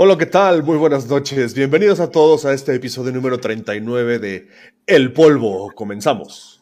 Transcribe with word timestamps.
Hola, 0.00 0.16
¿qué 0.16 0.26
tal? 0.26 0.62
Muy 0.62 0.76
buenas 0.76 1.08
noches. 1.08 1.54
Bienvenidos 1.54 1.98
a 1.98 2.08
todos 2.12 2.44
a 2.44 2.52
este 2.52 2.72
episodio 2.72 3.10
número 3.10 3.40
39 3.40 4.20
de 4.20 4.48
El 4.86 5.12
Polvo. 5.12 5.72
Comenzamos. 5.74 6.57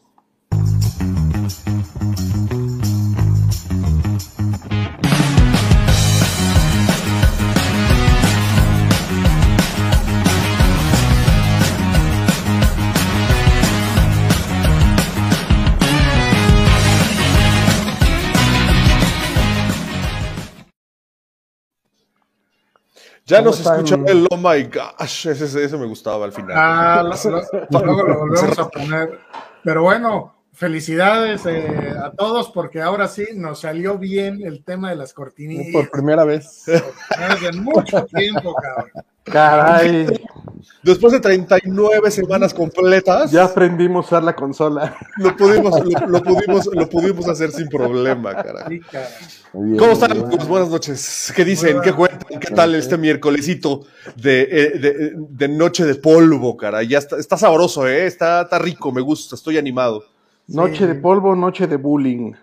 Ya 23.27 23.41
nos 23.41 23.59
escucha 23.59 23.95
el 24.07 24.25
Oh 24.31 24.37
my 24.37 24.63
gosh, 24.63 25.27
ese, 25.27 25.63
ese, 25.63 25.77
me 25.77 25.85
gustaba 25.85 26.23
al 26.25 26.31
final. 26.31 26.53
Ah, 26.55 27.03
lo, 27.03 27.41
luego 27.85 28.03
lo 28.03 28.19
volvemos 28.19 28.57
a 28.57 28.69
poner. 28.69 29.19
Pero 29.65 29.83
bueno, 29.83 30.33
felicidades 30.53 31.45
eh, 31.45 31.93
a 32.01 32.11
todos 32.11 32.49
porque 32.51 32.81
ahora 32.81 33.09
sí 33.09 33.25
nos 33.35 33.59
salió 33.59 33.97
bien 33.97 34.41
el 34.43 34.63
tema 34.63 34.91
de 34.91 34.95
las 34.95 35.13
cortinillas. 35.13 35.73
Por 35.73 35.91
primera 35.91 36.23
vez. 36.23 36.63
Desde 36.65 37.51
mucho 37.51 38.05
tiempo, 38.05 38.55
cabrón. 38.55 38.91
Caray. 39.25 40.07
Después 40.83 41.11
de 41.13 41.19
39 41.19 42.11
semanas 42.11 42.53
completas. 42.53 43.31
Ya 43.31 43.45
aprendimos 43.45 44.05
a 44.05 44.07
usar 44.07 44.23
la 44.23 44.35
consola. 44.35 44.95
Lo 45.17 45.35
pudimos, 45.35 45.73
lo, 45.83 46.07
lo 46.07 46.23
pudimos, 46.23 46.65
lo 46.67 46.89
pudimos 46.89 47.27
hacer 47.27 47.51
sin 47.51 47.67
problema, 47.67 48.35
caray. 48.35 48.81
¿Cómo 49.51 49.91
están? 49.91 50.29
Pues 50.29 50.47
buenas 50.47 50.69
noches. 50.69 51.33
¿Qué 51.35 51.43
dicen? 51.43 51.81
¿Qué 51.81 51.93
cuentan? 51.93 52.39
¿Qué 52.39 52.53
tal 52.53 52.75
este 52.75 52.97
miércolesito 52.97 53.85
de, 54.15 54.41
eh, 54.41 54.79
de, 54.79 55.13
de, 55.15 55.47
noche 55.47 55.83
de 55.85 55.95
polvo, 55.95 56.55
caray? 56.55 56.87
Ya 56.87 56.99
está, 56.99 57.17
está 57.17 57.37
sabroso, 57.37 57.87
¿eh? 57.87 58.05
Está, 58.05 58.41
está 58.41 58.59
rico, 58.59 58.91
me 58.91 59.01
gusta, 59.01 59.35
estoy 59.35 59.57
animado. 59.57 60.03
Noche 60.47 60.79
sí. 60.79 60.85
de 60.85 60.95
polvo, 60.95 61.35
noche 61.35 61.67
de 61.67 61.77
bullying. 61.77 62.33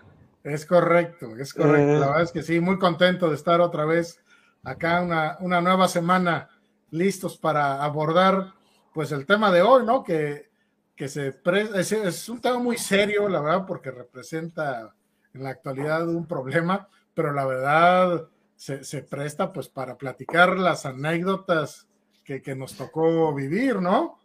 Es 0.43 0.65
correcto, 0.65 1.35
es 1.37 1.53
correcto. 1.53 1.93
Eh... 1.93 1.99
La 1.99 2.07
verdad 2.07 2.21
es 2.23 2.31
que 2.31 2.43
sí, 2.43 2.59
muy 2.59 2.77
contento 2.77 3.29
de 3.29 3.35
estar 3.35 3.61
otra 3.61 3.85
vez 3.85 4.19
acá 4.63 5.01
una, 5.01 5.37
una 5.39 5.61
nueva 5.61 5.87
semana 5.87 6.49
listos 6.95 7.37
para 7.37 7.83
abordar 7.83 8.53
pues 8.93 9.11
el 9.11 9.25
tema 9.25 9.51
de 9.51 9.61
hoy, 9.61 9.85
¿no? 9.85 10.03
Que, 10.03 10.49
que 10.95 11.09
se 11.09 11.33
pre 11.33 11.69
es, 11.75 11.91
es, 11.91 12.29
un 12.29 12.39
tema 12.41 12.57
muy 12.57 12.77
serio, 12.77 13.27
la 13.27 13.41
verdad, 13.41 13.65
porque 13.67 13.91
representa 13.91 14.95
en 15.33 15.43
la 15.43 15.49
actualidad 15.49 16.07
un 16.07 16.25
problema, 16.25 16.87
pero 17.13 17.33
la 17.33 17.45
verdad 17.45 18.27
se, 18.55 18.83
se 18.83 19.03
presta 19.03 19.51
pues 19.51 19.67
para 19.67 19.97
platicar 19.97 20.57
las 20.57 20.85
anécdotas 20.85 21.87
que, 22.23 22.41
que, 22.41 22.55
nos 22.55 22.75
tocó 22.75 23.33
vivir, 23.33 23.81
¿no? 23.81 24.17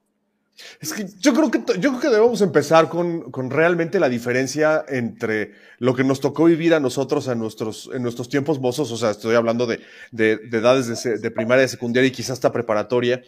Es 0.80 0.92
que 0.92 1.06
yo 1.18 1.32
creo 1.32 1.50
que, 1.50 1.58
yo 1.78 1.90
creo 1.90 2.00
que 2.00 2.08
debemos 2.08 2.40
empezar 2.42 2.88
con, 2.88 3.30
con, 3.30 3.50
realmente 3.50 3.98
la 3.98 4.08
diferencia 4.08 4.84
entre 4.88 5.52
lo 5.78 5.94
que 5.94 6.04
nos 6.04 6.20
tocó 6.20 6.44
vivir 6.44 6.74
a 6.74 6.80
nosotros 6.80 7.28
en 7.28 7.38
nuestros, 7.38 7.90
en 7.92 8.02
nuestros 8.02 8.28
tiempos 8.28 8.60
mozos, 8.60 8.90
o 8.92 8.96
sea, 8.96 9.10
estoy 9.10 9.34
hablando 9.34 9.66
de, 9.66 9.80
de, 10.10 10.36
de 10.36 10.58
edades 10.58 11.02
de, 11.02 11.18
de, 11.18 11.30
primaria, 11.30 11.66
secundaria 11.66 12.08
y 12.08 12.12
quizás 12.12 12.32
hasta 12.32 12.52
preparatoria, 12.52 13.22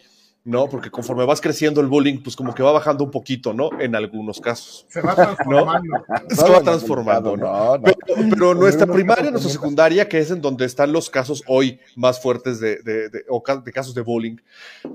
¿no? 0.45 0.67
Porque 0.67 0.91
conforme 0.91 1.25
vas 1.25 1.39
creciendo 1.39 1.79
el 1.79 1.87
bullying, 1.87 2.21
pues 2.21 2.35
como 2.35 2.53
que 2.53 2.61
va 2.61 2.71
bajando 2.71 3.03
un 3.03 3.11
poquito, 3.11 3.53
¿no? 3.53 3.69
En 3.79 3.95
algunos 3.95 4.41
casos. 4.41 4.85
Se 4.89 5.01
va 5.01 5.15
transformando. 5.15 5.97
¿no? 5.97 6.35
Se 6.35 6.49
va 6.49 6.61
transformando, 6.61 7.37
¿no? 7.37 7.45
no, 7.45 7.77
no. 7.77 7.83
Pero, 7.83 7.97
pero, 8.29 8.53
nuestra 8.53 8.85
primaria, 8.85 9.31
nuestra 9.31 9.51
secundaria, 9.51 10.07
que 10.09 10.19
es 10.19 10.31
en 10.31 10.41
donde 10.41 10.65
están 10.65 10.91
los 10.91 11.09
casos 11.09 11.43
hoy 11.47 11.79
más 11.95 12.21
fuertes 12.21 12.59
de, 12.59 12.77
de, 12.77 13.09
de, 13.09 13.23
o 13.29 13.41
de 13.63 13.71
casos 13.71 13.93
de 13.93 14.01
bullying, 14.01 14.35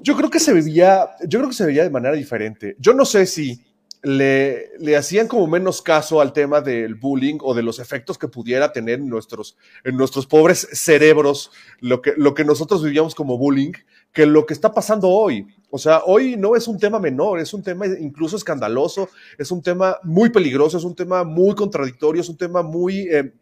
yo 0.02 0.16
creo 0.16 0.28
que 0.28 0.40
se 0.40 0.52
vivía, 0.52 1.08
yo 1.26 1.38
creo 1.38 1.48
que 1.48 1.56
se 1.56 1.66
veía 1.66 1.82
de 1.82 1.90
manera 1.90 2.14
diferente. 2.14 2.76
Yo 2.78 2.92
no 2.92 3.06
sé 3.06 3.24
si 3.24 3.62
le, 4.02 4.70
le, 4.78 4.96
hacían 4.96 5.26
como 5.26 5.46
menos 5.46 5.82
caso 5.82 6.20
al 6.20 6.32
tema 6.32 6.60
del 6.60 6.94
bullying 6.94 7.38
o 7.40 7.54
de 7.54 7.62
los 7.62 7.78
efectos 7.78 8.16
que 8.16 8.28
pudiera 8.28 8.72
tener 8.72 9.00
en 9.00 9.08
nuestros, 9.08 9.56
en 9.82 9.96
nuestros 9.96 10.26
pobres 10.26 10.68
cerebros 10.72 11.50
lo 11.80 12.00
que, 12.00 12.12
lo 12.16 12.34
que 12.34 12.44
nosotros 12.44 12.82
vivíamos 12.84 13.14
como 13.14 13.38
bullying 13.38 13.72
que 14.12 14.26
lo 14.26 14.46
que 14.46 14.54
está 14.54 14.72
pasando 14.72 15.08
hoy. 15.08 15.46
O 15.70 15.78
sea, 15.78 16.02
hoy 16.04 16.36
no 16.36 16.56
es 16.56 16.66
un 16.66 16.78
tema 16.78 16.98
menor, 16.98 17.40
es 17.40 17.52
un 17.52 17.62
tema 17.62 17.86
incluso 17.86 18.36
escandaloso, 18.36 19.08
es 19.36 19.50
un 19.50 19.62
tema 19.62 19.98
muy 20.02 20.30
peligroso, 20.30 20.78
es 20.78 20.84
un 20.84 20.94
tema 20.94 21.24
muy 21.24 21.54
contradictorio, 21.54 22.22
es 22.22 22.28
un 22.28 22.36
tema 22.36 22.62
muy... 22.62 23.08
Eh, 23.10 23.32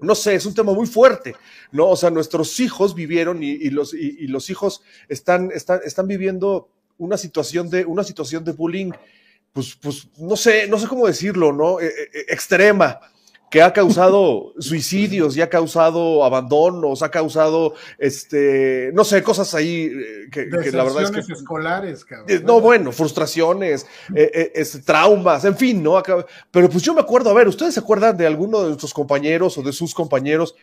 no 0.00 0.16
sé, 0.16 0.34
es 0.34 0.44
un 0.46 0.54
tema 0.54 0.72
muy 0.72 0.86
fuerte, 0.86 1.36
¿no? 1.70 1.88
O 1.90 1.96
sea, 1.96 2.10
nuestros 2.10 2.58
hijos 2.58 2.92
vivieron 2.92 3.40
y, 3.40 3.70
los, 3.70 3.94
y, 3.94 4.26
los 4.26 4.50
hijos 4.50 4.82
están, 5.08 5.52
están, 5.54 5.78
están 5.84 6.08
viviendo 6.08 6.68
una 6.98 7.16
situación 7.16 7.70
de, 7.70 7.84
una 7.84 8.02
situación 8.02 8.44
de 8.44 8.50
bullying 8.50 8.90
pues, 9.52 9.76
pues, 9.80 10.08
no 10.16 10.36
sé, 10.36 10.66
no 10.66 10.78
sé 10.78 10.88
cómo 10.88 11.06
decirlo, 11.06 11.52
¿no? 11.52 11.78
Eh, 11.78 11.86
eh, 11.86 12.24
extrema, 12.28 13.00
que 13.52 13.60
ha 13.60 13.70
causado 13.70 14.54
suicidios 14.58 15.36
y 15.36 15.42
ha 15.42 15.50
causado 15.50 16.24
abandonos, 16.24 17.02
ha 17.02 17.10
causado, 17.10 17.74
este, 17.98 18.90
no 18.94 19.04
sé, 19.04 19.22
cosas 19.22 19.54
ahí 19.54 19.90
que, 20.32 20.48
que 20.48 20.72
la 20.72 20.84
verdad 20.84 21.02
es 21.02 21.26
que... 21.26 21.34
escolares, 21.34 22.02
cabrón. 22.02 22.30
Eh, 22.30 22.40
no, 22.42 22.62
bueno, 22.62 22.92
frustraciones, 22.92 23.86
eh, 24.14 24.52
eh, 24.54 24.64
traumas, 24.86 25.44
en 25.44 25.54
fin, 25.54 25.82
¿no? 25.82 26.02
Pero 26.50 26.70
pues 26.70 26.82
yo 26.82 26.94
me 26.94 27.02
acuerdo, 27.02 27.28
a 27.28 27.34
ver, 27.34 27.46
¿ustedes 27.46 27.74
se 27.74 27.80
acuerdan 27.80 28.16
de 28.16 28.26
alguno 28.26 28.62
de 28.62 28.68
nuestros 28.68 28.94
compañeros 28.94 29.58
o 29.58 29.62
de 29.62 29.74
sus 29.74 29.94
compañeros, 29.94 30.54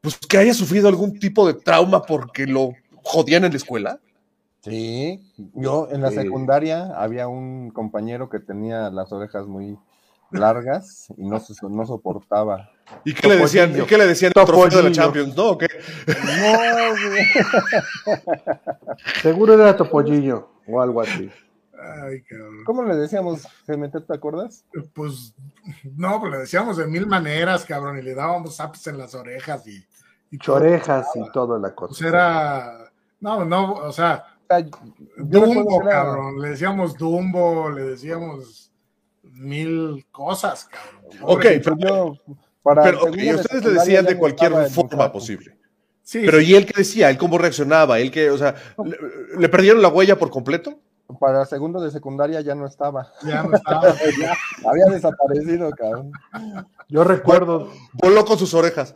pues 0.00 0.16
que 0.16 0.38
haya 0.38 0.54
sufrido 0.54 0.86
algún 0.86 1.18
tipo 1.18 1.44
de 1.44 1.54
trauma 1.54 2.02
porque 2.02 2.46
lo 2.46 2.70
jodían 3.02 3.46
en 3.46 3.50
la 3.50 3.56
escuela? 3.56 3.98
Sí, 4.60 5.20
yo 5.54 5.88
en 5.90 6.02
la 6.02 6.10
sí. 6.10 6.18
secundaria 6.18 6.86
había 6.96 7.26
un 7.26 7.72
compañero 7.72 8.30
que 8.30 8.38
tenía 8.38 8.90
las 8.90 9.10
orejas 9.10 9.48
muy 9.48 9.76
largas 10.30 11.08
y 11.16 11.28
no, 11.28 11.42
no 11.70 11.86
soportaba. 11.86 12.70
¿Y 13.04 13.14
qué 13.14 13.28
le 13.28 13.36
decían? 13.36 13.78
¿Y 13.78 13.84
qué 13.84 13.98
le 13.98 14.06
decían 14.06 14.32
el 14.34 14.44
trofeo 14.44 14.82
de 14.82 14.88
la 14.88 14.92
Champions? 14.94 15.36
¿No? 15.36 15.50
¿O 15.50 15.58
qué? 15.58 15.68
No, 16.06 16.14
Seguro 19.22 19.54
era 19.54 19.76
Topollillo 19.76 20.50
o 20.66 20.80
algo 20.80 21.00
así. 21.00 21.30
Ay, 21.78 22.22
cabrón. 22.22 22.64
¿Cómo 22.64 22.82
le 22.84 22.96
decíamos, 22.96 23.46
Gemetet, 23.66 24.06
te 24.06 24.14
acuerdas? 24.14 24.64
Pues 24.94 25.34
no, 25.96 26.20
pues 26.20 26.32
le 26.32 26.38
decíamos 26.38 26.76
de 26.76 26.86
mil 26.86 27.06
maneras, 27.06 27.64
cabrón, 27.64 27.98
y 27.98 28.02
le 28.02 28.14
dábamos 28.14 28.60
apps 28.60 28.86
en 28.86 28.98
las 28.98 29.14
orejas 29.14 29.66
y. 29.66 29.84
y 30.30 30.50
orejas 30.50 31.06
y 31.14 31.30
toda 31.32 31.58
la 31.58 31.74
cosa. 31.74 31.90
Pues 31.90 32.02
era. 32.02 32.90
No, 33.20 33.44
no, 33.44 33.74
o 33.74 33.92
sea, 33.92 34.24
Dumbo, 35.16 35.82
era... 35.82 35.90
cabrón. 35.90 36.40
Le 36.40 36.50
decíamos 36.50 36.96
Dumbo, 36.96 37.70
le 37.70 37.82
decíamos 37.82 38.72
mil 39.32 40.06
cosas, 40.10 40.68
cabrón. 40.70 41.20
Ok, 41.22 41.44
pero, 41.62 41.76
yo, 41.78 42.16
para 42.62 42.82
pero 42.82 43.04
okay, 43.04 43.34
ustedes 43.34 43.64
le 43.64 43.70
decían 43.72 44.04
de 44.04 44.16
cualquier 44.16 44.70
forma 44.70 45.12
posible. 45.12 45.56
Sí, 46.02 46.22
pero 46.24 46.38
sí. 46.38 46.46
¿y 46.46 46.54
él 46.54 46.66
qué 46.66 46.74
decía? 46.76 47.10
¿Él 47.10 47.18
cómo 47.18 47.38
reaccionaba? 47.38 47.98
¿Él 47.98 48.10
que, 48.10 48.30
o 48.30 48.38
sea, 48.38 48.54
le, 48.84 48.96
le, 49.38 49.48
perdieron 49.48 49.82
la 49.82 49.88
huella 49.88 50.18
por 50.18 50.30
completo? 50.30 50.78
Para 51.20 51.44
segundo 51.46 51.80
de 51.80 51.90
secundaria 51.90 52.40
ya 52.40 52.54
no 52.54 52.66
estaba. 52.66 53.12
Ya 53.22 53.42
no 53.42 53.56
estaba. 53.56 53.94
ya, 54.20 54.36
había 54.68 54.86
desaparecido, 54.86 55.70
cabrón. 55.70 56.12
Yo 56.88 57.04
recuerdo. 57.04 57.70
Voló 57.92 58.24
con 58.24 58.38
sus 58.38 58.54
orejas. 58.54 58.94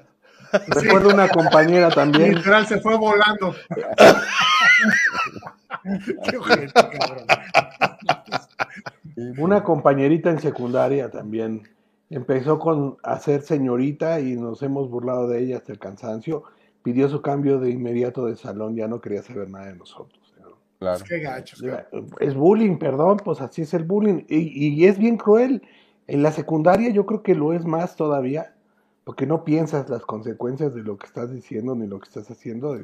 Recuerdo 0.67 1.11
una 1.11 1.29
compañera 1.29 1.91
también. 1.91 2.35
Literal 2.35 2.67
se 2.67 2.81
fue 2.81 2.97
volando. 2.97 3.55
Qué 6.29 6.37
ojete, 6.37 6.73
cabrón. 6.73 7.25
Una 9.39 9.63
compañerita 9.63 10.31
en 10.31 10.39
secundaria 10.39 11.11
también 11.11 11.63
empezó 12.11 12.59
con 12.59 12.97
hacer 13.03 13.43
señorita 13.43 14.21
y 14.21 14.37
nos 14.37 14.63
hemos 14.63 14.91
burlado 14.91 15.29
de 15.29 15.41
ella 15.41 15.59
hasta 15.59 15.73
el 15.73 15.79
cansancio. 15.79 16.45
Pidió 16.83 17.09
su 17.09 17.21
cambio 17.21 17.61
de 17.61 17.71
inmediato 17.71 18.27
de 18.27 18.37
salón, 18.37 18.75
ya 18.75 18.89
no 18.89 19.01
quería 19.01 19.23
saber 19.23 19.51
nada 19.51 19.67
de 19.67 19.77
nosotros. 19.77 20.19
Claro. 20.79 21.05
Qué 21.07 21.19
gachos. 21.19 21.63
Es 22.21 22.35
bullying, 22.35 22.79
perdón, 22.79 23.19
pues 23.23 23.43
así 23.43 23.63
es 23.63 23.75
el 23.75 23.85
bullying. 23.85 24.25
Y, 24.29 24.69
y 24.69 24.87
es 24.87 24.99
bien 24.99 25.19
cruel. 25.19 25.63
En 26.07 26.23
la 26.23 26.33
secundaria 26.33 26.91
yo 26.91 27.05
creo 27.05 27.23
que 27.23 27.35
lo 27.35 27.53
es 27.53 27.67
más 27.67 27.97
todavía 27.97 28.55
porque 29.05 29.27
no 29.27 29.45
piensas 29.45 29.89
las 29.91 30.03
consecuencias 30.03 30.75
de 30.75 30.83
lo 30.83 30.97
que 30.97 31.07
estás 31.07 31.33
diciendo 31.33 31.75
ni 31.75 31.87
lo 31.87 31.99
que 31.99 32.09
estás 32.09 32.31
haciendo. 32.31 32.79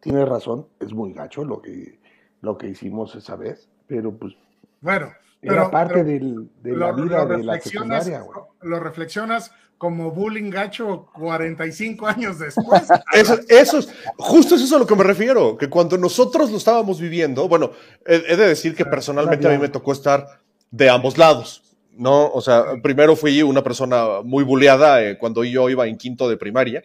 Tienes 0.00 0.28
razón, 0.28 0.66
es 0.80 0.92
muy 0.92 1.12
gacho 1.12 1.44
lo 1.44 1.62
que, 1.62 1.98
lo 2.40 2.58
que 2.58 2.68
hicimos 2.68 3.14
esa 3.14 3.36
vez, 3.36 3.68
pero 3.86 4.12
pues 4.12 4.34
bueno, 4.80 5.08
era 5.42 5.54
pero, 5.54 5.70
parte 5.70 5.94
pero 5.94 6.06
del, 6.06 6.50
de 6.62 6.76
la 6.76 6.92
lo, 6.92 7.02
vida 7.02 7.24
lo 7.24 7.36
de 7.36 7.44
la 7.44 7.60
secundaria. 7.60 8.20
Güey. 8.20 8.40
Lo 8.62 8.80
reflexionas 8.80 9.52
como 9.78 10.10
bullying 10.10 10.50
gacho 10.50 11.08
45 11.14 12.06
años 12.06 12.38
después. 12.38 12.82
eso, 13.14 13.38
eso 13.48 13.78
es, 13.78 13.88
justo 14.18 14.54
eso 14.54 14.64
es 14.64 14.72
a 14.72 14.78
lo 14.78 14.86
que 14.86 14.94
me 14.94 15.04
refiero, 15.04 15.56
que 15.56 15.70
cuando 15.70 15.96
nosotros 15.96 16.50
lo 16.50 16.58
estábamos 16.58 17.00
viviendo, 17.00 17.48
bueno, 17.48 17.70
he, 18.06 18.16
he 18.28 18.36
de 18.36 18.48
decir 18.48 18.74
que 18.74 18.84
personalmente 18.84 19.48
a 19.48 19.50
mí 19.50 19.58
me 19.58 19.70
tocó 19.70 19.92
estar 19.92 20.26
de 20.70 20.90
ambos 20.90 21.16
lados. 21.16 21.62
¿no? 21.96 22.30
O 22.32 22.40
sea, 22.40 22.64
primero 22.82 23.16
fui 23.16 23.42
una 23.42 23.62
persona 23.62 24.22
muy 24.24 24.44
bulleada 24.44 25.02
eh, 25.04 25.18
cuando 25.18 25.44
yo 25.44 25.68
iba 25.68 25.86
en 25.86 25.98
quinto 25.98 26.28
de 26.28 26.36
primaria, 26.36 26.82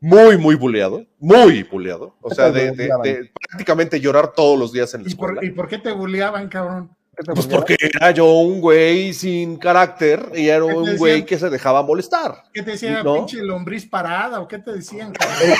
muy, 0.00 0.36
muy 0.36 0.54
buleado, 0.54 1.04
muy 1.18 1.62
buleado. 1.64 2.16
O 2.20 2.34
sea, 2.34 2.50
de, 2.50 2.72
de, 2.72 2.88
de, 3.02 3.30
prácticamente 3.48 4.00
llorar 4.00 4.32
todos 4.32 4.58
los 4.58 4.72
días 4.72 4.92
en 4.94 5.02
la 5.02 5.08
¿Y 5.08 5.12
escuela. 5.12 5.34
por, 5.36 5.44
¿Y 5.44 5.50
por 5.50 5.68
qué 5.68 5.78
te 5.78 5.92
bulleaban, 5.92 6.48
cabrón? 6.48 6.90
Pues 7.26 7.46
porque 7.46 7.76
era 7.80 8.12
yo 8.12 8.26
un 8.26 8.60
güey 8.60 9.12
sin 9.12 9.56
carácter 9.56 10.30
y 10.34 10.48
era 10.48 10.64
un 10.64 10.96
güey 10.96 11.24
que 11.24 11.38
se 11.38 11.50
dejaba 11.50 11.82
molestar. 11.82 12.44
¿Qué 12.52 12.62
te 12.62 12.72
decían, 12.72 13.04
¿no? 13.04 13.14
pinche 13.14 13.42
lombriz 13.42 13.86
parada? 13.86 14.40
¿O 14.40 14.46
qué 14.46 14.58
te 14.58 14.72
decían, 14.72 15.12
cabrón? 15.18 15.58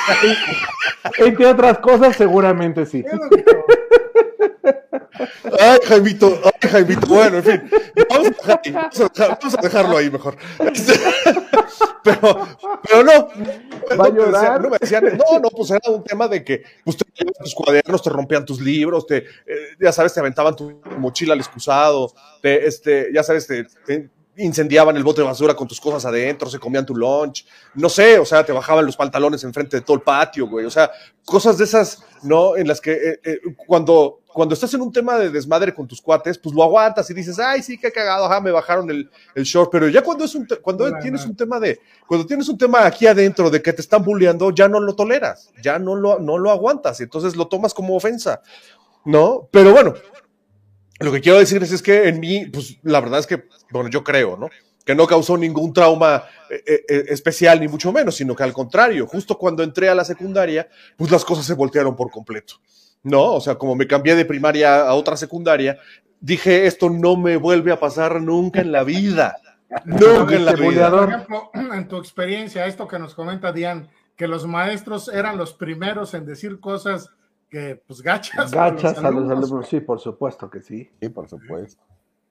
Entre 1.18 1.46
otras 1.46 1.78
cosas, 1.78 2.16
seguramente 2.16 2.86
sí. 2.86 3.04
Ay, 5.58 5.78
Jaimito, 5.86 6.40
ay, 6.44 6.68
Jaimito. 6.70 7.06
Bueno, 7.06 7.38
en 7.38 7.44
fin, 7.44 7.70
vamos 8.08 8.28
a, 8.28 8.30
dejar 8.30 8.60
ahí, 8.64 8.72
vamos 8.72 9.00
a, 9.00 9.08
dejar, 9.08 9.38
vamos 9.40 9.54
a 9.54 9.60
dejarlo 9.60 9.96
ahí 9.96 10.10
mejor. 10.10 10.36
Este, 10.72 10.92
pero, 12.04 12.48
pero 12.82 13.04
no. 13.04 13.28
No, 13.96 14.12
me 14.12 14.20
decían, 14.20 14.62
no 14.62 14.70
me 14.70 14.78
decían, 14.78 15.04
no, 15.04 15.38
no, 15.40 15.50
pues 15.50 15.70
era 15.70 15.90
un 15.90 16.04
tema 16.04 16.28
de 16.28 16.44
que 16.44 16.62
pues, 16.84 16.96
te 16.96 17.04
tus 17.38 17.54
cuadernos, 17.54 18.02
te 18.02 18.10
rompían 18.10 18.44
tus 18.44 18.60
libros, 18.60 19.06
te, 19.06 19.18
eh, 19.18 19.24
ya 19.80 19.92
sabes, 19.92 20.12
te 20.12 20.20
aventaban 20.20 20.54
tu 20.54 20.80
mochila 20.98 21.34
al 21.34 21.40
excusado, 21.40 22.12
te, 22.42 22.66
este, 22.66 23.10
ya 23.12 23.22
sabes, 23.22 23.46
te, 23.46 23.64
te 23.86 24.10
incendiaban 24.38 24.96
el 24.96 25.04
bote 25.04 25.20
de 25.20 25.26
basura 25.26 25.54
con 25.54 25.66
tus 25.66 25.80
cosas 25.80 26.04
adentro, 26.04 26.48
se 26.48 26.58
comían 26.58 26.86
tu 26.86 26.94
lunch, 26.94 27.44
no 27.74 27.88
sé, 27.88 28.18
o 28.18 28.24
sea, 28.24 28.44
te 28.44 28.52
bajaban 28.52 28.86
los 28.86 28.96
pantalones 28.96 29.42
enfrente 29.44 29.76
de 29.76 29.80
todo 29.82 29.96
el 29.96 30.02
patio, 30.02 30.48
güey, 30.48 30.64
o 30.64 30.70
sea, 30.70 30.90
cosas 31.24 31.58
de 31.58 31.64
esas, 31.64 32.04
¿no? 32.22 32.56
En 32.56 32.68
las 32.68 32.80
que 32.80 32.92
eh, 32.92 33.20
eh, 33.24 33.38
cuando, 33.66 34.20
cuando 34.26 34.54
estás 34.54 34.72
en 34.74 34.80
un 34.80 34.92
tema 34.92 35.18
de 35.18 35.30
desmadre 35.30 35.74
con 35.74 35.86
tus 35.86 36.00
cuates, 36.00 36.38
pues 36.38 36.54
lo 36.54 36.62
aguantas 36.62 37.10
y 37.10 37.14
dices, 37.14 37.38
ay, 37.38 37.62
sí, 37.62 37.76
qué 37.78 37.90
cagado, 37.90 38.26
ajá, 38.26 38.40
me 38.40 38.50
bajaron 38.50 38.88
el, 38.90 39.10
el 39.34 39.44
short, 39.44 39.70
pero 39.70 39.88
ya 39.88 40.02
cuando 40.02 40.24
es 40.24 40.34
un, 40.34 40.46
cuando 40.62 40.84
Bueno, 40.84 40.98
tienes 41.00 41.24
un 41.26 41.36
tema 41.36 41.58
de, 41.58 41.80
cuando 42.06 42.26
tienes 42.26 42.48
un 42.48 42.56
tema 42.56 42.86
aquí 42.86 43.06
adentro 43.06 43.50
de 43.50 43.60
que 43.60 43.72
te 43.72 43.82
están 43.82 44.02
bulleando, 44.04 44.50
ya 44.50 44.68
no 44.68 44.80
lo 44.80 44.94
toleras, 44.94 45.50
ya 45.62 45.78
no 45.78 45.96
lo, 45.96 46.18
no 46.18 46.38
lo 46.38 46.50
aguantas, 46.50 47.00
y 47.00 47.04
entonces 47.04 47.36
lo 47.36 47.48
tomas 47.48 47.74
como 47.74 47.96
ofensa, 47.96 48.40
¿no? 49.04 49.48
Pero 49.50 49.72
bueno, 49.72 49.94
lo 51.00 51.12
que 51.12 51.20
quiero 51.20 51.38
decirles 51.38 51.72
es 51.72 51.82
que 51.82 52.08
en 52.08 52.20
mí, 52.20 52.46
pues 52.46 52.78
la 52.82 53.00
verdad 53.00 53.20
es 53.20 53.26
que, 53.26 53.44
bueno, 53.70 53.88
yo 53.88 54.02
creo, 54.02 54.36
¿no? 54.36 54.48
Que 54.84 54.94
no 54.94 55.06
causó 55.06 55.36
ningún 55.36 55.72
trauma 55.72 56.24
eh, 56.50 56.84
eh, 56.88 57.04
especial, 57.08 57.60
ni 57.60 57.68
mucho 57.68 57.92
menos, 57.92 58.16
sino 58.16 58.34
que 58.34 58.42
al 58.42 58.52
contrario, 58.52 59.06
justo 59.06 59.36
cuando 59.38 59.62
entré 59.62 59.88
a 59.88 59.94
la 59.94 60.04
secundaria, 60.04 60.68
pues 60.96 61.10
las 61.10 61.24
cosas 61.24 61.46
se 61.46 61.54
voltearon 61.54 61.94
por 61.94 62.10
completo, 62.10 62.54
¿no? 63.02 63.34
O 63.34 63.40
sea, 63.40 63.56
como 63.56 63.76
me 63.76 63.86
cambié 63.86 64.16
de 64.16 64.24
primaria 64.24 64.80
a 64.80 64.94
otra 64.94 65.16
secundaria, 65.16 65.78
dije, 66.20 66.66
esto 66.66 66.90
no 66.90 67.16
me 67.16 67.36
vuelve 67.36 67.70
a 67.70 67.78
pasar 67.78 68.20
nunca 68.20 68.60
en 68.60 68.72
la 68.72 68.82
vida. 68.82 69.36
Nunca 69.84 70.34
en 70.34 70.44
la 70.46 70.54
vida. 70.54 70.90
Por 70.90 71.08
ejemplo, 71.08 71.50
en 71.54 71.88
tu 71.88 71.96
experiencia, 71.98 72.66
esto 72.66 72.88
que 72.88 72.98
nos 72.98 73.14
comenta 73.14 73.52
Diane, 73.52 73.88
que 74.16 74.26
los 74.26 74.46
maestros 74.46 75.08
eran 75.08 75.36
los 75.36 75.52
primeros 75.52 76.14
en 76.14 76.26
decir 76.26 76.58
cosas 76.58 77.10
que, 77.50 77.80
pues, 77.86 78.02
gachas. 78.02 78.36
a 78.38 78.42
los 78.42 78.52
Gachas 78.52 78.98
a 78.98 79.10
los 79.10 79.30
alumnos, 79.30 79.68
sí, 79.68 79.80
por 79.80 80.00
supuesto 80.00 80.50
que 80.50 80.60
sí. 80.62 80.90
Sí, 81.00 81.08
por 81.08 81.28
supuesto. 81.28 81.82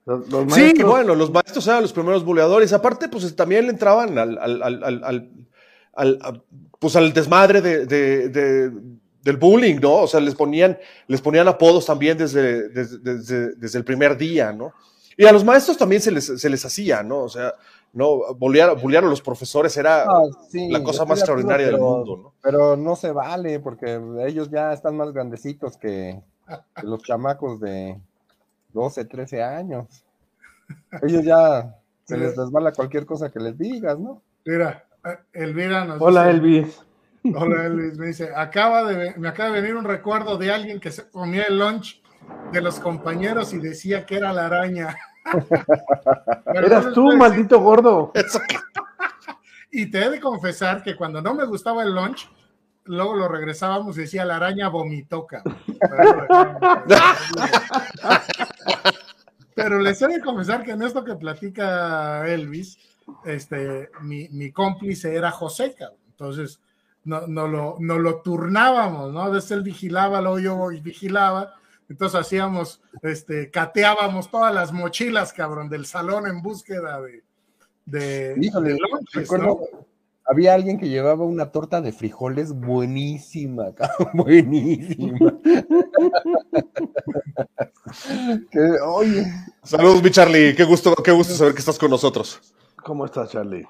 Los, 0.05 0.29
los 0.29 0.53
Sí, 0.53 0.61
maestros- 0.61 0.89
bueno, 0.89 1.15
los 1.15 1.31
maestros 1.31 1.67
eran 1.67 1.81
los 1.81 1.91
primeros 1.93 2.23
buleadores. 2.23 2.71
Aparte, 2.73 3.09
pues 3.09 3.35
también 3.35 3.65
le 3.65 3.71
entraban 3.71 4.17
al, 4.17 4.37
al, 4.37 4.63
al, 4.63 4.83
al, 4.83 5.03
al- 5.03 5.29
al- 5.93 6.19
a- 6.21 6.41
pues, 6.79 6.95
al 6.95 7.11
desmadre 7.13 7.61
de, 7.61 7.85
de- 7.85 8.29
de- 8.29 8.71
del 9.23 9.37
bullying, 9.37 9.79
¿no? 9.81 9.95
O 10.03 10.07
sea, 10.07 10.19
les 10.21 10.35
ponían, 10.35 10.77
les 11.07 11.19
ponían 11.19 11.47
apodos 11.47 11.85
también 11.85 12.17
desde, 12.17 12.69
desde, 12.69 12.97
desde- 12.99 13.55
desde 13.55 13.77
el 13.79 13.83
primer 13.83 14.15
día, 14.17 14.53
¿no? 14.53 14.73
Y 15.17 15.25
a 15.25 15.31
los 15.33 15.43
maestros 15.43 15.77
también 15.77 16.01
se 16.01 16.11
les, 16.11 16.25
se 16.25 16.49
les 16.49 16.63
hacía, 16.63 17.01
¿no? 17.03 17.23
O 17.23 17.29
sea, 17.29 17.53
no, 17.97 18.33
bullear, 18.35 18.79
bullear 18.79 19.03
a 19.03 19.07
los 19.07 19.21
profesores 19.21 19.75
era 19.77 20.03
Ah, 20.03 20.21
sí, 20.49 20.69
la 20.69 20.83
cosa 20.83 21.03
más 21.05 21.19
extraordinaria 21.19 21.65
del 21.67 21.79
mundo, 21.79 22.17
¿no? 22.17 22.33
Pero 22.41 22.77
no 22.77 22.95
se 22.95 23.11
vale 23.11 23.59
porque 23.59 23.99
ellos 24.25 24.49
ya 24.49 24.71
están 24.73 24.95
más 24.95 25.11
grandecitos 25.11 25.77
que, 25.77 26.21
que 26.75 26.85
los 26.88 27.01
chamacos 27.03 27.59
de 27.59 27.99
12, 28.73 29.05
13 29.05 29.41
años. 29.44 29.88
Ellos 31.01 31.23
ya 31.23 31.75
se 32.05 32.17
les 32.17 32.35
resbala 32.38 32.71
cualquier 32.71 33.05
cosa 33.05 33.29
que 33.31 33.39
les 33.39 33.57
digas, 33.57 33.97
¿no? 34.00 34.21
Mira, 34.45 34.85
Elvira 35.33 35.85
nos 35.85 36.01
Hola, 36.01 36.25
dice- 36.27 36.31
Elvis. 36.38 36.83
Hola 37.35 37.65
Elvis, 37.65 37.97
me 37.97 38.07
dice, 38.07 38.29
acaba 38.35 38.85
de, 38.85 39.13
me 39.17 39.27
acaba 39.27 39.50
de 39.55 39.61
venir 39.61 39.75
un 39.75 39.83
recuerdo 39.83 40.38
de 40.38 40.51
alguien 40.51 40.79
que 40.79 40.91
se 40.91 41.09
comía 41.09 41.43
el 41.45 41.57
lunch 41.59 42.01
de 42.53 42.61
los 42.61 42.79
compañeros 42.79 43.53
y 43.53 43.57
decía 43.59 44.05
que 44.05 44.15
era 44.17 44.31
la 44.33 44.45
araña. 44.45 44.95
Eras 46.53 46.94
tú, 46.94 47.15
maldito 47.15 47.59
gordo. 47.59 48.12
Eso- 48.13 48.39
Y 49.71 49.91
te 49.91 50.03
he 50.06 50.09
de 50.09 50.19
confesar 50.19 50.81
que 50.83 50.95
cuando 50.95 51.21
no 51.21 51.33
me 51.35 51.45
gustaba 51.45 51.83
el 51.83 51.94
lunch, 51.94 52.29
luego 52.85 53.15
lo 53.15 53.27
regresábamos 53.27 53.97
y 53.97 54.01
decía 54.01 54.24
la 54.25 54.38
araña 54.38 54.69
vomitó, 54.69 55.25
cabrón. 55.27 55.57
Pero 59.56 59.79
les 59.79 60.01
he 60.01 60.07
de 60.07 60.21
confesar 60.21 60.63
que 60.63 60.71
en 60.71 60.83
esto 60.83 61.03
que 61.03 61.15
platica 61.15 62.27
Elvis, 62.27 62.77
este, 63.25 63.89
mi, 64.01 64.29
mi 64.29 64.51
cómplice 64.51 65.15
era 65.15 65.31
José, 65.31 65.74
cabrón. 65.77 65.97
Entonces, 66.12 66.59
no, 67.03 67.25
no, 67.27 67.47
lo, 67.47 67.75
no 67.79 68.00
lo 68.00 68.21
turnábamos, 68.21 69.12
¿no? 69.13 69.21
A 69.21 69.29
veces 69.29 69.51
él 69.51 69.63
vigilaba, 69.63 70.21
luego 70.21 70.39
yo 70.39 70.68
vigilaba. 70.81 71.53
Entonces 71.89 72.19
hacíamos, 72.19 72.81
este, 73.01 73.50
cateábamos 73.50 74.30
todas 74.30 74.54
las 74.54 74.74
mochilas, 74.74 75.34
cabrón, 75.34 75.69
del 75.69 75.86
salón 75.86 76.28
en 76.28 76.42
búsqueda 76.42 77.01
de, 77.01 77.24
de, 77.86 78.36
Híjole, 78.42 78.74
de 78.74 78.80
lunches, 78.80 79.13
recuerdo, 79.13 79.45
¿no? 79.45 79.88
había 80.28 80.54
alguien 80.54 80.78
que 80.78 80.89
llevaba 80.89 81.24
una 81.24 81.51
torta 81.51 81.81
de 81.81 81.94
frijoles 81.94 82.54
buenísima, 82.54 83.74
cabrón, 83.75 84.12
buenísima. 84.13 85.18
que, 88.51 88.60
oye, 88.86 89.25
Saludos, 89.63 90.04
mi 90.04 90.12
Charlie. 90.12 90.56
Qué 90.56 90.63
gusto, 90.63 90.95
qué 90.95 91.12
gusto 91.12 91.34
saber 91.34 91.54
que 91.54 91.60
estás 91.60 91.80
con 91.80 91.89
nosotros. 91.89 92.54
¿Cómo 92.84 93.06
estás, 93.06 93.31
Charlie? 93.31 93.66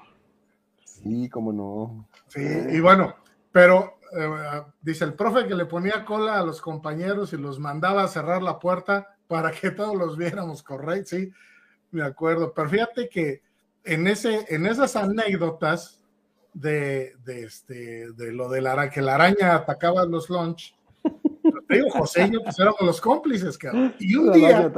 sí, 0.84 1.28
cómo 1.28 1.52
no. 1.52 2.08
Sí, 2.28 2.40
y 2.40 2.80
bueno, 2.80 3.14
pero 3.52 3.97
eh, 4.16 4.62
dice 4.80 5.04
el 5.04 5.14
profe 5.14 5.46
que 5.46 5.54
le 5.54 5.66
ponía 5.66 6.04
cola 6.04 6.38
a 6.38 6.44
los 6.44 6.60
compañeros 6.60 7.32
y 7.32 7.36
los 7.36 7.58
mandaba 7.58 8.04
a 8.04 8.08
cerrar 8.08 8.42
la 8.42 8.58
puerta 8.58 9.16
para 9.26 9.50
que 9.50 9.70
todos 9.70 9.94
los 9.96 10.16
viéramos, 10.16 10.62
correcto, 10.62 11.10
sí, 11.10 11.30
me 11.90 12.02
acuerdo. 12.02 12.52
Pero 12.54 12.68
fíjate 12.68 13.08
que 13.08 13.42
en, 13.84 14.06
ese, 14.06 14.46
en 14.48 14.66
esas 14.66 14.96
anécdotas 14.96 16.00
de, 16.54 17.14
de, 17.24 17.44
este, 17.44 18.10
de 18.12 18.32
lo 18.32 18.48
de 18.48 18.60
la 18.62 18.88
que 18.90 19.02
la 19.02 19.14
araña 19.16 19.54
atacaba 19.54 20.04
los 20.06 20.28
lunch, 20.30 20.74
te 21.68 21.74
digo, 21.76 21.90
José 21.90 22.26
y 22.26 22.32
yo 22.32 22.42
pues 22.42 22.58
éramos 22.58 22.80
los 22.80 23.00
cómplices, 23.00 23.56
cabrón. 23.58 23.94
Y 23.98 24.14
un 24.16 24.26
La 24.28 24.32
día, 24.36 24.72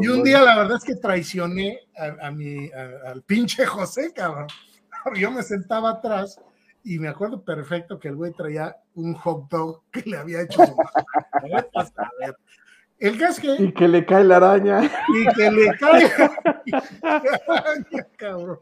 y 0.00 0.08
un 0.08 0.22
día 0.22 0.42
la 0.42 0.56
verdad 0.56 0.76
es 0.78 0.84
que 0.84 0.94
traicioné 0.96 1.80
a, 1.96 2.26
a 2.26 2.30
mi, 2.30 2.70
a- 2.72 3.10
al 3.10 3.22
pinche 3.22 3.64
José, 3.66 4.12
cabrón. 4.14 4.46
Yo 5.16 5.30
me 5.30 5.42
sentaba 5.42 5.90
atrás 5.90 6.40
y 6.84 6.98
me 6.98 7.08
acuerdo 7.08 7.42
perfecto 7.42 7.98
que 7.98 8.08
el 8.08 8.16
güey 8.16 8.32
traía 8.32 8.76
un 8.94 9.14
hot 9.14 9.48
dog 9.48 9.82
que 9.90 10.02
le 10.08 10.18
había 10.18 10.42
hecho. 10.42 10.62
El 12.98 13.18
caso 13.18 13.32
es 13.32 13.40
que, 13.40 13.64
Y 13.64 13.72
que 13.72 13.88
le 13.88 14.06
cae 14.06 14.22
la 14.22 14.36
araña. 14.36 14.82
y 14.84 15.26
que 15.34 15.50
le 15.50 15.76
caiga. 15.78 16.32
Ay, 17.02 18.00
cabrón. 18.16 18.58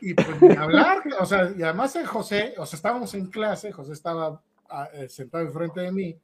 Y 0.00 0.14
pues 0.14 0.40
ni 0.40 0.54
hablar, 0.56 1.02
o 1.18 1.26
sea, 1.26 1.52
y 1.56 1.62
además 1.62 1.96
el 1.96 2.06
José, 2.06 2.54
o 2.58 2.66
sea, 2.66 2.76
estábamos 2.76 3.14
en 3.14 3.26
clase, 3.26 3.72
José 3.72 3.92
estaba 3.92 4.40
ah, 4.70 4.88
eh, 4.92 5.08
sentado 5.08 5.44
enfrente 5.44 5.80
de 5.80 5.90
mí, 5.90 6.16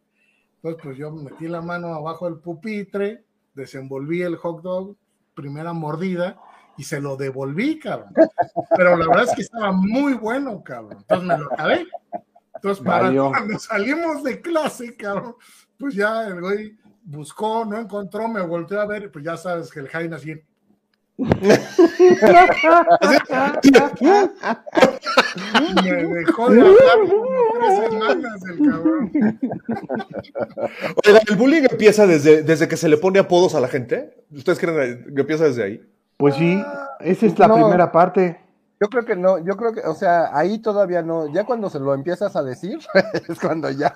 entonces 0.56 0.80
pues 0.82 0.96
yo 0.96 1.10
metí 1.10 1.48
la 1.48 1.62
mano 1.62 1.88
abajo 1.88 2.26
del 2.26 2.38
pupitre, 2.38 3.24
desenvolví 3.54 4.22
el 4.22 4.36
hot 4.36 4.62
dog, 4.62 4.96
primera 5.34 5.72
mordida, 5.72 6.38
y 6.82 6.84
se 6.84 7.00
lo 7.00 7.16
devolví, 7.16 7.78
cabrón. 7.78 8.12
Pero 8.76 8.96
la 8.96 9.06
verdad 9.06 9.22
es 9.22 9.34
que 9.36 9.42
estaba 9.42 9.70
muy 9.70 10.14
bueno, 10.14 10.64
cabrón. 10.64 10.96
Entonces 10.98 11.28
me 11.28 11.38
lo 11.38 11.52
acabé. 11.52 11.86
Entonces, 12.56 12.84
para 12.84 13.04
Valió. 13.04 13.28
cuando 13.28 13.56
salimos 13.60 14.24
de 14.24 14.40
clase, 14.40 14.96
cabrón, 14.96 15.36
pues 15.78 15.94
ya 15.94 16.26
el 16.26 16.40
güey 16.40 16.76
buscó, 17.04 17.64
no 17.64 17.78
encontró, 17.78 18.26
me 18.26 18.40
volteó 18.40 18.80
a 18.80 18.86
ver, 18.86 19.12
pues 19.12 19.24
ya 19.24 19.36
sabes 19.36 19.70
que 19.70 19.78
el 19.78 19.88
Jaime 19.88 20.16
así, 20.16 20.34
me 21.18 21.28
dejó 25.92 26.50
de 26.50 26.60
hablar 26.62 26.98
como 27.08 27.26
tres 27.54 27.90
semanas 27.90 28.42
el 28.50 28.70
cabrón. 28.70 29.12
Oiga, 31.06 31.20
¿el 31.28 31.36
bullying 31.36 31.62
empieza 31.70 32.08
desde, 32.08 32.42
desde 32.42 32.66
que 32.66 32.76
se 32.76 32.88
le 32.88 32.96
pone 32.96 33.20
apodos 33.20 33.54
a 33.54 33.60
la 33.60 33.68
gente? 33.68 34.24
¿Ustedes 34.34 34.58
creen 34.58 35.14
que 35.14 35.20
empieza 35.20 35.44
desde 35.44 35.62
ahí? 35.62 35.80
Pues 36.22 36.36
sí, 36.36 36.62
esa 37.00 37.26
es 37.26 37.36
la 37.36 37.48
No. 37.48 37.54
primera 37.56 37.90
parte. 37.90 38.38
Yo 38.80 38.88
creo 38.88 39.04
que 39.04 39.16
no, 39.16 39.38
yo 39.40 39.56
creo 39.56 39.72
que, 39.72 39.80
o 39.80 39.92
sea, 39.94 40.30
ahí 40.38 40.60
todavía 40.60 41.02
no, 41.02 41.26
ya 41.26 41.42
cuando 41.42 41.68
se 41.68 41.80
lo 41.80 41.94
empiezas 41.94 42.36
a 42.36 42.44
decir, 42.44 42.78
es 43.28 43.40
cuando 43.40 43.68
ya, 43.70 43.92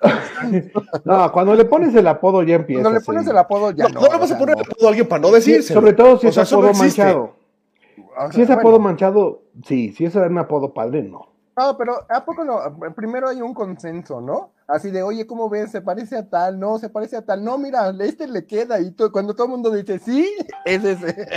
No, 1.04 1.30
cuando 1.32 1.54
le 1.54 1.66
pones 1.66 1.94
el 1.94 2.06
apodo 2.06 2.42
ya 2.42 2.54
empieza. 2.54 2.80
cuando 2.80 2.98
le 2.98 3.04
pones 3.04 3.24
sí. 3.24 3.30
el 3.30 3.36
apodo 3.36 3.72
ya 3.72 3.88
No, 3.90 4.00
no. 4.00 4.06
no, 4.06 4.12
le 4.14 4.18
vas 4.18 4.32
a 4.32 4.38
poner 4.38 4.56
no. 4.56 4.62
apodo 4.62 4.86
a 4.86 4.88
alguien 4.88 5.06
para 5.06 5.20
no 5.20 5.28
Sí, 5.28 5.34
decirse. 5.34 5.74
sobre 5.74 5.92
todo 5.92 6.16
si 6.18 6.26
O 6.26 6.30
es 6.30 6.34
sea, 6.34 6.44
apodo 6.44 6.72
manchado. 6.72 7.36
O 8.18 8.32
Si 8.32 8.40
es 8.40 8.48
apodo 8.48 8.62
bueno, 8.78 8.78
manchado, 8.84 9.42
sí. 9.66 9.92
Si 9.92 10.06
es 10.06 10.14
un 10.14 10.38
apodo 10.38 10.72
padre, 10.72 11.02
no. 11.02 11.28
No, 11.56 11.76
pero 11.78 12.06
¿a 12.10 12.24
poco 12.24 12.44
no? 12.44 12.58
Primero 12.94 13.28
hay 13.28 13.40
un 13.40 13.54
consenso, 13.54 14.20
¿no? 14.20 14.52
Así 14.68 14.90
de, 14.90 15.02
oye, 15.02 15.26
¿cómo 15.26 15.48
ves? 15.48 15.70
¿Se 15.70 15.80
parece 15.80 16.16
a 16.16 16.28
tal? 16.28 16.58
No, 16.60 16.78
se 16.78 16.90
parece 16.90 17.16
a 17.16 17.24
tal. 17.24 17.42
No, 17.42 17.56
mira, 17.56 17.94
este 18.00 18.28
le 18.28 18.46
queda. 18.46 18.78
Y 18.80 18.94
cuando 19.12 19.34
todo 19.34 19.46
el 19.46 19.52
mundo 19.52 19.70
dice, 19.70 19.98
sí, 19.98 20.28
es 20.66 20.84
ese. 20.84 21.28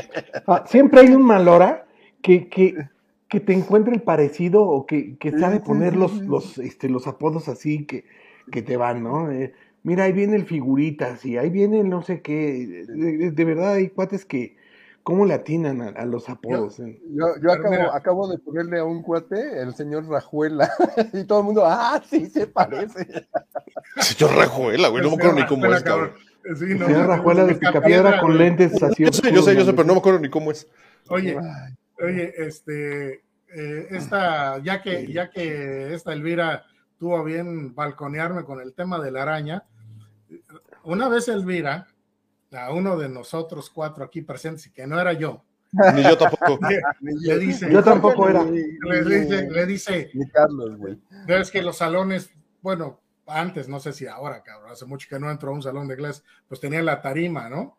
Ah, 0.46 0.64
siempre 0.68 1.02
hay 1.02 1.16
un 1.16 1.24
malora 1.24 1.86
que, 2.22 2.50
que, 2.50 2.90
que 3.30 3.40
te 3.40 3.54
encuentre 3.54 3.94
el 3.94 4.02
parecido 4.02 4.64
o 4.64 4.86
que, 4.86 5.18
que 5.18 5.32
sabe 5.32 5.62
poner 5.62 5.96
los, 5.96 6.14
los, 6.22 6.58
este, 6.58 6.90
los 6.90 7.08
apodos 7.08 7.48
así 7.48 7.86
que, 7.86 8.04
que 8.52 8.62
te 8.62 8.76
van, 8.76 9.04
¿no? 9.04 9.32
Eh, 9.32 9.54
mira, 9.84 10.04
ahí 10.04 10.12
viene 10.12 10.36
el 10.36 10.46
figuritas 10.46 11.24
y 11.26 11.38
ahí 11.38 11.50
viene 11.50 11.80
el 11.80 11.90
no 11.90 12.02
sé 12.02 12.22
qué. 12.22 12.86
De, 12.88 13.46
verdad 13.46 13.74
hay 13.74 13.90
cuates 13.90 14.26
que, 14.26 14.58
¿cómo 15.10 15.26
le 15.26 15.34
atinan 15.34 15.82
a, 15.82 16.06
los 16.06 16.30
apodos? 16.30 16.78
Yo, 16.78 16.86
eh? 16.86 17.02
yo, 17.42 17.52
acabo, 17.52 17.92
acabo, 17.92 18.28
de 18.28 18.38
ponerle 18.38 18.78
a 18.78 18.84
un 18.84 19.02
cuate 19.02 19.60
el 19.60 19.74
señor 19.74 20.08
Rajuela 20.08 20.70
y 21.14 21.24
todo 21.24 21.40
el 21.40 21.46
mundo, 21.46 21.64
ah, 21.66 22.00
sí, 22.08 22.28
se 22.28 22.46
parece. 22.46 23.08
señor 23.98 24.36
Rajuela, 24.36 24.90
güey, 24.90 25.02
no 25.02 25.10
me 25.10 25.16
acuerdo 25.16 25.40
ni 25.40 25.48
cómo 25.48 25.66
es, 25.66 25.82
cabrón. 25.82 26.12
Sí, 26.60 26.76
no, 26.78 26.86
señor 26.86 27.08
Rajuela 27.08 27.46
de 27.46 27.56
Picapiedra 27.56 28.22
con 28.22 28.38
lentes 28.38 28.84
así. 28.84 29.04
Yo 29.04 29.12
sé, 29.12 29.34
yo 29.34 29.42
sé, 29.42 29.56
yo 29.56 29.66
sé, 29.66 29.74
pero 29.74 29.86
no 29.86 29.94
me 29.94 30.00
acuerdo 30.00 30.20
ni 30.20 30.30
cómo 30.30 30.52
es. 30.52 30.68
Oye, 31.10 31.36
oye, 32.00 32.34
este, 32.38 33.24
eh, 33.52 33.88
esta, 33.90 34.60
ya 34.60 34.84
que, 34.84 35.12
ya 35.12 35.32
que 35.32 35.92
esta 35.96 36.14
Elvira 36.14 36.66
tuvo 37.00 37.24
bien 37.24 37.74
balconearme 37.74 38.44
con 38.44 38.62
el 38.62 38.76
tema 38.76 39.00
de 39.00 39.10
la 39.10 39.24
araña, 39.24 39.64
una 40.84 41.10
vez 41.10 41.28
Elvira, 41.30 41.88
a 42.52 42.72
uno 42.72 42.98
de 42.98 43.10
nosotros 43.10 43.70
cuatro 43.70 44.04
aquí 44.04 44.22
presentes, 44.22 44.68
y 44.68 44.72
que 44.72 44.88
no 44.88 45.00
era 45.00 45.14
yo, 45.14 45.44
ni 45.72 46.04
yo 46.04 46.18
tampoco. 46.18 46.60
Le, 47.02 47.38
dice, 47.38 47.72
yo 47.72 47.84
tampoco 47.84 48.28
era. 48.28 48.44
Le 48.44 49.04
dice, 49.04 49.50
le 49.50 49.66
dice 49.66 50.12
Carlos, 50.34 50.78
güey. 50.78 51.00
Es 51.28 51.52
que 51.52 51.62
los 51.62 51.78
salones, 51.78 52.32
bueno, 52.62 53.00
antes, 53.28 53.68
no 53.68 53.80
sé 53.80 53.94
si 53.94 54.08
ahora, 54.08 54.42
cabrón, 54.42 54.72
hace 54.72 54.86
mucho 54.86 55.08
que 55.10 55.20
no 55.20 55.30
entro 55.30 55.52
a 55.52 55.54
un 55.54 55.62
salón 55.62 55.88
de 55.88 55.94
inglés, 55.94 56.24
pues 56.48 56.60
tenía 56.60 56.82
la 56.82 57.02
tarima, 57.02 57.50
¿no? 57.50 57.78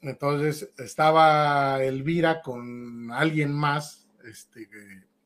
Entonces 0.00 0.70
estaba 0.78 1.82
Elvira 1.82 2.42
con 2.42 3.10
alguien 3.12 3.52
más 3.52 4.08
este, 4.26 4.68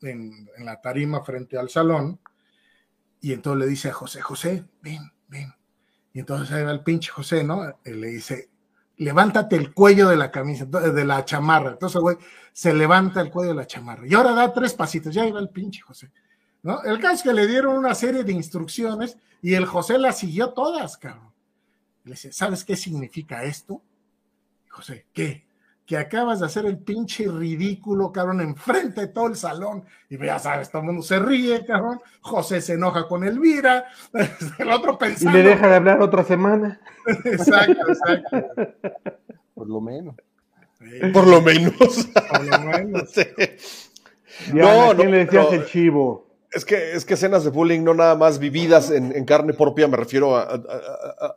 en, 0.02 0.48
en, 0.56 0.64
la 0.64 0.80
tarima 0.80 1.24
frente 1.24 1.56
al 1.56 1.70
salón, 1.70 2.20
y 3.20 3.32
entonces 3.32 3.60
le 3.60 3.70
dice 3.70 3.88
a 3.88 3.92
José, 3.94 4.20
José, 4.20 4.64
ven, 4.82 5.10
ven. 5.26 5.57
Entonces 6.20 6.50
ahí 6.54 6.64
va 6.64 6.72
el 6.72 6.82
pinche 6.82 7.10
José, 7.10 7.44
¿no? 7.44 7.62
Y 7.84 7.90
le 7.90 8.08
dice, 8.08 8.50
levántate 8.98 9.56
el 9.56 9.72
cuello 9.72 10.08
de 10.08 10.16
la 10.16 10.30
camisa, 10.30 10.64
de 10.64 11.04
la 11.04 11.24
chamarra. 11.24 11.70
Entonces, 11.70 12.00
güey, 12.00 12.16
se 12.52 12.74
levanta 12.74 13.20
el 13.20 13.30
cuello 13.30 13.50
de 13.50 13.56
la 13.56 13.66
chamarra. 13.66 14.06
Y 14.06 14.14
ahora 14.14 14.32
da 14.32 14.52
tres 14.52 14.74
pasitos, 14.74 15.14
ya 15.14 15.26
iba 15.26 15.38
el 15.38 15.50
pinche 15.50 15.80
José. 15.80 16.10
¿No? 16.62 16.82
El 16.82 16.98
caso 16.98 17.14
es 17.14 17.22
que 17.22 17.32
le 17.32 17.46
dieron 17.46 17.76
una 17.76 17.94
serie 17.94 18.24
de 18.24 18.32
instrucciones 18.32 19.16
y 19.40 19.54
el 19.54 19.64
José 19.64 19.98
las 19.98 20.18
siguió 20.18 20.52
todas, 20.52 20.98
cabrón. 20.98 21.32
Le 22.04 22.12
dice, 22.12 22.32
¿sabes 22.32 22.64
qué 22.64 22.76
significa 22.76 23.44
esto? 23.44 23.82
José, 24.68 25.06
¿qué? 25.12 25.47
Que 25.88 25.96
acabas 25.96 26.40
de 26.40 26.44
hacer 26.44 26.66
el 26.66 26.76
pinche 26.76 27.26
ridículo, 27.26 28.12
cabrón, 28.12 28.42
enfrente 28.42 29.00
de 29.00 29.06
todo 29.06 29.28
el 29.28 29.36
salón. 29.36 29.86
Y 30.10 30.18
ya 30.18 30.38
sabes, 30.38 30.68
todo 30.68 30.82
el 30.82 30.86
mundo 30.88 31.02
se 31.02 31.18
ríe, 31.18 31.64
cabrón. 31.64 31.98
José 32.20 32.60
se 32.60 32.74
enoja 32.74 33.08
con 33.08 33.24
Elvira, 33.24 33.86
el 34.58 34.70
otro 34.70 34.98
pensando. 34.98 35.38
Y 35.38 35.42
le 35.42 35.48
deja 35.48 35.66
de 35.66 35.76
hablar 35.76 36.02
otra 36.02 36.24
semana. 36.24 36.78
exacto, 37.24 37.88
exacto. 37.88 38.36
Por 39.54 39.66
lo 39.66 39.80
menos. 39.80 40.14
Por 41.10 41.26
lo 41.26 41.40
menos. 41.40 41.72
Por 42.28 42.44
lo 42.44 42.58
menos. 42.58 43.14
no, 44.52 44.92
no, 44.92 45.04
le 45.04 45.24
decías 45.24 45.52
el 45.54 45.64
chivo? 45.64 46.26
Es 46.52 46.66
que, 46.66 46.92
es 46.92 47.06
que 47.06 47.14
escenas 47.14 47.44
de 47.44 47.50
bullying 47.50 47.80
no 47.80 47.94
nada 47.94 48.14
más 48.14 48.38
vividas 48.38 48.90
en, 48.90 49.24
carne 49.24 49.54
propia, 49.54 49.88
me 49.88 49.96
refiero 49.96 50.36
a, 50.36 50.42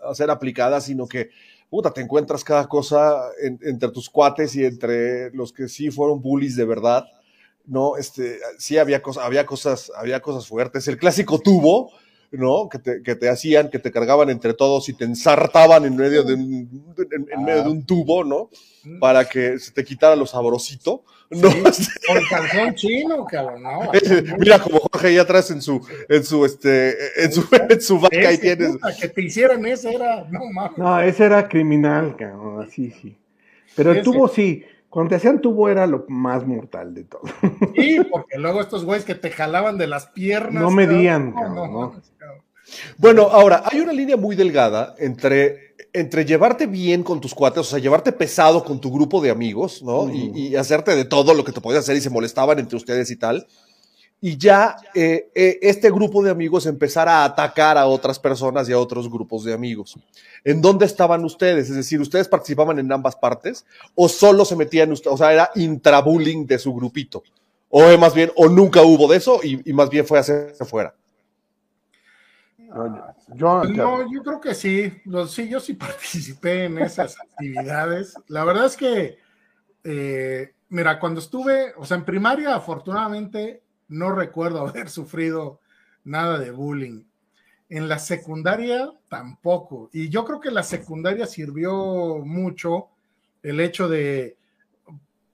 a 0.04 0.14
ser 0.14 0.30
aplicadas, 0.30 0.84
sino 0.84 1.08
que 1.08 1.30
puta, 1.72 1.94
te 1.94 2.02
encuentras 2.02 2.44
cada 2.44 2.68
cosa 2.68 3.32
entre 3.40 3.90
tus 3.92 4.10
cuates 4.10 4.54
y 4.58 4.66
entre 4.66 5.32
los 5.32 5.54
que 5.54 5.70
sí 5.70 5.90
fueron 5.90 6.22
bullies 6.22 6.58
de 6.58 6.66
verdad, 6.66 7.06
¿no? 7.66 7.96
Este, 7.96 8.40
sí 8.58 8.78
había, 8.78 9.02
cosas, 9.02 9.24
había, 9.24 9.46
cosas, 9.46 9.90
había 9.96 10.20
cosas 10.20 10.46
fuertes. 10.46 10.90
El 10.90 10.98
clásico 10.98 11.40
tubo, 11.40 11.90
¿no? 12.32 12.70
Que 12.70 12.80
te, 12.80 13.04
que 13.04 13.16
te 13.16 13.30
hacían, 13.30 13.70
que 13.70 13.80
te 13.80 13.92
cargaban 13.92 14.30
entre 14.30 14.54
todos 14.54 14.88
y 14.90 14.94
te 14.94 15.06
ensartaban 15.06 15.86
en 15.86 15.96
medio 15.96 16.24
de 16.24 16.34
un, 16.36 16.96
en, 17.12 17.44
medio 17.44 17.64
de 17.64 17.70
un 17.70 17.86
tubo, 17.86 18.24
¿no? 18.24 18.50
Mm. 18.84 19.00
Para 19.00 19.26
que 19.26 19.60
se 19.60 19.72
te 19.72 19.84
quitara 19.84 20.16
lo 20.16 20.26
sabrosito. 20.26 21.04
¿no? 21.30 21.50
Sí, 21.72 21.88
con 22.08 22.18
calzón 22.30 22.76
chino, 22.76 23.26
cabrón, 23.26 23.64
no. 23.64 23.92
Mira 24.38 24.60
como 24.60 24.80
Jorge 24.80 25.08
ahí 25.10 25.18
atrás 25.18 25.52
en 25.52 25.62
su, 25.62 25.86
en 26.10 26.24
su, 26.24 26.46
este, 26.46 27.24
en 27.24 27.32
su, 27.32 27.48
en 27.70 27.82
su 27.82 28.00
vaca 28.00 28.30
ahí 28.30 28.38
tienes. 28.38 28.78
Que 29.00 29.08
te 29.08 29.22
hicieran 29.24 29.66
ese 29.66 29.94
era, 29.94 30.26
no 30.30 30.42
mames. 30.52 30.78
No, 30.78 31.00
ese 31.00 31.26
era 31.26 31.48
criminal, 31.48 32.16
cabrón, 32.18 32.66
así 32.66 32.92
sí. 32.92 33.18
Pero 33.76 33.92
el 33.92 34.04
tubo 34.04 34.28
sí, 34.28 34.66
cuando 34.90 35.12
te 35.12 35.16
hacían 35.16 35.40
tubo 35.40 35.70
era 35.70 35.88
lo 35.88 36.06
más 36.10 36.46
mortal 36.46 36.94
de 36.94 37.06
todo. 37.06 37.22
Sí, 37.76 38.00
porque 38.12 38.38
luego 38.38 38.60
estos 38.60 38.84
güeyes 38.84 39.06
que 39.06 39.16
te 39.16 39.32
jalaban 39.32 39.78
de 39.78 39.88
las 39.88 40.08
piernas. 40.08 40.62
No 40.62 40.70
medían, 40.70 41.32
cabrón, 41.32 41.56
no, 41.56 41.68
no, 41.68 42.02
Bueno, 42.98 43.24
ahora, 43.24 43.64
hay 43.66 43.80
una 43.80 43.94
línea 43.94 44.18
muy 44.18 44.36
delgada 44.36 44.96
entre 44.98 45.72
entre 45.94 46.26
llevarte 46.26 46.68
bien 46.68 47.04
con 47.04 47.20
tus 47.20 47.34
cuates, 47.34 47.60
o 47.60 47.64
sea, 47.64 47.80
llevarte 47.80 48.12
pesado 48.12 48.64
con 48.64 48.80
tu 48.80 48.92
grupo 48.92 49.22
de 49.22 49.30
amigos, 49.30 49.84
¿no? 49.84 50.10
y, 50.10 50.56
hacerte 50.56 50.96
de 50.96 51.06
todo 51.06 51.34
lo 51.34 51.44
que 51.44 51.52
te 51.52 51.62
podías 51.62 51.84
hacer 51.84 51.98
y 51.98 52.02
se 52.02 52.10
molestaban 52.10 52.60
entre 52.60 52.78
ustedes 52.78 53.12
y 53.12 53.16
tal. 53.16 53.48
Y 54.24 54.38
ya 54.38 54.76
eh, 54.94 55.32
eh, 55.34 55.58
este 55.64 55.90
grupo 55.90 56.22
de 56.24 56.30
amigos 56.30 56.68
empezar 56.68 57.10
a 57.10 57.24
atacar 57.24 57.76
a 57.80 57.88
otras 57.88 58.20
personas 58.20 58.70
y 58.70 58.72
a 58.72 58.78
otros 58.78 59.10
grupos 59.10 59.44
de 59.44 59.54
amigos. 59.54 59.98
¿En 60.44 60.62
dónde 60.62 60.86
estaban 60.86 61.26
ustedes? 61.26 61.72
Es 61.72 61.76
decir, 61.76 62.00
¿ustedes 62.00 62.28
participaban 62.28 62.78
en 62.78 62.92
ambas 62.92 63.16
partes? 63.16 63.66
¿O 63.96 64.08
solo 64.08 64.46
se 64.46 64.56
metían, 64.56 64.94
o 64.94 65.18
sea, 65.18 65.34
era 65.34 65.50
intrabullying 65.56 66.46
de 66.46 66.60
su 66.60 66.72
grupito? 66.72 67.24
O 67.70 67.98
más 67.98 68.14
bien, 68.14 68.32
o 68.36 68.48
nunca 68.48 68.84
hubo 68.84 69.08
de 69.08 69.18
eso 69.18 69.40
y, 69.42 69.68
y 69.68 69.74
más 69.74 69.90
bien 69.90 70.06
fue 70.06 70.20
hacerse 70.20 70.66
fuera. 70.66 70.94
Yo, 73.36 73.64
no, 73.66 74.12
yo 74.12 74.24
creo 74.24 74.40
que 74.40 74.54
sí. 74.56 74.92
sí, 75.28 75.50
yo 75.50 75.60
sí 75.60 75.74
participé 75.76 76.66
en 76.66 76.80
esas 76.80 77.20
actividades. 77.20 78.16
La 78.28 78.44
verdad 78.44 78.66
es 78.66 78.78
que, 78.78 79.18
eh, 79.84 80.54
mira, 80.70 81.00
cuando 81.00 81.20
estuve, 81.20 81.74
o 81.78 81.86
sea, 81.86 81.98
en 81.98 82.06
primaria, 82.06 82.56
afortunadamente, 82.56 83.64
no 83.90 84.12
recuerdo 84.12 84.62
haber 84.68 84.90
sufrido 84.90 85.60
nada 86.04 86.40
de 86.40 86.52
bullying. 86.52 87.04
En 87.70 87.88
la 87.88 88.00
secundaria 88.00 88.92
tampoco. 89.08 89.90
Y 89.94 90.10
yo 90.10 90.26
creo 90.26 90.40
que 90.40 90.52
la 90.52 90.64
secundaria 90.64 91.26
sirvió 91.26 92.18
mucho 92.18 92.90
el 93.44 93.60
hecho 93.60 93.88
de, 93.88 94.38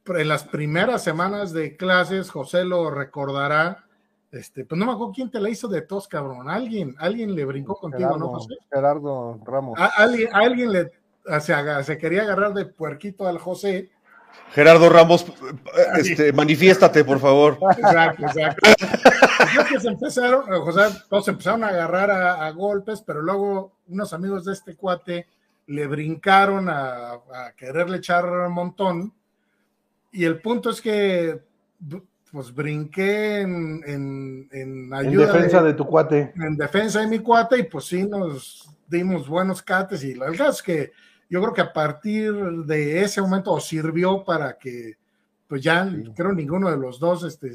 en 0.07 0.27
las 0.27 0.43
primeras 0.43 1.03
semanas 1.03 1.51
de 1.51 1.75
clases, 1.75 2.29
José 2.29 2.63
lo 2.63 2.91
recordará, 2.91 3.86
este, 4.31 4.65
pues 4.65 4.77
no 4.77 4.85
me 4.85 4.91
acuerdo 4.91 5.13
quién 5.13 5.31
te 5.31 5.39
la 5.39 5.49
hizo 5.49 5.67
de 5.67 5.81
tos, 5.81 6.07
cabrón. 6.07 6.49
Alguien, 6.49 6.95
alguien 6.99 7.33
le 7.33 7.45
brincó 7.45 7.75
contigo, 7.75 8.17
¿no, 8.17 8.29
José? 8.29 8.55
Gerardo 8.71 9.39
Ramos. 9.45 9.79
alguien, 9.97 10.29
alguien 10.33 10.71
le 10.71 10.91
se, 11.39 11.83
se, 11.83 11.97
quería 11.97 12.21
agarrar 12.21 12.53
de 12.53 12.65
puerquito 12.65 13.27
al 13.27 13.37
José. 13.37 13.89
Gerardo 14.51 14.89
Ramos, 14.89 15.25
este, 15.97 16.31
manifiéstate, 16.31 17.03
por 17.03 17.19
favor. 17.19 17.57
Exacto, 17.77 18.23
exacto. 18.25 18.67
que 19.69 19.79
se 19.79 19.87
empezaron, 19.87 20.45
José, 20.61 20.97
todos 21.09 21.27
empezaron 21.27 21.63
a 21.63 21.69
agarrar 21.69 22.11
a, 22.11 22.49
golpes, 22.51 23.01
pero 23.01 23.21
luego 23.21 23.73
unos 23.87 24.13
amigos 24.13 24.45
de 24.45 24.53
este 24.53 24.75
cuate 24.75 25.27
le 25.67 25.87
brincaron 25.87 26.69
a, 26.69 27.13
a 27.13 27.53
quererle 27.57 27.97
echar 27.97 28.25
un 28.25 28.53
montón. 28.53 29.13
Y 30.11 30.23
el 30.23 30.39
punto 30.41 30.69
es 30.69 30.81
que 30.81 31.41
pues 32.31 32.53
brinqué 32.53 33.41
en, 33.41 33.81
en, 34.51 34.93
ayuda. 34.93 35.27
En 35.27 35.33
defensa 35.33 35.63
de, 35.63 35.73
tu 35.73 35.85
cuate. 35.85 36.33
En 36.35 36.57
defensa 36.57 37.01
de 37.01 37.07
mi 37.07 37.19
cuate, 37.19 37.59
y 37.59 37.63
pues 37.63 37.85
sí 37.85 38.03
nos 38.03 38.69
dimos 38.87 39.27
buenos 39.27 39.61
cates. 39.61 40.03
Y 40.03 40.13
la 40.13 40.29
verdad 40.29 40.49
es 40.49 40.61
que 40.61 40.91
yo 41.29 41.41
creo 41.41 41.53
que 41.53 41.61
a 41.61 41.73
partir 41.73 42.33
de 42.33 43.01
ese 43.01 43.21
momento 43.21 43.59
sirvió 43.59 44.23
para 44.23 44.57
que, 44.57 44.97
pues 45.47 45.61
ya 45.61 45.89
creo 46.15 46.33
ninguno 46.33 46.69
de 46.69 46.77
los 46.77 46.99
dos 46.99 47.23
este, 47.23 47.51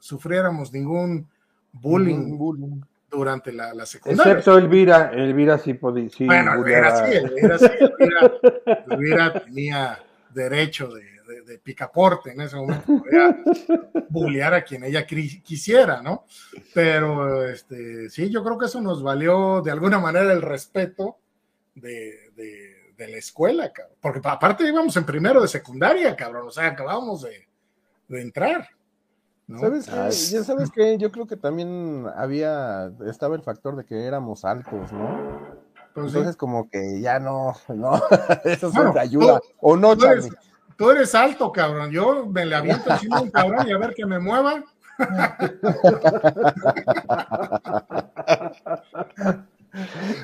sufriéramos 0.00 0.72
ningún 0.72 1.28
bullying, 1.72 2.80
durante 3.10 3.52
la, 3.52 3.72
la, 3.72 3.86
secundaria. 3.86 4.32
Excepto 4.32 4.58
Elvira, 4.58 5.12
Elvira 5.14 5.56
sí 5.58 5.74
podía. 5.74 6.08
Sí, 6.10 6.26
bueno, 6.26 6.54
Elvira 6.54 7.06
sí, 7.06 7.16
Elvira 7.16 7.58
sí, 7.58 7.66
Elvira 8.90 9.44
tenía 9.44 9.98
derecho 10.30 10.88
de 10.88 11.13
de, 11.44 11.58
picaporte 11.58 12.32
en 12.32 12.40
ese 12.40 12.56
momento, 12.56 12.86
podía 12.86 13.42
bullear 14.08 14.54
a 14.54 14.64
quien 14.64 14.84
ella 14.84 15.06
quisiera, 15.06 16.02
¿no? 16.02 16.24
Pero 16.72 17.48
este, 17.48 18.08
sí, 18.10 18.30
yo 18.30 18.42
creo 18.44 18.58
que 18.58 18.66
eso 18.66 18.80
nos 18.80 19.02
valió 19.02 19.62
de 19.62 19.70
alguna 19.70 19.98
manera 19.98 20.32
el 20.32 20.42
respeto 20.42 21.18
de, 21.74 22.30
de, 22.36 23.08
la 23.08 23.18
escuela, 23.18 23.70
cabrón. 23.72 23.96
Porque 24.00 24.20
aparte 24.24 24.66
íbamos 24.66 24.96
en 24.96 25.04
primero 25.04 25.42
de 25.42 25.48
secundaria, 25.48 26.16
cabrón, 26.16 26.48
o 26.48 26.50
sea, 26.50 26.68
acabábamos 26.68 27.22
de, 27.22 27.46
entrar. 28.20 28.68
¿Sabes 29.58 29.86
qué? 29.86 29.94
Ya 30.36 30.44
sabes 30.44 30.70
que 30.70 30.96
yo 30.96 31.12
creo 31.12 31.26
que 31.26 31.36
también 31.36 32.06
había, 32.16 32.90
estaba 33.06 33.36
el 33.36 33.42
factor 33.42 33.76
de 33.76 33.84
que 33.84 34.06
éramos 34.06 34.44
altos, 34.44 34.90
¿no? 34.90 35.64
Pues 35.94 36.08
Entonces 36.08 36.36
como 36.36 36.68
que 36.68 37.00
ya 37.00 37.20
no, 37.20 37.54
no, 37.68 38.02
eso 38.44 38.70
bueno, 38.72 38.92
te 38.92 39.00
ayuda. 39.00 39.40
o 39.60 39.76
no, 39.76 39.96
tú 39.96 40.06
eres, 40.06 40.28
tú 40.76 40.90
eres, 40.90 41.14
alto, 41.14 41.52
cabrón. 41.52 41.90
Yo 41.90 42.26
me 42.26 42.44
le 42.46 42.54
aviento 42.54 42.90
encima 42.90 43.20
un 43.20 43.30
cabrón 43.30 43.66
y 43.68 43.72
a 43.72 43.78
ver 43.78 43.94
que 43.94 44.06
me 44.06 44.18
mueva. 44.18 44.64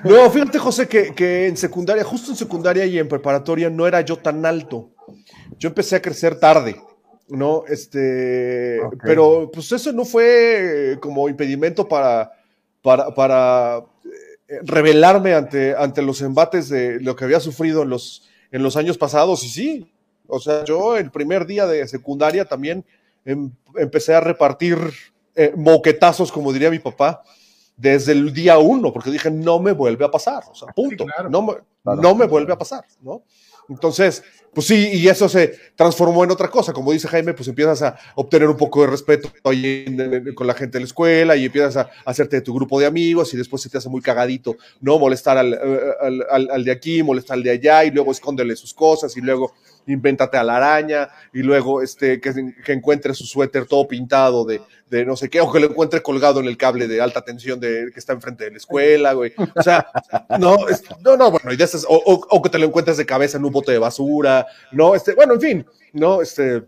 No, 0.04 0.30
fíjate, 0.30 0.58
José, 0.58 0.86
que, 0.86 1.12
que, 1.12 1.48
en 1.48 1.56
secundaria, 1.56 2.04
justo 2.04 2.30
en 2.30 2.36
secundaria 2.36 2.86
y 2.86 2.98
en 2.98 3.08
preparatoria, 3.08 3.68
no 3.68 3.86
era 3.86 4.00
yo 4.00 4.16
tan 4.16 4.46
alto. 4.46 4.90
Yo 5.58 5.70
empecé 5.70 5.96
a 5.96 6.02
crecer 6.02 6.38
tarde. 6.38 6.80
¿no? 7.30 7.64
Este, 7.68 8.80
pero 9.02 9.50
pues 9.52 9.70
eso 9.72 9.92
no 9.92 10.04
fue 10.04 10.98
como 11.00 11.28
impedimento 11.28 11.88
para, 11.88 12.32
para, 12.82 13.14
para 13.14 13.84
eh, 14.48 14.58
revelarme 14.62 15.34
ante, 15.34 15.74
ante 15.76 16.02
los 16.02 16.20
embates 16.22 16.68
de 16.68 17.00
lo 17.00 17.16
que 17.16 17.24
había 17.24 17.40
sufrido 17.40 17.82
en 17.82 17.90
los, 17.90 18.28
en 18.50 18.62
los 18.62 18.76
años 18.76 18.98
pasados, 18.98 19.44
y 19.44 19.48
sí, 19.48 19.92
o 20.30 20.40
sea, 20.40 20.64
yo 20.64 20.96
el 20.96 21.10
primer 21.10 21.46
día 21.46 21.66
de 21.66 21.86
secundaria 21.88 22.44
también 22.44 22.84
em, 23.24 23.50
empecé 23.76 24.14
a 24.14 24.20
repartir 24.20 24.78
eh, 25.34 25.52
moquetazos, 25.56 26.32
como 26.32 26.52
diría 26.52 26.70
mi 26.70 26.78
papá, 26.78 27.22
desde 27.76 28.12
el 28.12 28.32
día 28.32 28.58
uno, 28.58 28.92
porque 28.92 29.10
dije, 29.10 29.30
no 29.30 29.58
me 29.58 29.72
vuelve 29.72 30.04
a 30.04 30.10
pasar, 30.10 30.42
o 30.50 30.54
sea, 30.54 30.68
punto, 30.72 31.06
no, 31.30 31.42
me, 31.42 31.54
no 31.84 32.14
me 32.14 32.26
vuelve 32.26 32.52
a 32.52 32.58
pasar, 32.58 32.84
¿no? 33.00 33.22
Entonces, 33.70 34.22
pues 34.52 34.66
sí, 34.66 34.90
y 34.94 35.08
eso 35.08 35.28
se 35.28 35.54
transformó 35.76 36.24
en 36.24 36.30
otra 36.30 36.48
cosa. 36.48 36.72
Como 36.72 36.92
dice 36.92 37.06
Jaime, 37.06 37.34
pues 37.34 37.48
empiezas 37.48 37.82
a 37.82 37.96
obtener 38.16 38.48
un 38.48 38.56
poco 38.56 38.80
de 38.82 38.88
respeto 38.88 39.30
ahí 39.44 39.84
con 40.34 40.46
la 40.46 40.54
gente 40.54 40.78
de 40.78 40.80
la 40.80 40.86
escuela 40.86 41.36
y 41.36 41.44
empiezas 41.44 41.76
a, 41.76 41.90
hacerte 42.04 42.36
de 42.36 42.42
tu 42.42 42.52
grupo 42.52 42.80
de 42.80 42.86
amigos 42.86 43.32
y 43.32 43.36
después 43.36 43.62
se 43.62 43.68
te 43.68 43.78
hace 43.78 43.88
muy 43.88 44.00
cagadito, 44.00 44.56
¿no? 44.80 44.98
Molestar 44.98 45.38
al, 45.38 45.58
al, 46.30 46.64
de 46.64 46.72
aquí, 46.72 47.02
molestar 47.02 47.36
al 47.36 47.44
de 47.44 47.50
allá 47.50 47.84
y 47.84 47.90
luego 47.92 48.10
escóndele 48.10 48.56
sus 48.56 48.74
cosas 48.74 49.16
y 49.16 49.20
luego 49.20 49.54
invéntate 49.86 50.36
a 50.36 50.44
la 50.44 50.56
araña 50.56 51.08
y 51.32 51.42
luego 51.42 51.82
este, 51.82 52.20
que, 52.20 52.54
que 52.64 52.72
encuentre 52.72 53.14
su 53.14 53.24
suéter 53.24 53.66
todo 53.66 53.86
pintado 53.86 54.44
de, 54.44 54.60
de, 54.90 55.04
no 55.04 55.16
sé 55.16 55.30
qué, 55.30 55.40
o 55.40 55.50
que 55.50 55.60
lo 55.60 55.70
encuentre 55.70 56.02
colgado 56.02 56.40
en 56.40 56.46
el 56.46 56.56
cable 56.56 56.88
de 56.88 57.00
alta 57.00 57.22
tensión 57.22 57.60
de, 57.60 57.90
que 57.92 58.00
está 58.00 58.12
enfrente 58.12 58.44
de 58.44 58.50
la 58.50 58.56
escuela, 58.56 59.12
güey. 59.12 59.32
O 59.54 59.62
sea, 59.62 59.86
no, 60.38 60.56
no, 61.00 61.16
no, 61.16 61.30
bueno, 61.30 61.52
y 61.52 61.56
de 61.56 61.64
esas, 61.64 61.84
o, 61.88 61.96
o, 62.04 62.42
que 62.42 62.50
te 62.50 62.58
lo 62.58 62.66
encuentres 62.66 62.96
de 62.96 63.06
cabeza 63.06 63.38
en 63.38 63.44
un 63.44 63.52
bote 63.52 63.72
de 63.72 63.78
basura, 63.78 64.39
no, 64.72 64.94
este, 64.94 65.14
bueno, 65.14 65.34
en 65.34 65.40
fin, 65.40 65.66
no, 65.92 66.22
este, 66.22 66.64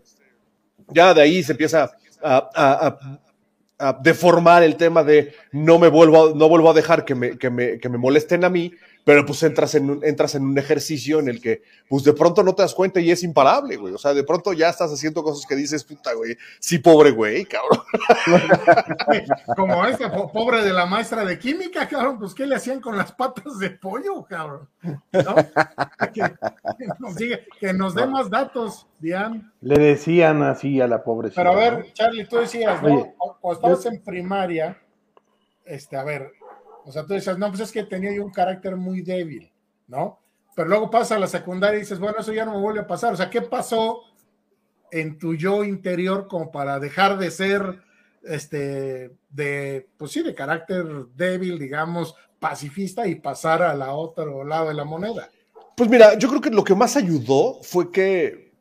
ya 0.89 1.13
de 1.13 1.21
ahí 1.21 1.43
se 1.43 1.53
empieza 1.53 1.91
a, 2.21 2.49
a, 2.55 3.99
deformar 4.01 4.63
el 4.63 4.77
tema 4.77 5.03
de 5.03 5.33
no 5.51 5.77
me 5.77 5.89
vuelvo 5.89 6.29
a, 6.29 6.35
no 6.35 6.47
vuelvo 6.47 6.69
a 6.69 6.73
dejar 6.73 7.03
que 7.03 7.15
me, 7.15 7.37
que 7.37 7.49
me, 7.49 7.79
que 7.79 7.89
me 7.89 7.97
molesten 7.97 8.45
a 8.45 8.49
mí, 8.49 8.71
pero 9.03 9.25
pues 9.25 9.43
entras 9.43 9.75
en, 9.75 9.89
un, 9.89 10.05
entras 10.05 10.35
en 10.35 10.43
un 10.43 10.57
ejercicio 10.57 11.19
en 11.19 11.27
el 11.27 11.41
que 11.41 11.61
pues 11.89 12.03
de 12.03 12.13
pronto 12.13 12.43
no 12.43 12.55
te 12.55 12.61
das 12.61 12.73
cuenta 12.73 12.99
y 12.99 13.11
es 13.11 13.23
imparable, 13.23 13.75
güey. 13.75 13.93
O 13.93 13.97
sea, 13.97 14.13
de 14.13 14.23
pronto 14.23 14.53
ya 14.53 14.69
estás 14.69 14.91
haciendo 14.91 15.23
cosas 15.23 15.45
que 15.45 15.55
dices, 15.55 15.83
puta, 15.83 16.13
güey, 16.13 16.37
sí, 16.59 16.79
pobre 16.79 17.11
güey, 17.11 17.45
cabrón. 17.45 17.81
Como 19.55 19.85
esta 19.85 20.11
pobre 20.11 20.63
de 20.63 20.73
la 20.73 20.85
maestra 20.85 21.25
de 21.25 21.37
química, 21.37 21.87
cabrón, 21.87 22.17
pues 22.19 22.33
¿qué 22.33 22.45
le 22.45 22.55
hacían 22.55 22.79
con 22.79 22.97
las 22.97 23.11
patas 23.11 23.59
de 23.59 23.71
pollo, 23.71 24.23
cabrón? 24.23 24.69
¿No? 24.81 25.35
Que, 27.59 27.73
nos 27.73 27.95
dé 27.95 28.05
más 28.07 28.29
datos, 28.29 28.87
Diane. 28.99 29.43
Le 29.61 29.77
decían 29.77 30.43
así 30.43 30.79
a 30.79 30.87
la 30.87 31.03
pobrecita. 31.03 31.41
Pero 31.41 31.53
a 31.53 31.55
ver, 31.55 31.93
Charlie, 31.93 32.25
tú 32.25 32.37
decías, 32.37 32.81
¿no? 32.81 33.13
Cuando 33.41 33.53
estabas 33.53 33.85
en 33.85 34.03
primaria, 34.03 34.77
este, 35.65 35.97
a 35.97 36.03
ver, 36.03 36.31
o 36.85 36.91
sea, 36.91 37.05
tú 37.05 37.13
dices, 37.13 37.37
no, 37.37 37.49
pues 37.49 37.61
es 37.61 37.71
que 37.71 37.83
tenía 37.83 38.13
yo 38.13 38.23
un 38.23 38.31
carácter 38.31 38.75
muy 38.75 39.01
débil, 39.01 39.51
¿no? 39.87 40.19
Pero 40.55 40.67
luego 40.67 40.89
pasa 40.89 41.15
a 41.15 41.19
la 41.19 41.27
secundaria 41.27 41.77
y 41.77 41.81
dices, 41.81 41.99
bueno, 41.99 42.19
eso 42.19 42.33
ya 42.33 42.45
no 42.45 42.53
me 42.53 42.61
vuelve 42.61 42.81
a 42.81 42.87
pasar. 42.87 43.13
O 43.13 43.17
sea, 43.17 43.29
¿qué 43.29 43.41
pasó 43.41 44.01
en 44.91 45.17
tu 45.17 45.33
yo 45.33 45.63
interior 45.63 46.27
como 46.27 46.51
para 46.51 46.79
dejar 46.79 47.17
de 47.17 47.31
ser, 47.31 47.81
este, 48.23 49.15
de, 49.29 49.87
pues 49.97 50.11
sí, 50.11 50.21
de 50.21 50.35
carácter 50.35 50.85
débil, 51.15 51.57
digamos, 51.57 52.15
pacifista 52.39 53.07
y 53.07 53.15
pasar 53.15 53.63
a 53.63 53.73
la 53.73 53.93
otro 53.93 54.43
lado 54.43 54.67
de 54.67 54.73
la 54.75 54.83
moneda? 54.83 55.29
Pues 55.75 55.89
mira, 55.89 56.17
yo 56.19 56.29
creo 56.29 56.41
que 56.41 56.51
lo 56.51 56.63
que 56.63 56.75
más 56.75 56.95
ayudó 56.95 57.59
fue 57.63 57.91
que 57.91 58.53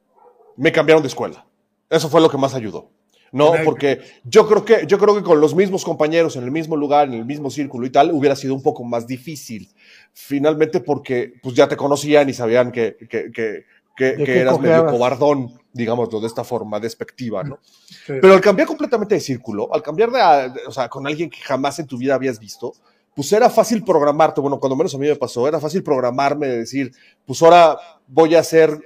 me 0.56 0.72
cambiaron 0.72 1.02
de 1.02 1.08
escuela. 1.08 1.44
Eso 1.90 2.08
fue 2.08 2.22
lo 2.22 2.30
que 2.30 2.38
más 2.38 2.54
ayudó. 2.54 2.90
No, 3.32 3.54
porque 3.64 4.00
yo 4.24 4.46
creo 4.46 4.64
que 4.64 4.86
yo 4.86 4.98
creo 4.98 5.16
que 5.16 5.22
con 5.22 5.40
los 5.40 5.54
mismos 5.54 5.84
compañeros 5.84 6.36
en 6.36 6.44
el 6.44 6.50
mismo 6.50 6.76
lugar, 6.76 7.08
en 7.08 7.14
el 7.14 7.24
mismo 7.24 7.50
círculo 7.50 7.86
y 7.86 7.90
tal, 7.90 8.12
hubiera 8.12 8.36
sido 8.36 8.54
un 8.54 8.62
poco 8.62 8.84
más 8.84 9.06
difícil. 9.06 9.70
Finalmente, 10.12 10.80
porque 10.80 11.32
pues 11.42 11.54
ya 11.54 11.66
te 11.66 11.76
conocían 11.76 12.28
y 12.28 12.34
sabían 12.34 12.70
que, 12.70 12.94
que, 13.08 13.32
que, 13.32 13.64
que, 13.96 14.38
eras 14.38 14.60
medio 14.60 14.84
cobardón, 14.84 15.58
digámoslo 15.72 16.20
de 16.20 16.26
esta 16.26 16.44
forma 16.44 16.78
despectiva, 16.78 17.42
¿no? 17.42 17.58
Pero 18.06 18.34
al 18.34 18.40
cambiar 18.42 18.68
completamente 18.68 19.14
de 19.14 19.20
círculo, 19.22 19.74
al 19.74 19.82
cambiar 19.82 20.10
de, 20.10 20.60
o 20.66 20.72
sea, 20.72 20.90
con 20.90 21.06
alguien 21.06 21.30
que 21.30 21.40
jamás 21.40 21.78
en 21.78 21.86
tu 21.86 21.96
vida 21.96 22.14
habías 22.14 22.38
visto, 22.38 22.74
pues 23.14 23.32
era 23.32 23.48
fácil 23.48 23.82
programarte, 23.82 24.42
bueno, 24.42 24.60
cuando 24.60 24.76
menos 24.76 24.94
a 24.94 24.98
mí 24.98 25.06
me 25.06 25.16
pasó, 25.16 25.48
era 25.48 25.58
fácil 25.58 25.82
programarme, 25.82 26.48
de 26.48 26.58
decir, 26.58 26.92
pues 27.26 27.42
ahora 27.42 27.78
voy 28.06 28.34
a 28.34 28.40
hacer 28.40 28.78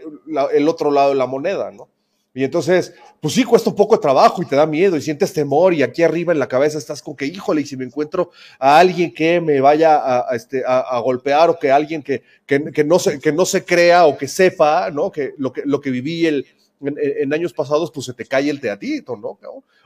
el 0.53 0.69
otro 0.69 0.93
lado 0.93 1.11
de 1.11 1.17
la 1.17 1.27
moneda, 1.27 1.73
¿no? 1.73 1.89
Y 2.37 2.45
entonces, 2.45 2.93
pues 3.19 3.33
sí, 3.33 3.45
cuesta 3.45 3.71
un 3.71 3.77
poco 3.77 3.97
de 3.97 4.03
trabajo 4.03 4.43
y 4.43 4.47
te 4.47 4.57
da 4.57 4.67
miedo 4.67 4.95
y 4.95 5.01
sientes 5.01 5.33
temor 5.33 5.73
y 5.73 5.83
aquí 5.83 6.03
arriba 6.03 6.35
en 6.35 6.39
la 6.39 6.47
cabeza 6.47 6.77
estás 6.77 7.01
con 7.01 7.17
que, 7.17 7.25
híjole, 7.25 7.63
y 7.63 7.67
si 7.67 7.79
me 7.79 7.87
encuentro 7.87 8.31
a 8.59 8.79
alguien 8.79 9.15
que 9.15 9.41
me 9.41 9.59
vaya 9.63 9.97
a, 9.97 10.37
este, 10.37 10.63
a, 10.67 10.99
golpear 11.01 11.49
o 11.49 11.59
que 11.59 11.73
alguien 11.73 12.03
que, 12.03 12.23
que, 12.45 12.85
no 12.85 12.99
se, 12.99 13.19
que 13.21 13.33
no 13.33 13.47
se 13.47 13.65
crea 13.65 14.05
o 14.05 14.19
que 14.19 14.29
sepa, 14.29 14.91
¿no? 14.91 15.11
Que 15.11 15.33
lo 15.39 15.51
que, 15.51 15.63
lo 15.65 15.81
que 15.81 15.89
viví 15.89 16.27
el, 16.27 16.45
en, 16.83 17.33
años 17.33 17.55
pasados, 17.55 17.91
pues 17.91 18.05
se 18.05 18.13
te 18.13 18.27
cae 18.27 18.51
el 18.51 18.61
teatito, 18.61 19.17
¿no? 19.17 19.39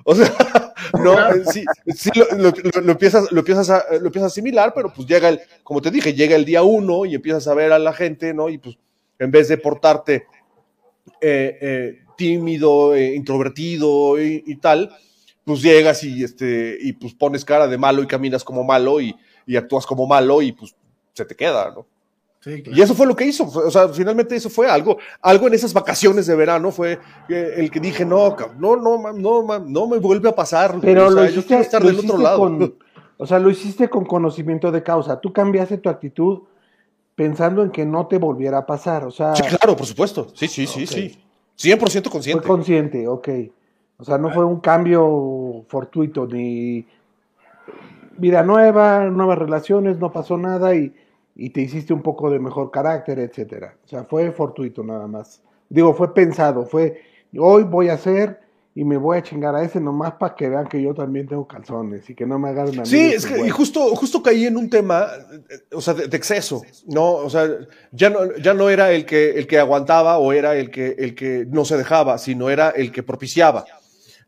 O 0.02 0.14
sea, 0.16 0.34
no, 1.00 1.16
sí, 1.52 1.64
sí 1.94 2.10
lo, 2.16 2.50
lo, 2.82 2.90
empiezas, 2.90 3.30
lo, 3.30 3.38
empiezas 3.38 3.70
a, 3.70 3.84
lo 3.92 4.06
empiezas 4.06 4.24
a 4.24 4.32
asimilar, 4.32 4.72
pero 4.74 4.92
pues 4.92 5.06
llega 5.06 5.28
el, 5.28 5.40
como 5.62 5.80
te 5.80 5.92
dije, 5.92 6.14
llega 6.14 6.34
el 6.34 6.44
día 6.44 6.64
uno 6.64 7.06
y 7.06 7.14
empiezas 7.14 7.46
a 7.46 7.54
ver 7.54 7.70
a 7.72 7.78
la 7.78 7.92
gente, 7.92 8.34
¿no? 8.34 8.48
Y 8.48 8.58
pues 8.58 8.76
en 9.20 9.30
vez 9.30 9.46
de 9.46 9.56
portarte 9.56 10.26
eh, 11.20 11.58
eh, 11.60 11.98
tímido, 12.20 12.94
eh, 12.94 13.14
introvertido 13.14 14.22
y, 14.22 14.54
tal, 14.56 14.94
pues 15.42 15.62
llegas 15.62 16.04
y, 16.04 16.22
este, 16.22 16.76
y 16.78 16.92
pues 16.92 17.14
pones 17.14 17.46
cara 17.46 17.66
de 17.66 17.78
malo 17.78 18.02
y 18.02 18.06
caminas 18.06 18.44
como 18.44 18.62
malo 18.62 19.00
y, 19.00 19.16
y 19.46 19.56
actúas 19.56 19.87
como 19.87 20.06
malo 20.06 20.42
y 20.42 20.52
pues 20.52 20.76
se 21.14 21.24
te 21.24 21.35
queda, 21.35 21.70
¿no? 21.70 21.87
Sí, 22.40 22.62
Y 22.66 22.83
eso 22.83 22.94
fue 22.94 23.06
lo 23.06 23.16
que 23.16 23.24
hizo, 23.24 23.44
o 23.44 23.70
sea, 23.70 23.88
finalmente 23.88 24.37
eso 24.37 24.50
fue 24.50 24.68
algo, 24.68 24.98
algo 25.22 25.46
en 25.46 25.54
esas 25.54 25.72
vacaciones 25.72 26.26
de 26.26 26.37
verano 26.37 26.70
fue 26.70 26.98
el 27.28 27.70
que 27.70 27.80
dije, 27.80 28.04
no, 28.04 28.37
no, 28.59 28.76
no, 28.76 29.12
no, 29.12 29.59
no 29.59 29.87
me 29.87 29.98
vuelve 29.98 30.28
a 30.28 30.35
pasar. 30.35 30.78
Pero 30.80 31.09
lo 31.09 31.24
hiciste, 31.24 31.59
estar 31.59 31.83
del 31.83 31.98
otro 31.98 32.18
lado. 32.18 32.74
o 33.16 33.26
sea, 33.26 33.38
lo 33.38 33.50
hiciste 33.50 33.88
con 33.88 34.04
conocimiento 34.04 34.70
de 34.70 34.83
causa. 34.83 35.20
Tú 35.20 35.33
cambiaste 35.33 35.78
tu 35.78 35.88
actitud 35.88 36.40
pensando 37.14 37.62
en 37.62 37.70
que 37.70 37.87
no 37.87 38.06
te 38.06 38.18
volviera 38.18 38.59
a 38.59 38.66
pasar, 38.66 39.04
o 39.04 39.11
sea. 39.11 39.35
Sí, 39.35 39.42
claro, 39.42 39.76
por 39.76 39.87
supuesto. 39.87 40.28
Sí, 40.35 40.48
sí, 40.48 40.66
sí, 40.66 40.87
sí. 40.87 41.18
100% 41.61 42.11
consciente. 42.11 42.40
Fue 42.40 42.57
consciente, 42.57 43.07
ok. 43.07 43.29
O 43.99 44.05
sea, 44.05 44.16
no 44.16 44.31
fue 44.31 44.44
un 44.44 44.61
cambio 44.61 45.64
fortuito, 45.68 46.27
ni 46.27 46.87
vida 48.16 48.42
nueva, 48.42 49.07
nuevas 49.07 49.38
relaciones, 49.38 49.99
no 49.99 50.11
pasó 50.11 50.38
nada 50.38 50.75
y, 50.75 50.94
y 51.37 51.51
te 51.51 51.61
hiciste 51.61 51.92
un 51.92 52.03
poco 52.03 52.31
de 52.31 52.38
mejor 52.38 52.70
carácter, 52.70 53.18
etcétera. 53.18 53.77
O 53.85 53.88
sea, 53.88 54.05
fue 54.05 54.31
fortuito 54.33 54.83
nada 54.83 55.07
más. 55.07 55.42
Digo, 55.68 55.92
fue 55.94 56.14
pensado, 56.14 56.64
fue 56.64 57.03
hoy 57.38 57.64
voy 57.64 57.90
a 57.90 57.94
hacer 57.94 58.40
y 58.74 58.85
me 58.85 58.96
voy 58.96 59.18
a 59.18 59.22
chingar 59.22 59.54
a 59.56 59.62
ese 59.62 59.80
nomás 59.80 60.12
para 60.12 60.35
que 60.35 60.48
vean 60.48 60.66
que 60.68 60.80
yo 60.80 60.94
también 60.94 61.26
tengo 61.26 61.46
calzones 61.46 62.09
y 62.09 62.14
que 62.14 62.24
no 62.24 62.38
me 62.38 62.50
agarren 62.50 62.78
a 62.78 62.83
mí. 62.83 62.88
Sí, 62.88 63.12
es 63.12 63.26
que 63.26 63.44
y 63.44 63.50
justo, 63.50 63.80
justo 63.96 64.22
caí 64.22 64.46
en 64.46 64.56
un 64.56 64.70
tema, 64.70 65.09
eh, 65.50 65.59
o 65.72 65.80
sea, 65.80 65.94
de, 65.94 66.16
exceso, 66.16 66.62
¿no? 66.87 67.12
O 67.14 67.28
sea, 67.28 67.48
ya 67.90 68.11
no, 68.11 68.37
ya 68.37 68.54
no 68.54 68.70
era 68.70 68.92
el 68.92 69.04
que, 69.04 69.30
el 69.33 69.46
que 69.48 69.59
aguantaba 69.59 70.18
o 70.18 70.33
era 70.33 70.54
el 70.56 70.70
que, 70.70 70.94
el 70.98 71.14
que 71.16 71.46
no 71.48 71.64
se 71.64 71.76
dejaba, 71.76 72.18
sino 72.18 72.48
era 72.48 72.70
el 72.70 72.92
que 72.92 73.02
propiciaba. 73.02 73.64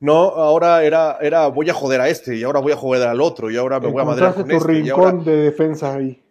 No, 0.00 0.30
ahora 0.30 0.82
era, 0.82 1.18
era 1.20 1.46
voy 1.46 1.70
a 1.70 1.74
joder 1.74 2.00
a 2.00 2.08
este 2.08 2.36
y 2.36 2.42
ahora 2.42 2.58
voy 2.58 2.72
a 2.72 2.76
joder 2.76 3.06
al 3.06 3.20
otro 3.20 3.48
y 3.52 3.56
ahora 3.56 3.78
me 3.78 3.86
voy 3.86 4.02
a 4.02 4.04
madrear 4.04 4.34
con 4.34 4.48
tu 4.48 4.56
este. 4.56 4.66
rincón 4.66 5.24
de 5.24 5.36
defensa 5.36 5.94
ahí. 5.94 6.21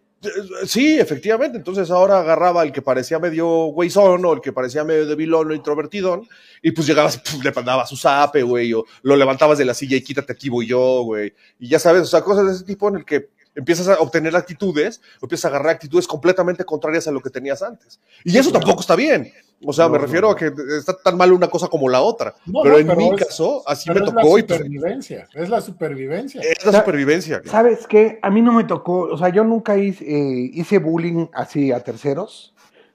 Sí, 0.66 0.98
efectivamente. 0.98 1.58
Entonces 1.58 1.90
ahora 1.90 2.20
agarraba 2.20 2.62
el 2.62 2.72
que 2.72 2.82
parecía 2.82 3.18
medio 3.18 3.46
güeyzón 3.66 4.24
o 4.24 4.32
el 4.32 4.40
que 4.40 4.52
parecía 4.52 4.84
medio 4.84 5.06
debilón 5.06 5.50
o 5.50 5.54
introvertidón 5.54 6.28
y 6.62 6.70
pues 6.70 6.86
llegabas 6.86 7.20
y 7.34 7.42
le 7.42 7.52
mandabas 7.52 7.88
su 7.88 7.96
zape, 7.96 8.42
güey, 8.42 8.72
o 8.72 8.84
lo 9.02 9.16
levantabas 9.16 9.58
de 9.58 9.64
la 9.64 9.74
silla 9.74 9.96
y 9.96 10.02
quítate 10.02 10.32
aquí 10.32 10.48
voy 10.48 10.68
yo, 10.68 11.02
güey. 11.02 11.34
Y 11.58 11.68
ya 11.68 11.78
sabes, 11.78 12.02
o 12.02 12.06
sea, 12.06 12.22
cosas 12.22 12.46
de 12.46 12.52
ese 12.52 12.64
tipo 12.64 12.88
en 12.88 12.96
el 12.96 13.04
que 13.04 13.30
empiezas 13.54 13.88
a 13.88 14.00
obtener 14.00 14.34
actitudes, 14.36 15.00
empiezas 15.20 15.46
a 15.46 15.48
agarrar 15.48 15.74
actitudes 15.74 16.06
completamente 16.06 16.64
contrarias 16.64 17.06
a 17.08 17.12
lo 17.12 17.20
que 17.20 17.30
tenías 17.30 17.62
antes. 17.62 18.00
Y 18.24 18.36
eso 18.36 18.50
tampoco 18.50 18.80
está 18.80 18.96
bien. 18.96 19.32
O 19.64 19.72
sea, 19.72 19.88
me 19.88 19.98
refiero 19.98 20.30
a 20.30 20.36
que 20.36 20.52
está 20.76 20.96
tan 20.96 21.16
mal 21.16 21.32
una 21.32 21.48
cosa 21.48 21.68
como 21.68 21.88
la 21.88 22.02
otra. 22.02 22.34
pero 22.62 22.78
en 22.78 22.96
mi 22.96 23.14
caso, 23.16 23.62
así 23.66 23.90
me 23.90 24.00
tocó. 24.00 24.36
Es 24.38 24.48
la 24.48 24.56
supervivencia. 24.58 25.28
es 25.34 25.48
la 25.48 25.60
supervivencia. 25.60 26.40
Es 26.40 26.64
la 26.64 26.80
supervivencia. 26.80 27.42
¿Sabes 27.44 27.86
qué? 27.86 28.18
A 28.22 28.30
mí 28.30 28.42
no 28.42 28.52
me 28.52 28.64
tocó, 28.64 29.02
o 29.02 29.16
sea, 29.16 29.28
yo 29.28 29.44
nunca 29.44 29.76
hice, 29.76 30.04
eh, 30.04 30.50
hice 30.52 30.78
bullying 30.78 31.26
así 31.32 31.72
a 31.72 31.80
terceros. 31.80 32.54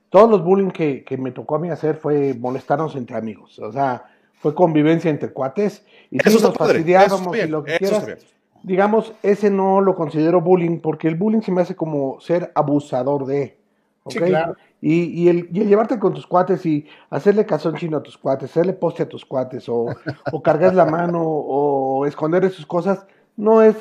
Todos 0.10 0.30
los 0.30 0.44
bullying 0.44 0.72
que, 0.72 1.04
que 1.04 1.18
me 1.18 1.32
tocó 1.32 1.56
a 1.56 1.60
mí 1.60 1.70
hacer 1.70 1.98
fue 1.98 2.34
molestarnos 2.34 2.96
entre 2.96 3.18
amigos. 3.18 3.60
O 3.60 3.72
sea, 3.72 4.06
fue 4.40 4.54
convivencia 4.54 5.10
entre 5.10 5.30
cuates. 5.30 5.84
Y 6.10 6.18
eso 6.26 6.40
nos 6.40 6.56
fastidiábamos 6.56 7.36
y 7.38 7.48
lo 7.48 7.64
que 7.64 7.78
quieras. 7.78 8.06
Digamos, 8.64 9.14
ese 9.24 9.50
no 9.50 9.82
lo 9.82 9.96
considero 9.96 10.42
bullying 10.42 10.80
porque 10.80 11.08
el 11.08 11.16
bullying 11.16 11.42
se 11.42 11.52
me 11.52 11.62
hace 11.62 11.76
como 11.76 12.20
ser 12.20 12.52
abusador 12.56 13.26
de. 13.26 13.58
Sí, 14.08 14.20
claro. 14.20 14.56
Y, 14.80 15.04
y, 15.24 15.28
el, 15.28 15.50
y, 15.52 15.62
el, 15.62 15.68
llevarte 15.68 16.00
con 16.00 16.14
tus 16.14 16.28
cuates 16.28 16.66
y 16.66 16.86
hacerle 17.10 17.46
cazón 17.46 17.76
chino 17.76 17.98
a 17.98 18.04
tus 18.04 18.18
cuates, 18.18 18.50
hacerle 18.50 18.74
poste 18.74 19.04
a 19.04 19.10
tus 19.10 19.26
cuates, 19.26 19.68
o, 19.68 19.88
o 20.32 20.42
cargar 20.42 20.74
la 20.76 20.86
mano, 20.86 21.22
o 21.24 22.06
esconder 22.06 22.50
sus 22.52 22.66
cosas, 22.66 23.06
no 23.36 23.62
es, 23.62 23.76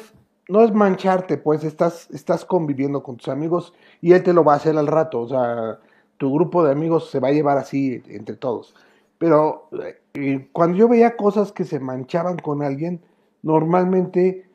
no 0.48 0.62
es 0.62 0.72
mancharte, 0.72 1.38
pues 1.38 1.64
estás, 1.64 2.08
estás 2.10 2.44
conviviendo 2.44 3.02
con 3.02 3.16
tus 3.16 3.28
amigos 3.28 3.72
y 4.00 4.12
él 4.12 4.22
te 4.22 4.32
lo 4.32 4.44
va 4.44 4.54
a 4.54 4.56
hacer 4.56 4.76
al 4.76 4.86
rato. 4.86 5.20
O 5.20 5.28
sea, 5.28 5.78
tu 6.16 6.32
grupo 6.32 6.64
de 6.64 6.72
amigos 6.72 7.10
se 7.10 7.20
va 7.20 7.28
a 7.28 7.32
llevar 7.32 7.58
así 7.58 8.02
entre 8.08 8.36
todos. 8.36 8.74
Pero 9.18 9.68
eh, 10.14 10.48
cuando 10.52 10.76
yo 10.76 10.88
veía 10.88 11.16
cosas 11.16 11.52
que 11.52 11.64
se 11.64 11.80
manchaban 11.80 12.38
con 12.38 12.62
alguien, 12.62 13.00
normalmente 13.42 14.45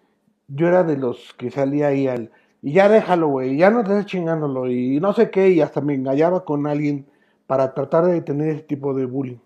yo 0.54 0.68
era 0.68 0.84
de 0.84 0.98
los 0.98 1.34
que 1.38 1.52
salía 1.52 1.88
ahí 1.88 2.08
al, 2.08 2.32
y 2.62 2.74
ya 2.74 2.90
déjalo, 2.90 3.28
güey, 3.28 3.58
ya 3.58 3.70
no 3.70 3.84
te 3.84 3.92
estés 3.92 4.06
chingándolo, 4.06 4.70
y 4.70 5.00
no 5.00 5.14
sé 5.14 5.32
qué, 5.32 5.50
y 5.50 5.62
hasta 5.62 5.82
me 5.82 5.96
engañaba 5.96 6.46
con 6.46 6.68
alguien 6.68 7.08
para 7.48 7.74
tratar 7.74 8.06
de 8.06 8.22
tener 8.22 8.50
ese 8.50 8.64
tipo 8.64 8.94
de 8.94 9.06
bullying. 9.06 9.40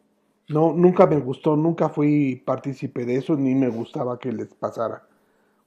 No, 0.47 0.73
nunca 0.73 1.07
me 1.07 1.19
gustó, 1.19 1.55
nunca 1.55 1.89
fui 1.89 2.43
partícipe 2.45 3.05
de 3.05 3.15
eso, 3.17 3.35
ni 3.35 3.55
me 3.55 3.69
gustaba 3.69 4.19
que 4.19 4.31
les 4.31 4.53
pasara. 4.53 5.03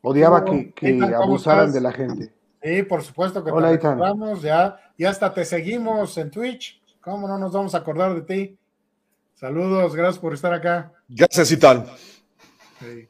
Odiaba 0.03 0.45
que, 0.45 0.73
que 0.73 1.01
abusaran 1.03 1.73
de 1.73 1.81
la 1.81 1.93
gente. 1.93 2.33
Sí, 2.63 2.83
por 2.83 3.03
supuesto 3.03 3.43
que 3.43 3.51
Hola, 3.51 3.69
te 3.71 3.75
recordamos, 3.77 4.43
ya, 4.43 4.79
y 4.97 5.05
hasta 5.05 5.33
te 5.33 5.45
seguimos 5.45 6.17
en 6.19 6.31
Twitch. 6.31 6.81
¿Cómo 7.01 7.27
no 7.27 7.39
nos 7.39 7.53
vamos 7.53 7.75
a 7.75 7.79
acordar 7.79 8.15
de 8.15 8.23
ti? 8.23 8.59
Saludos, 9.35 9.95
gracias 9.95 10.19
por 10.19 10.35
estar 10.35 10.53
acá. 10.53 10.93
Gracias, 11.09 11.51
Itán. 11.53 11.87
Sí. 12.81 13.09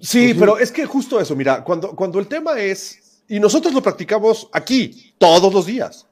Sí, 0.00 0.34
pero 0.38 0.58
es 0.58 0.72
que 0.72 0.84
justo 0.86 1.20
eso, 1.20 1.34
mira, 1.36 1.64
cuando, 1.64 1.94
cuando 1.94 2.18
el 2.18 2.26
tema 2.26 2.58
es, 2.58 3.22
y 3.28 3.40
nosotros 3.40 3.74
lo 3.74 3.82
practicamos 3.82 4.48
aquí, 4.52 5.14
todos 5.18 5.52
los 5.52 5.66
días, 5.66 6.06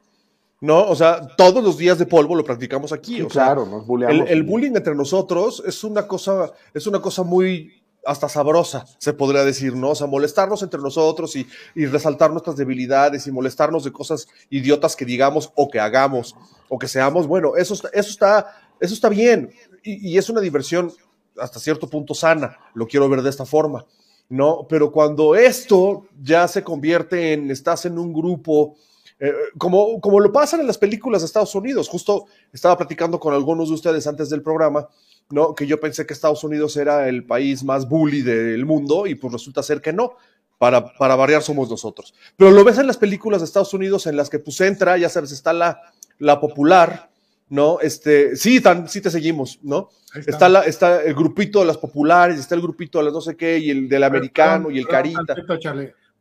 ¿no? 0.60 0.88
O 0.88 0.94
sea, 0.94 1.20
todos 1.36 1.62
los 1.62 1.76
días 1.78 1.98
de 1.98 2.06
polvo 2.06 2.34
lo 2.34 2.44
practicamos 2.44 2.92
aquí. 2.92 3.22
o 3.22 3.28
claro, 3.28 3.66
nos 3.66 3.86
bulleamos. 3.86 4.28
El, 4.28 4.42
bullying 4.42 4.72
entre 4.74 4.94
nosotros 4.94 5.62
es 5.66 5.84
una 5.84 6.06
cosa, 6.06 6.52
es 6.74 6.86
una 6.86 7.00
cosa 7.00 7.22
muy 7.22 7.82
hasta 8.04 8.28
sabrosa, 8.28 8.86
se 8.98 9.12
podría 9.12 9.44
decir, 9.44 9.74
¿no? 9.74 9.90
O 9.90 9.94
sea, 9.94 10.06
molestarnos 10.06 10.62
entre 10.62 10.80
nosotros 10.80 11.34
y, 11.34 11.46
y, 11.74 11.86
resaltar 11.86 12.30
nuestras 12.30 12.56
debilidades 12.56 13.26
y 13.26 13.32
molestarnos 13.32 13.82
de 13.82 13.90
cosas 13.90 14.28
idiotas 14.48 14.94
que 14.94 15.04
digamos 15.04 15.50
o 15.56 15.68
que 15.68 15.80
hagamos 15.80 16.36
o 16.68 16.78
que 16.78 16.86
seamos, 16.86 17.26
bueno, 17.26 17.56
eso, 17.56 17.74
eso, 17.74 17.90
está, 17.92 18.46
eso 18.78 18.94
está 18.94 19.08
bien 19.08 19.50
y, 19.82 20.12
y 20.12 20.18
es 20.18 20.30
una 20.30 20.40
diversión 20.40 20.92
hasta 21.38 21.60
cierto 21.60 21.88
punto 21.88 22.14
sana, 22.14 22.58
lo 22.74 22.86
quiero 22.86 23.08
ver 23.08 23.22
de 23.22 23.30
esta 23.30 23.46
forma, 23.46 23.84
¿no? 24.28 24.66
Pero 24.68 24.90
cuando 24.90 25.34
esto 25.34 26.06
ya 26.22 26.48
se 26.48 26.62
convierte 26.62 27.32
en, 27.32 27.50
estás 27.50 27.86
en 27.86 27.98
un 27.98 28.12
grupo, 28.12 28.76
eh, 29.18 29.32
como, 29.58 30.00
como 30.00 30.20
lo 30.20 30.32
pasan 30.32 30.60
en 30.60 30.66
las 30.66 30.78
películas 30.78 31.22
de 31.22 31.26
Estados 31.26 31.54
Unidos, 31.54 31.88
justo 31.88 32.26
estaba 32.52 32.76
platicando 32.76 33.18
con 33.18 33.34
algunos 33.34 33.68
de 33.68 33.74
ustedes 33.74 34.06
antes 34.06 34.28
del 34.28 34.42
programa, 34.42 34.88
¿no? 35.30 35.54
Que 35.54 35.66
yo 35.66 35.80
pensé 35.80 36.06
que 36.06 36.14
Estados 36.14 36.44
Unidos 36.44 36.76
era 36.76 37.08
el 37.08 37.24
país 37.24 37.64
más 37.64 37.88
bully 37.88 38.22
del 38.22 38.64
mundo 38.64 39.06
y 39.06 39.14
pues 39.14 39.32
resulta 39.32 39.62
ser 39.62 39.80
que 39.80 39.92
no. 39.92 40.14
Para, 40.58 40.94
para 40.94 41.16
variar 41.16 41.42
somos 41.42 41.68
nosotros. 41.68 42.14
Pero 42.34 42.50
lo 42.50 42.64
ves 42.64 42.78
en 42.78 42.86
las 42.86 42.96
películas 42.96 43.42
de 43.42 43.44
Estados 43.44 43.74
Unidos 43.74 44.06
en 44.06 44.16
las 44.16 44.30
que 44.30 44.38
pues 44.38 44.58
entra, 44.62 44.96
ya 44.96 45.10
sabes, 45.10 45.30
está 45.30 45.52
la, 45.52 45.82
la 46.18 46.40
popular, 46.40 47.10
¿no? 47.48 47.80
Este, 47.80 48.36
sí, 48.36 48.60
tan, 48.60 48.88
sí 48.88 49.00
te 49.00 49.10
seguimos, 49.10 49.58
¿no? 49.62 49.88
Está. 50.14 50.48
la, 50.48 50.62
está 50.62 51.02
el 51.02 51.14
grupito 51.14 51.60
de 51.60 51.66
las 51.66 51.78
populares, 51.78 52.38
está 52.38 52.54
el 52.54 52.62
grupito 52.62 52.98
de 52.98 53.04
las 53.04 53.14
no 53.14 53.20
sé 53.20 53.36
qué, 53.36 53.58
y 53.58 53.70
el 53.70 53.88
del 53.88 54.04
americano, 54.04 54.70
y 54.70 54.78
el 54.78 54.86
carita. 54.86 55.36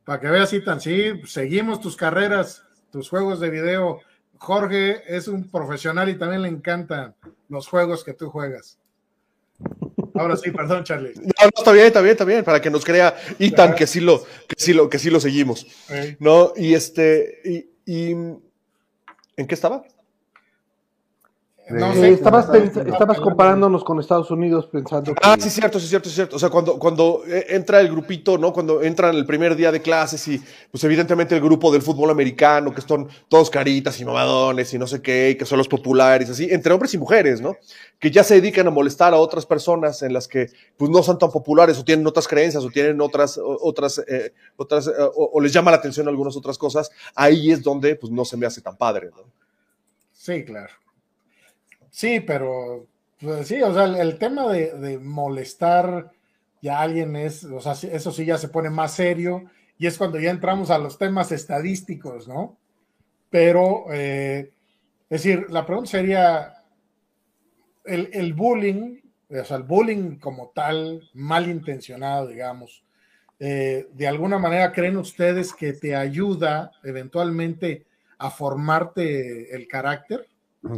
para 0.04 0.20
que 0.20 0.28
veas, 0.28 0.54
tan 0.64 0.82
sí, 0.82 1.22
seguimos 1.26 1.80
tus 1.80 1.96
carreras, 1.96 2.64
tus 2.92 3.10
juegos 3.10 3.40
de 3.40 3.50
video. 3.50 4.00
Jorge 4.38 5.02
es 5.08 5.28
un 5.28 5.50
profesional 5.50 6.10
y 6.10 6.18
también 6.18 6.42
le 6.42 6.50
encantan 6.50 7.16
los 7.48 7.68
juegos 7.68 8.04
que 8.04 8.14
tú 8.14 8.30
juegas. 8.30 8.78
Ahora 10.14 10.36
sí, 10.38 10.52
perdón, 10.52 10.84
Charlie. 10.84 11.14
No, 11.16 11.32
no, 11.44 11.52
está 11.56 11.72
bien, 11.72 11.86
está 11.88 12.02
bien, 12.02 12.12
está 12.12 12.26
bien, 12.26 12.44
para 12.44 12.62
que 12.62 12.70
nos 12.70 12.84
crea 12.84 13.16
Itan 13.40 13.76
que 13.76 13.88
sí 13.88 14.00
lo, 14.00 14.24
que 14.48 14.56
sí 14.58 14.74
lo, 14.74 14.90
que 14.90 15.00
sí 15.00 15.10
lo 15.10 15.20
seguimos. 15.20 15.68
¿No? 16.20 16.54
Y 16.56 16.74
este, 16.74 17.70
y, 17.86 18.12
¿en 18.12 18.42
qué 19.48 19.56
estaba? 19.56 19.84
No 21.68 21.94
sé, 21.96 22.12
estabas, 22.12 22.48
estabas 22.54 23.20
comparándonos 23.20 23.84
con 23.84 24.00
Estados 24.00 24.30
Unidos 24.30 24.68
pensando. 24.72 25.16
Ah, 25.24 25.36
sí, 25.40 25.50
cierto, 25.50 25.80
sí, 25.80 25.88
cierto, 25.88 26.10
sí, 26.10 26.16
cierto. 26.16 26.36
O 26.36 26.40
sea, 26.40 26.50
cuando, 26.50 26.78
cuando 26.78 27.24
eh, 27.28 27.48
entra 27.50 27.82
el 27.82 27.90
grupito, 27.90 28.38
¿no? 28.38 28.54
Cuando 28.54 28.84
entran 28.84 29.16
el 29.16 29.26
primer 29.26 29.56
día 29.56 29.72
de 29.72 29.82
clases 29.82 30.28
y, 30.28 30.40
pues, 30.70 30.84
evidentemente, 30.84 31.34
el 31.34 31.42
grupo 31.42 31.72
del 31.72 31.82
fútbol 31.82 32.12
americano, 32.12 32.74
que 32.74 32.82
son 32.82 33.08
todos 33.28 33.50
caritas 33.50 34.00
y 34.00 34.06
mamadones 34.06 34.72
y 34.76 34.78
no 34.78 34.86
sé 34.86 35.02
qué, 35.02 35.32
y 35.32 35.36
que 35.36 35.46
son 35.46 35.58
los 35.58 35.68
populares, 35.68 36.30
así, 36.30 36.48
entre 36.52 36.72
hombres 36.72 36.94
y 36.94 37.00
mujeres, 37.00 37.42
¿no? 37.42 37.58
Que 38.00 38.12
ya 38.12 38.24
se 38.24 38.36
dedican 38.36 38.68
a 38.68 38.70
molestar 38.70 39.16
a 39.16 39.18
otras 39.18 39.48
personas 39.48 40.04
en 40.04 40.14
las 40.14 40.28
que, 40.28 40.52
pues, 40.78 40.92
no 40.92 41.02
son 41.02 41.18
tan 41.18 41.32
populares 41.32 41.80
o 41.80 41.84
tienen 41.84 42.06
otras 42.06 42.28
creencias 42.28 42.64
o 42.64 42.70
tienen 42.70 43.02
otras, 43.02 43.40
otras, 43.44 44.04
eh, 44.08 44.34
otras, 44.56 44.88
eh, 44.88 44.92
o, 45.16 45.42
les 45.42 45.52
llama 45.52 45.72
la 45.72 45.78
atención 45.78 46.08
algunas 46.08 46.38
otras 46.38 46.60
cosas. 46.60 46.92
Ahí 47.16 47.52
es 47.52 47.64
donde, 47.64 47.96
pues, 47.96 48.12
no 48.12 48.24
se 48.24 48.38
me 48.38 48.46
hace 48.46 48.62
tan 48.62 48.78
padre, 48.78 49.10
¿no? 49.16 49.24
Sí, 50.14 50.46
claro. 50.46 50.85
Sí, 51.96 52.20
pero 52.20 52.88
pues, 53.22 53.48
sí, 53.48 53.62
o 53.62 53.74
sea, 53.74 53.86
el, 53.86 54.20
tema 54.20 54.52
de, 54.52 55.00
molestar 55.00 56.12
ya 56.62 56.80
a 56.80 56.82
alguien 56.82 57.16
es, 57.16 57.46
o 57.46 57.62
sea, 57.62 57.72
eso 57.72 58.12
sí 58.12 58.26
ya 58.26 58.38
se 58.38 58.50
pone 58.50 58.70
más 58.70 58.96
serio 58.96 59.46
y 59.78 59.88
es 59.88 59.98
cuando 59.98 60.20
ya 60.20 60.30
entramos 60.30 60.72
a 60.72 60.78
los 60.78 60.98
temas 60.98 61.32
estadísticos, 61.32 62.28
¿no? 62.28 62.58
Pero, 63.30 63.86
eh, 63.94 64.52
es 65.10 65.24
decir, 65.24 65.46
la 65.50 65.66
pregunta 65.66 65.92
sería, 65.92 66.64
el, 67.86 68.34
bullying, 68.34 69.00
o 69.30 69.46
sea, 69.46 69.56
el 69.56 69.64
bullying 69.64 70.18
como 70.18 70.50
tal, 70.54 71.10
malintencionado, 71.14 72.28
digamos, 72.28 72.84
eh, 73.40 73.88
de 73.94 74.08
alguna 74.08 74.38
manera 74.38 74.74
creen 74.74 74.98
ustedes 74.98 75.54
que 75.54 75.72
te 75.72 75.96
ayuda 75.96 76.74
eventualmente 76.84 77.86
a 78.18 78.30
formarte 78.30 79.56
el 79.56 79.66
carácter? 79.70 80.28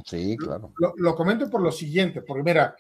Sí, 0.06 0.38
claro. 0.38 0.74
Lo, 0.98 1.16
comento 1.16 1.50
por 1.50 1.62
lo 1.62 1.72
siguiente, 1.72 2.22
porque 2.22 2.44
mira, 2.44 2.76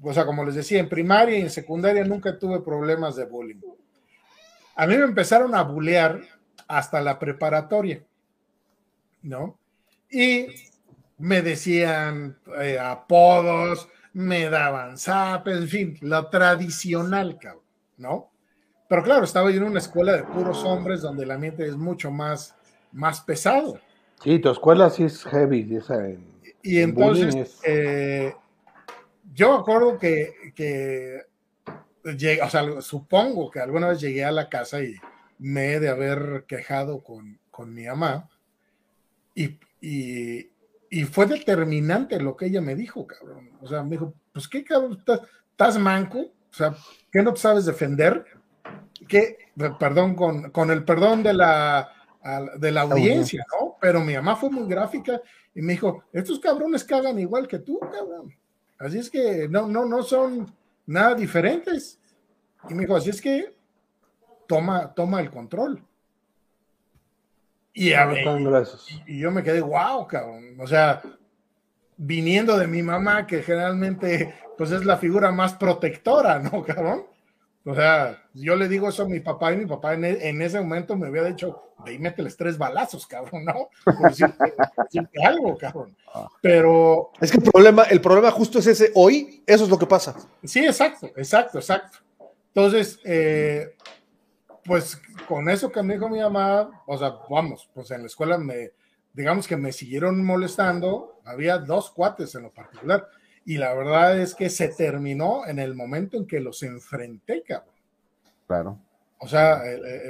o 0.00 0.12
sea, 0.12 0.24
como 0.24 0.44
les 0.44 0.54
decía, 0.54 0.80
en 0.80 0.88
primaria 0.88 1.38
y 1.38 1.42
en 1.42 1.50
secundaria 1.50 2.04
nunca 2.04 2.38
tuve 2.38 2.60
problemas 2.60 3.16
de 3.16 3.26
bullying. 3.26 3.60
A 4.76 4.86
mí 4.86 4.96
me 4.96 5.04
empezaron 5.04 5.54
a 5.54 5.62
bullear 5.62 6.20
hasta 6.66 7.00
la 7.00 7.18
preparatoria, 7.18 8.02
¿no? 9.22 9.58
Y 10.10 10.46
me 11.18 11.42
decían 11.42 12.38
eh, 12.60 12.78
apodos, 12.78 13.88
me 14.12 14.48
daban 14.48 14.96
zapes, 14.96 15.56
en 15.56 15.68
fin, 15.68 15.98
lo 16.00 16.28
tradicional, 16.28 17.38
cabrón, 17.38 17.64
¿no? 17.96 18.30
Pero 18.88 19.02
claro, 19.02 19.24
estaba 19.24 19.50
yo 19.50 19.58
en 19.58 19.64
una 19.64 19.80
escuela 19.80 20.12
de 20.12 20.24
puros 20.24 20.64
hombres 20.64 21.02
donde 21.02 21.24
el 21.24 21.30
ambiente 21.30 21.66
es 21.66 21.76
mucho 21.76 22.10
más, 22.10 22.56
más 22.92 23.20
pesado. 23.20 23.78
Sí, 24.22 24.38
tu 24.38 24.50
escuela 24.50 24.90
sí 24.90 25.04
es 25.04 25.24
heavy, 25.24 25.76
esa 25.76 26.08
y 26.62 26.80
entonces, 26.80 27.58
eh, 27.64 28.34
yo 29.34 29.54
acuerdo 29.54 29.98
que, 29.98 30.32
que 30.54 31.22
o 32.04 32.50
sea, 32.50 32.80
supongo 32.80 33.50
que 33.50 33.60
alguna 33.60 33.88
vez 33.88 34.00
llegué 34.00 34.24
a 34.24 34.32
la 34.32 34.48
casa 34.48 34.82
y 34.82 34.94
me 35.38 35.72
he 35.72 35.80
de 35.80 35.88
haber 35.88 36.44
quejado 36.46 37.02
con, 37.02 37.38
con 37.50 37.72
mi 37.72 37.86
mamá. 37.86 38.28
Y, 39.34 39.58
y, 39.80 40.50
y, 40.90 41.04
fue 41.04 41.26
determinante 41.26 42.20
lo 42.20 42.36
que 42.36 42.46
ella 42.46 42.60
me 42.60 42.74
dijo, 42.74 43.06
cabrón. 43.06 43.50
O 43.60 43.68
sea, 43.68 43.82
me 43.82 43.90
dijo, 43.90 44.14
pues 44.32 44.48
qué 44.48 44.64
cabrón, 44.64 44.98
estás, 44.98 45.78
manco, 45.78 46.18
o 46.18 46.54
sea, 46.54 46.74
¿qué 47.12 47.22
no 47.22 47.36
sabes 47.36 47.66
defender? 47.66 48.24
Que, 49.06 49.38
perdón, 49.78 50.16
con, 50.16 50.50
con 50.50 50.70
el 50.70 50.84
perdón 50.84 51.22
de 51.22 51.34
la, 51.34 51.88
de 52.56 52.72
la 52.72 52.82
audiencia, 52.82 53.44
¿no? 53.60 53.76
Pero 53.80 54.00
mi 54.00 54.14
mamá 54.14 54.34
fue 54.34 54.50
muy 54.50 54.68
gráfica 54.68 55.20
y 55.58 55.60
me 55.60 55.72
dijo, 55.72 56.04
estos 56.12 56.38
cabrones 56.38 56.84
cagan 56.84 57.18
igual 57.18 57.48
que 57.48 57.58
tú, 57.58 57.80
cabrón. 57.80 58.32
Así 58.78 58.96
es 58.96 59.10
que 59.10 59.48
no, 59.48 59.66
no, 59.66 59.86
no 59.86 60.04
son 60.04 60.54
nada 60.86 61.16
diferentes. 61.16 61.98
Y 62.70 62.74
me 62.74 62.82
dijo, 62.82 62.94
así 62.94 63.10
es 63.10 63.20
que 63.20 63.56
toma, 64.46 64.94
toma 64.94 65.20
el 65.20 65.32
control. 65.32 65.82
Y, 67.74 67.88
y, 67.88 69.18
yo 69.18 69.32
me 69.32 69.42
quedé, 69.42 69.60
wow, 69.60 70.06
cabrón. 70.06 70.54
O 70.60 70.66
sea, 70.68 71.02
viniendo 71.96 72.56
de 72.56 72.68
mi 72.68 72.84
mamá, 72.84 73.26
que 73.26 73.42
generalmente 73.42 74.32
pues 74.56 74.70
es 74.70 74.84
la 74.84 74.96
figura 74.96 75.32
más 75.32 75.54
protectora, 75.54 76.38
¿no, 76.38 76.62
cabrón? 76.62 77.04
O 77.68 77.74
sea, 77.74 78.24
yo 78.32 78.56
le 78.56 78.66
digo 78.66 78.88
eso 78.88 79.02
a 79.02 79.08
mi 79.08 79.20
papá 79.20 79.52
y 79.52 79.58
mi 79.58 79.66
papá 79.66 79.92
en, 79.92 80.02
e, 80.02 80.30
ese 80.42 80.58
momento 80.58 80.96
me 80.96 81.08
había 81.08 81.24
dicho, 81.24 81.74
ve 81.84 81.92
y 81.92 81.98
mételes 81.98 82.34
tres 82.34 82.56
balazos, 82.56 83.06
cabrón, 83.06 83.44
¿no? 83.44 83.68
Por 83.84 84.08
decirte, 84.08 84.54
algo, 85.22 85.54
cabrón. 85.58 85.94
Pero... 86.40 87.10
Es 87.20 87.30
que 87.30 87.36
el 87.36 87.42
problema, 87.42 87.82
el 87.82 88.00
problema 88.00 88.30
justo 88.30 88.58
es 88.58 88.68
ese, 88.68 88.90
hoy, 88.94 89.44
eso 89.46 89.64
es 89.64 89.70
lo 89.70 89.78
que 89.78 89.84
pasa. 89.84 90.16
Sí, 90.42 90.64
exacto, 90.64 91.10
exacto, 91.14 91.58
exacto. 91.58 91.98
Entonces, 92.54 93.00
eh, 93.04 93.76
pues 94.64 94.98
con 95.28 95.50
eso 95.50 95.70
que 95.70 95.82
me 95.82 95.92
dijo 95.92 96.08
mi 96.08 96.20
mamá, 96.20 96.70
o 96.86 96.96
sea, 96.96 97.16
vamos, 97.28 97.68
pues 97.74 97.90
en 97.90 98.00
la 98.00 98.06
escuela 98.06 98.38
me, 98.38 98.70
digamos 99.12 99.46
que 99.46 99.58
me 99.58 99.72
siguieron 99.72 100.24
molestando, 100.24 101.20
había 101.22 101.58
dos 101.58 101.90
cuates 101.90 102.34
en 102.34 102.44
lo 102.44 102.50
particular, 102.50 103.06
y 103.48 103.56
la 103.56 103.72
verdad 103.72 104.20
es 104.20 104.34
que 104.34 104.50
se 104.50 104.68
terminó 104.68 105.46
en 105.46 105.58
el 105.58 105.74
momento 105.74 106.18
en 106.18 106.26
que 106.26 106.38
los 106.38 106.62
enfrenté, 106.62 107.42
cabrón. 107.42 107.74
Claro. 108.46 108.78
O 109.20 109.26
sea, 109.26 109.62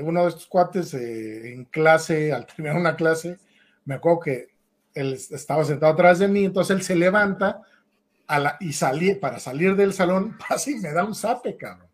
uno 0.03 0.25
de 0.25 0.29
estos 0.31 0.49
cuates 0.49 0.93
eh, 0.95 1.53
en 1.53 1.65
clase, 1.67 2.33
al 2.33 2.47
terminar 2.47 2.77
una 2.77 2.97
clase, 2.97 3.39
me 3.85 3.95
acuerdo 3.95 4.19
que 4.19 4.49
él 4.93 5.13
estaba 5.13 5.65
sentado 5.65 5.93
atrás 5.93 6.19
de 6.19 6.27
mí, 6.27 6.47
entonces 6.47 6.77
él 6.77 6.83
se 6.83 6.97
levanta 6.97 7.63
a 8.27 8.41
la, 8.41 8.57
y 8.59 8.73
salí, 8.73 9.15
para 9.15 9.39
salir 9.39 9.77
del 9.77 9.93
salón, 9.93 10.37
pasa 10.49 10.73
y 10.73 10.81
me 10.81 10.91
da 10.91 11.05
un 11.05 11.15
zape, 11.15 11.57
cabrón. 11.57 11.87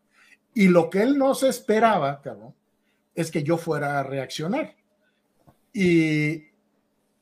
Y 0.55 0.69
lo 0.69 0.89
que 0.89 1.03
él 1.03 1.15
no 1.15 1.35
se 1.35 1.49
esperaba, 1.49 2.23
cabrón, 2.23 2.55
es 3.13 3.29
que 3.29 3.43
yo 3.43 3.59
fuera 3.59 3.99
a 3.99 4.03
reaccionar. 4.03 4.73
Y, 5.71 6.47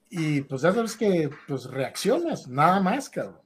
y 0.09 0.41
pues 0.43 0.62
ya 0.62 0.71
sabes 0.71 0.95
que 0.95 1.29
pues 1.45 1.65
reaccionas, 1.65 2.47
nada 2.47 2.79
más, 2.79 3.09
cabrón. 3.09 3.42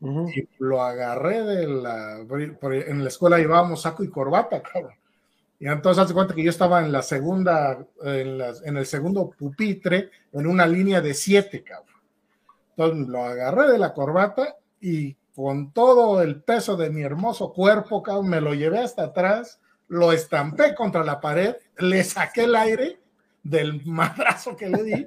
Y 0.00 0.48
lo 0.58 0.82
agarré 0.82 1.42
de 1.42 1.68
la. 1.68 2.18
En 2.20 3.02
la 3.02 3.08
escuela 3.08 3.38
llevábamos 3.38 3.82
saco 3.82 4.02
y 4.02 4.08
corbata, 4.08 4.62
cabrón. 4.62 4.94
Y 5.58 5.68
entonces 5.68 6.02
hace 6.02 6.14
cuenta 6.14 6.34
que 6.34 6.42
yo 6.42 6.48
estaba 6.48 6.80
en 6.80 6.90
la 6.90 7.02
segunda, 7.02 7.86
en, 8.02 8.40
en, 8.64 8.76
el 8.78 8.86
segundo 8.86 9.30
pupitre, 9.30 10.10
en 10.32 10.46
una 10.46 10.66
línea 10.66 11.02
de 11.02 11.12
siete, 11.12 11.62
cabrón. 11.62 12.00
Entonces 12.70 13.08
lo 13.08 13.24
agarré 13.24 13.70
de 13.70 13.78
la 13.78 13.92
corbata 13.92 14.56
y 14.80 15.14
con 15.34 15.72
todo 15.72 16.22
el 16.22 16.42
peso 16.42 16.76
de 16.76 16.90
mi 16.90 17.02
hermoso 17.02 17.52
cuerpo, 17.52 18.02
cabrón, 18.02 18.28
me 18.28 18.40
lo 18.40 18.54
llevé 18.54 18.78
hasta 18.78 19.04
atrás, 19.04 19.60
lo 19.88 20.12
estampé 20.12 20.74
contra 20.74 21.04
la 21.04 21.20
pared, 21.20 21.56
le 21.78 22.04
saqué 22.04 22.44
el 22.44 22.54
aire 22.54 23.00
del 23.42 23.82
madrazo 23.86 24.56
que 24.56 24.68
le 24.68 24.82
di 24.82 25.06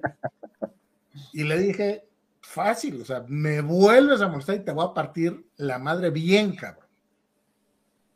y 1.33 1.43
le 1.43 1.57
dije, 1.57 2.05
fácil, 2.53 3.01
o 3.01 3.05
sea, 3.05 3.23
me 3.27 3.61
vuelves 3.61 4.21
a 4.21 4.27
mostrar 4.27 4.57
y 4.57 4.63
te 4.63 4.71
voy 4.71 4.85
a 4.85 4.93
partir 4.93 5.45
la 5.57 5.79
madre 5.79 6.11
bien, 6.11 6.55
cabrón. 6.55 6.83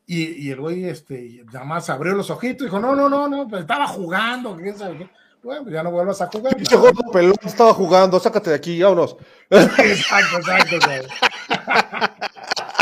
Y, 0.10 0.50
el 0.50 0.62
güey, 0.62 0.86
este, 0.86 1.44
nada 1.52 1.66
más 1.66 1.90
abrió 1.90 2.14
los 2.14 2.30
ojitos 2.30 2.62
y 2.62 2.66
dijo, 2.66 2.80
no, 2.80 2.96
no, 2.96 3.10
no, 3.10 3.28
no, 3.28 3.46
pues 3.46 3.62
estaba 3.62 3.88
jugando, 3.88 4.56
¿quién 4.56 4.78
sabe 4.78 5.00
qué? 5.00 5.10
Bueno, 5.44 5.64
pues 5.64 5.74
ya 5.74 5.84
no 5.84 5.92
vuelvas 5.92 6.22
a 6.22 6.28
jugar. 6.28 6.56
Pinche 6.56 6.78
gordo 6.78 7.12
pelón 7.12 7.36
estaba 7.44 7.74
jugando, 7.74 8.18
sácate 8.20 8.52
de 8.52 8.56
aquí, 8.56 8.82
vámonos. 8.82 9.18
Exacto, 9.50 10.38
exacto, 10.38 10.76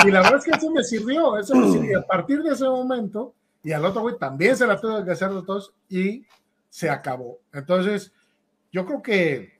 Y 0.06 0.12
la 0.12 0.22
verdad 0.22 0.38
es 0.38 0.46
que 0.46 0.52
eso 0.52 0.70
me 0.70 0.84
sirvió, 0.84 1.38
eso 1.38 1.56
me 1.56 1.72
sirvió. 1.72 2.00
A 2.00 2.06
partir 2.06 2.44
de 2.44 2.54
ese 2.54 2.65
momento, 2.65 3.34
y 3.63 3.72
al 3.72 3.84
otro 3.86 4.02
güey 4.02 4.18
también 4.20 4.56
se 4.56 4.68
la 4.68 4.80
tuvo 4.80 5.04
que 5.04 5.12
hacer 5.12 5.32
de 5.32 5.41
todos 5.41 5.74
y 5.89 6.28
se 6.70 6.89
acabó. 6.91 7.39
Entonces, 7.52 8.13
yo 8.72 8.86
creo 8.86 9.02
que 9.02 9.55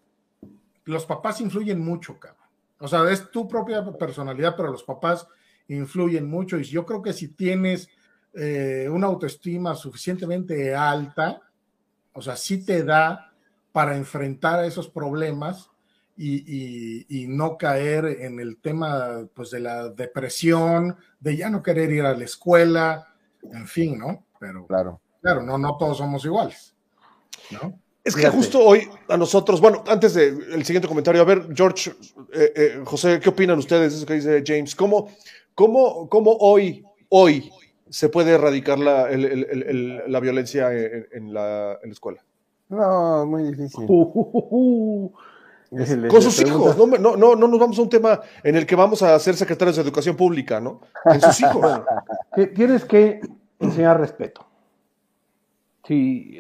los 0.86 1.06
papás 1.06 1.42
influyen 1.42 1.84
mucho, 1.84 2.20
cabrón. 2.20 2.46
O 2.80 2.88
sea, 2.88 3.10
es 3.10 3.30
tu 3.32 3.48
propia 3.48 3.84
personalidad, 3.98 4.56
pero 4.56 4.72
los 4.72 4.84
papás 4.84 5.28
influyen 5.68 6.30
mucho. 6.30 6.58
Y 6.58 6.64
yo 6.64 6.86
creo 6.86 7.02
que 7.02 7.14
si 7.14 7.30
tienes 7.30 7.90
eh, 8.34 8.88
una 8.92 9.08
autoestima 9.08 9.76
suficientemente 9.76 10.76
alta, 10.76 11.42
o 12.14 12.22
sea, 12.22 12.36
sí 12.36 12.64
te 12.66 12.84
da 12.84 13.34
para 13.72 13.96
enfrentar 13.96 14.60
a 14.60 14.66
esos 14.66 14.88
problemas 14.88 15.70
y, 16.18 17.26
no 17.28 17.58
caer 17.58 18.06
en 18.06 18.40
el 18.40 18.58
tema 18.58 19.28
pues, 19.34 19.52
de 19.52 19.60
la 19.60 19.90
depresión, 19.90 20.96
de 21.20 21.36
ya 21.36 21.50
no 21.50 21.62
querer 21.62 21.92
ir 21.92 22.06
a 22.06 22.16
la 22.16 22.24
escuela, 22.24 23.14
en 23.52 23.68
fin, 23.68 24.00
¿no? 24.00 24.26
Pero 24.40 24.66
claro, 24.66 25.02
claro 25.22 25.42
no, 25.42 25.58
no 25.58 25.76
todos 25.78 25.98
somos 25.98 26.24
iguales, 26.24 26.74
¿no? 27.52 27.80
Es 28.06 28.16
que 28.16 28.30
justo 28.30 28.64
hoy 28.64 28.88
a 29.10 29.18
nosotros, 29.18 29.60
bueno, 29.60 29.84
antes 29.88 30.14
del 30.14 30.64
siguiente 30.64 30.88
comentario, 30.88 31.24
a 31.24 31.26
ver, 31.26 31.48
George, 31.56 31.92
eh, 32.34 32.54
eh, 32.56 32.82
José, 32.86 33.20
¿qué 33.20 33.30
opinan 33.30 33.58
ustedes 33.58 33.94
de 33.94 33.98
eso 33.98 34.06
que 34.06 34.14
dice 34.14 34.44
James? 34.46 34.76
¿Cómo, 34.76 35.10
cómo, 35.56 36.08
cómo 36.08 36.38
hoy, 36.40 36.86
hoy 37.10 37.52
se 37.90 38.10
puede 38.10 38.34
erradicar 38.34 38.78
la, 38.78 39.10
la 39.10 40.20
violencia 40.20 40.72
en, 40.72 41.34
la, 41.34 41.80
escuela? 41.84 42.24
No, 42.70 43.26
muy 43.26 43.42
difícil. 43.52 43.88
con 46.08 46.22
sus 46.22 46.40
hijos, 46.42 46.78
no, 46.78 46.86
no, 46.86 47.18
no, 47.18 47.36
no 47.36 47.48
nos 47.48 47.60
vamos 47.60 47.80
a 47.80 47.82
un 47.82 47.90
tema 47.90 48.22
en 48.44 48.56
el 48.56 48.68
que 48.68 48.76
vamos 48.76 49.02
a 49.02 49.18
ser 49.18 49.36
secretarios 49.36 49.78
de 49.78 49.82
educación 49.82 50.16
pública, 50.16 50.62
¿no? 50.62 50.82
En 51.06 51.22
sus 51.22 51.42
hijos. 51.42 51.82
Tienes 52.54 52.86
que 52.86 53.20
enseñar 53.60 54.00
respeto. 54.00 54.46
Sí, 55.86 56.40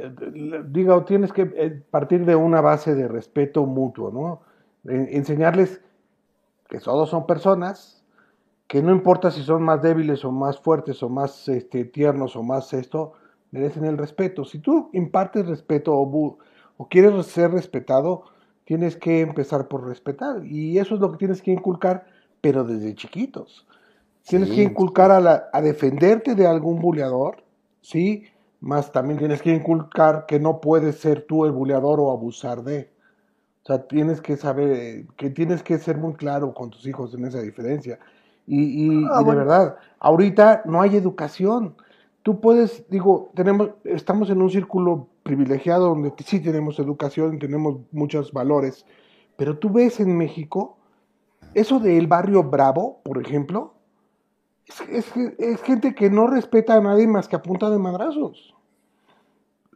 digo, 0.69 1.05
tienes 1.05 1.31
que 1.31 1.43
eh, 1.55 1.83
partir 1.91 2.25
de 2.25 2.35
una 2.35 2.61
base 2.61 2.95
de 2.95 3.07
respeto 3.07 3.65
mutuo, 3.65 4.11
¿no? 4.11 4.41
Enseñarles 4.91 5.81
que 6.67 6.79
todos 6.79 7.09
son 7.09 7.27
personas, 7.27 8.03
que 8.67 8.81
no 8.81 8.91
importa 8.91 9.29
si 9.29 9.43
son 9.43 9.61
más 9.61 9.83
débiles 9.83 10.25
o 10.25 10.31
más 10.31 10.59
fuertes 10.59 11.03
o 11.03 11.09
más 11.09 11.47
este, 11.47 11.85
tiernos 11.85 12.35
o 12.35 12.41
más 12.41 12.73
esto, 12.73 13.13
merecen 13.51 13.85
el 13.85 13.97
respeto. 13.97 14.45
Si 14.45 14.59
tú 14.59 14.89
impartes 14.93 15.47
respeto 15.47 15.93
o, 15.93 16.37
o 16.77 16.87
quieres 16.87 17.25
ser 17.27 17.51
respetado, 17.51 18.23
tienes 18.63 18.95
que 18.95 19.21
empezar 19.21 19.67
por 19.67 19.85
respetar. 19.87 20.43
Y 20.43 20.79
eso 20.79 20.95
es 20.95 21.01
lo 21.01 21.11
que 21.11 21.17
tienes 21.19 21.41
que 21.41 21.51
inculcar, 21.51 22.07
pero 22.41 22.63
desde 22.63 22.95
chiquitos. 22.95 23.67
Tienes 24.27 24.49
que 24.49 24.63
inculcar 24.63 25.11
a, 25.11 25.19
la, 25.19 25.49
a 25.53 25.61
defenderte 25.61 26.33
de 26.33 26.47
algún 26.47 26.79
buleador, 26.79 27.43
¿sí? 27.81 28.23
Más 28.65 28.91
también 28.91 29.19
tienes 29.19 29.43
que 29.43 29.53
inculcar 29.53 30.25
que 30.25 30.39
no 30.39 30.59
puedes 30.59 30.99
ser 30.99 31.21
tú 31.27 31.45
el 31.45 31.51
buleador 31.51 31.99
o 31.99 32.11
abusar 32.11 32.63
de. 32.63 32.89
O 33.61 33.67
sea, 33.67 33.87
tienes 33.87 34.21
que 34.21 34.37
saber, 34.37 35.05
que 35.17 35.29
tienes 35.29 35.61
que 35.61 35.77
ser 35.77 35.97
muy 35.99 36.15
claro 36.15 36.51
con 36.51 36.71
tus 36.71 36.87
hijos 36.87 37.13
en 37.13 37.25
esa 37.25 37.41
diferencia. 37.41 37.99
Y, 38.47 38.87
y, 38.87 39.05
ah, 39.11 39.21
de 39.23 39.35
verdad, 39.35 39.77
ahorita 39.99 40.63
no 40.65 40.81
hay 40.81 40.95
educación. 40.95 41.75
Tú 42.23 42.41
puedes, 42.41 42.89
digo, 42.89 43.31
tenemos, 43.35 43.69
estamos 43.83 44.31
en 44.31 44.41
un 44.41 44.49
círculo 44.49 45.09
privilegiado 45.21 45.89
donde 45.89 46.11
sí 46.25 46.39
tenemos 46.39 46.79
educación, 46.79 47.37
tenemos 47.37 47.77
muchos 47.91 48.33
valores, 48.33 48.83
pero 49.37 49.59
tú 49.59 49.69
ves 49.69 49.99
en 49.99 50.17
México 50.17 50.77
eso 51.53 51.79
del 51.79 52.07
barrio 52.07 52.43
bravo, 52.43 53.01
por 53.03 53.21
ejemplo, 53.21 53.75
es, 54.89 55.13
es, 55.37 55.61
gente 55.61 55.93
que 55.93 56.09
no 56.09 56.25
respeta 56.25 56.73
a 56.73 56.81
nadie 56.81 57.07
más 57.07 57.27
que 57.27 57.35
a 57.35 57.43
punta 57.43 57.69
de 57.69 57.77
madrazos. 57.77 58.54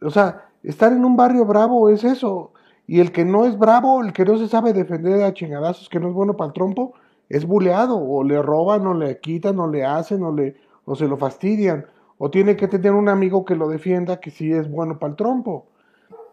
O 0.02 0.10
sea, 0.10 0.48
estar 0.62 0.92
en 0.92 1.04
un 1.04 1.16
barrio 1.16 1.44
bravo 1.44 1.88
es 1.88 2.04
eso. 2.04 2.52
Y 2.86 3.00
el 3.00 3.12
que 3.12 3.24
no 3.24 3.44
es 3.44 3.58
bravo, 3.58 4.02
el 4.02 4.12
que 4.12 4.24
no 4.24 4.36
se 4.36 4.48
sabe 4.48 4.72
defender 4.72 5.22
a 5.22 5.32
chingadazos, 5.32 5.88
que 5.88 6.00
no 6.00 6.08
es 6.08 6.14
bueno 6.14 6.36
para 6.36 6.48
el 6.48 6.54
trompo, 6.54 6.94
es 7.28 7.46
buleado. 7.46 7.98
O 7.98 8.24
le 8.24 8.42
roban, 8.42 8.86
o 8.86 8.94
le 8.94 9.20
quitan, 9.20 9.58
o 9.60 9.68
le 9.68 9.84
hacen, 9.84 10.22
o, 10.22 10.32
le, 10.32 10.56
o 10.84 10.96
se 10.96 11.06
lo 11.06 11.16
fastidian. 11.16 11.86
O 12.18 12.30
tiene 12.30 12.56
que 12.56 12.68
tener 12.68 12.92
un 12.92 13.08
amigo 13.08 13.44
que 13.44 13.54
lo 13.54 13.68
defienda, 13.68 14.20
que 14.20 14.30
sí 14.30 14.52
es 14.52 14.70
bueno 14.70 14.98
para 14.98 15.10
el 15.10 15.16
trompo. 15.16 15.66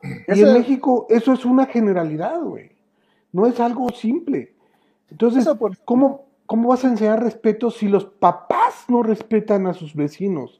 Y 0.01 0.41
en 0.41 0.53
México 0.53 1.07
eso 1.09 1.33
es 1.33 1.45
una 1.45 1.65
generalidad, 1.65 2.41
güey. 2.41 2.71
No 3.31 3.45
es 3.45 3.59
algo 3.59 3.89
simple. 3.89 4.53
Entonces, 5.09 5.47
¿cómo, 5.85 6.25
¿cómo 6.45 6.69
vas 6.69 6.83
a 6.83 6.89
enseñar 6.89 7.23
respeto 7.23 7.71
si 7.71 7.87
los 7.87 8.05
papás 8.05 8.85
no 8.87 9.03
respetan 9.03 9.67
a 9.67 9.73
sus 9.73 9.95
vecinos? 9.95 10.59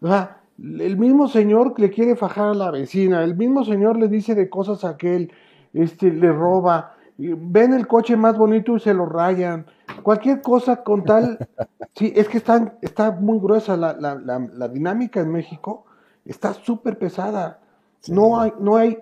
O 0.00 0.08
sea, 0.08 0.40
el 0.58 0.96
mismo 0.96 1.28
señor 1.28 1.78
le 1.78 1.90
quiere 1.90 2.16
fajar 2.16 2.50
a 2.50 2.54
la 2.54 2.70
vecina, 2.70 3.24
el 3.24 3.36
mismo 3.36 3.64
señor 3.64 3.98
le 3.98 4.08
dice 4.08 4.34
de 4.34 4.48
cosas 4.48 4.84
a 4.84 4.90
aquel, 4.90 5.32
este, 5.72 6.12
le 6.12 6.32
roba, 6.32 6.94
ven 7.18 7.74
el 7.74 7.86
coche 7.86 8.16
más 8.16 8.36
bonito 8.36 8.76
y 8.76 8.80
se 8.80 8.94
lo 8.94 9.06
rayan, 9.06 9.66
cualquier 10.02 10.42
cosa 10.42 10.82
con 10.82 11.04
tal, 11.04 11.38
sí, 11.94 12.12
es 12.14 12.28
que 12.28 12.38
está, 12.38 12.76
está 12.82 13.10
muy 13.10 13.38
gruesa 13.38 13.76
la, 13.76 13.94
la, 13.94 14.14
la, 14.14 14.68
dinámica 14.68 15.20
en 15.20 15.32
México, 15.32 15.86
está 16.24 16.54
súper 16.54 16.98
pesada, 16.98 17.60
no, 18.08 18.40
hay, 18.40 18.52
no 18.60 18.76
hay 18.76 18.98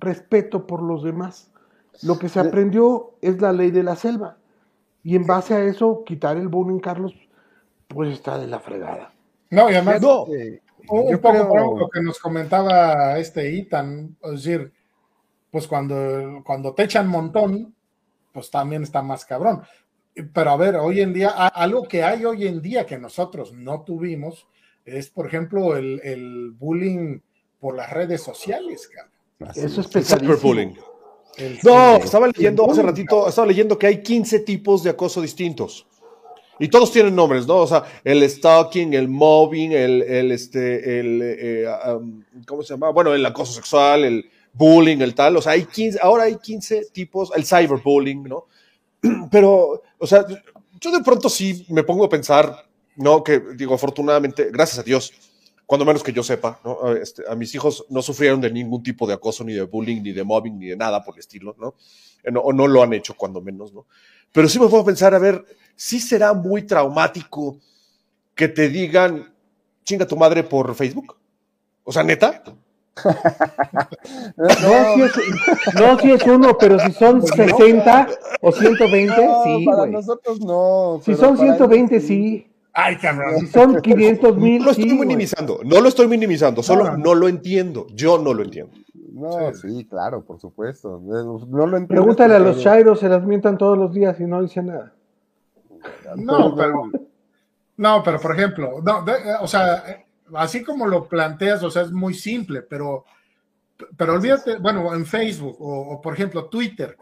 respeto 0.00 0.66
por 0.66 0.82
los 0.82 1.02
demás. 1.02 1.50
Lo 2.02 2.18
que 2.18 2.28
se 2.28 2.40
aprendió 2.40 3.14
es 3.22 3.40
la 3.40 3.52
ley 3.52 3.70
de 3.70 3.82
la 3.82 3.96
selva. 3.96 4.36
Y 5.02 5.16
en 5.16 5.26
base 5.26 5.54
a 5.54 5.64
eso, 5.64 6.04
quitar 6.04 6.36
el 6.36 6.48
bullying, 6.48 6.80
Carlos, 6.80 7.14
pues 7.88 8.12
está 8.12 8.38
de 8.38 8.46
la 8.46 8.60
fregada. 8.60 9.12
No, 9.50 9.70
y 9.70 9.74
además, 9.74 10.02
Un, 10.88 11.18
poco 11.18 11.76
lo 11.78 11.88
que 11.88 12.00
nos 12.00 12.18
comentaba 12.18 13.18
este 13.18 13.50
Itan, 13.52 14.16
es 14.22 14.30
decir, 14.30 14.72
pues 15.50 15.66
cuando, 15.66 16.42
cuando 16.44 16.74
te 16.74 16.84
echan 16.84 17.08
montón, 17.08 17.74
pues 18.32 18.50
también 18.50 18.82
está 18.82 19.02
más 19.02 19.24
cabrón. 19.24 19.62
Pero 20.32 20.50
a 20.50 20.56
ver, 20.56 20.76
hoy 20.76 21.00
en 21.00 21.12
día, 21.12 21.30
algo 21.30 21.86
que 21.88 22.02
hay 22.02 22.24
hoy 22.24 22.46
en 22.46 22.60
día 22.62 22.86
que 22.86 22.98
nosotros 22.98 23.52
no 23.52 23.82
tuvimos 23.82 24.46
es, 24.84 25.10
por 25.10 25.26
ejemplo, 25.26 25.76
el, 25.76 26.52
bullying 26.58 27.20
por 27.58 27.74
las 27.74 27.90
redes 27.90 28.22
sociales, 28.22 28.88
cabrón. 28.88 29.12
Eso 29.54 29.80
es 29.80 29.88
pesadísimo. 29.88 30.62
no, 31.64 31.96
estaba 31.96 32.28
leyendo 32.28 32.70
hace 32.70 32.82
ratito, 32.82 33.28
estaba 33.28 33.46
leyendo 33.46 33.78
que 33.78 33.86
hay 33.86 34.02
15 34.02 34.40
tipos 34.40 34.82
de 34.82 34.90
acoso 34.90 35.20
distintos. 35.20 35.86
Y 36.58 36.68
todos 36.68 36.90
tienen 36.90 37.14
nombres, 37.14 37.46
¿no? 37.46 37.56
O 37.56 37.66
sea, 37.66 37.84
el 38.02 38.28
stalking, 38.28 38.94
el 38.94 39.08
mobbing, 39.08 39.72
el, 39.72 40.02
el 40.02 40.32
este, 40.32 41.00
el, 41.00 41.20
eh, 41.22 41.66
um, 41.94 42.22
¿cómo 42.46 42.62
se 42.62 42.74
llama? 42.74 42.90
Bueno, 42.90 43.12
el 43.12 43.24
acoso 43.26 43.52
sexual, 43.52 44.04
el 44.04 44.30
bullying, 44.54 44.98
el 44.98 45.14
tal. 45.14 45.36
O 45.36 45.42
sea, 45.42 45.52
hay 45.52 45.64
15, 45.64 45.98
ahora 46.00 46.24
hay 46.24 46.36
15 46.36 46.86
tipos, 46.92 47.30
el 47.36 47.44
cyberbullying, 47.44 48.24
¿no? 48.24 48.46
Pero, 49.30 49.82
o 49.98 50.06
sea, 50.06 50.24
yo 50.80 50.90
de 50.90 51.02
pronto 51.02 51.28
sí 51.28 51.66
me 51.68 51.82
pongo 51.82 52.04
a 52.04 52.08
pensar, 52.08 52.66
¿no? 52.96 53.22
Que 53.22 53.40
digo, 53.54 53.74
afortunadamente, 53.74 54.48
gracias 54.50 54.78
a 54.78 54.82
Dios, 54.82 55.12
cuando 55.66 55.84
menos 55.84 56.02
que 56.02 56.12
yo 56.12 56.22
sepa, 56.22 56.60
¿no? 56.64 56.94
Este, 56.94 57.22
a 57.28 57.34
mis 57.34 57.54
hijos 57.54 57.84
no 57.90 58.00
sufrieron 58.00 58.40
de 58.40 58.50
ningún 58.50 58.82
tipo 58.82 59.06
de 59.06 59.14
acoso, 59.14 59.44
ni 59.44 59.52
de 59.52 59.62
bullying, 59.62 60.00
ni 60.00 60.12
de 60.12 60.24
mobbing, 60.24 60.58
ni 60.58 60.66
de 60.68 60.76
nada 60.76 61.04
por 61.04 61.14
el 61.14 61.20
estilo, 61.20 61.54
¿no? 61.58 61.74
O 62.40 62.52
no 62.52 62.66
lo 62.66 62.82
han 62.82 62.92
hecho, 62.92 63.14
cuando 63.14 63.40
menos, 63.40 63.72
¿no? 63.72 63.86
Pero 64.32 64.48
sí 64.48 64.58
me 64.58 64.68
puedo 64.68 64.84
pensar, 64.84 65.14
a 65.14 65.18
ver, 65.18 65.44
sí 65.76 66.00
será 66.00 66.32
muy 66.32 66.62
traumático 66.62 67.58
que 68.34 68.48
te 68.48 68.68
digan, 68.68 69.32
chinga 69.84 70.06
tu 70.06 70.16
madre 70.16 70.42
por 70.42 70.74
Facebook. 70.74 71.16
O 71.84 71.92
sea, 71.92 72.02
neta. 72.02 72.42
no, 74.36 75.98
si 75.98 76.10
es, 76.12 76.22
uno, 76.26 76.56
pero 76.58 76.78
si 76.80 76.92
son 76.92 77.22
60 77.22 78.08
o 78.40 78.50
120, 78.50 79.14
sí. 79.44 79.66
Para 79.66 79.86
nosotros 79.86 80.40
no. 80.40 81.00
Si 81.04 81.14
son 81.14 81.36
120, 81.36 82.00
sí. 82.00 82.50
Ay, 82.72 82.96
cabrón. 82.96 83.38
Si 83.40 83.46
son 83.48 83.80
500 83.80 84.36
mil. 84.36 84.58
No 84.58 84.64
lo 84.66 84.70
estoy 84.72 84.94
minimizando, 84.94 85.60
no 85.64 85.80
lo 85.80 85.88
estoy 85.88 86.08
minimizando, 86.08 86.62
solo 86.62 86.96
no. 86.96 87.14
lo 87.14 87.28
entiendo. 87.28 87.86
Yo 87.94 88.18
no 88.18 88.34
lo 88.34 88.42
entiendo. 88.42 88.72
No, 89.12 89.52
sí, 89.54 89.86
claro, 89.88 90.24
por 90.24 90.40
supuesto. 90.40 91.00
No 91.02 91.66
lo 91.66 91.86
Pregúntale 91.86 92.34
a 92.34 92.38
los 92.38 92.62
chairos, 92.62 93.00
se 93.00 93.08
las 93.08 93.24
mientan 93.24 93.56
todos 93.56 93.78
los 93.78 93.92
días 93.92 94.18
y 94.20 94.24
no 94.24 94.42
dicen 94.42 94.66
nada. 94.66 94.95
No, 96.16 96.54
pero, 96.54 96.90
no, 97.76 98.02
pero 98.02 98.20
por 98.20 98.34
ejemplo, 98.36 98.82
o 99.40 99.46
sea, 99.46 100.04
así 100.34 100.62
como 100.62 100.86
lo 100.86 101.08
planteas, 101.08 101.62
o 101.62 101.70
sea, 101.70 101.82
es 101.82 101.92
muy 101.92 102.14
simple, 102.14 102.62
pero, 102.62 103.04
pero 103.96 104.14
olvídate, 104.14 104.56
bueno, 104.56 104.94
en 104.94 105.06
Facebook 105.06 105.56
o, 105.58 106.00
por 106.00 106.14
ejemplo 106.14 106.46
Twitter, 106.46 106.96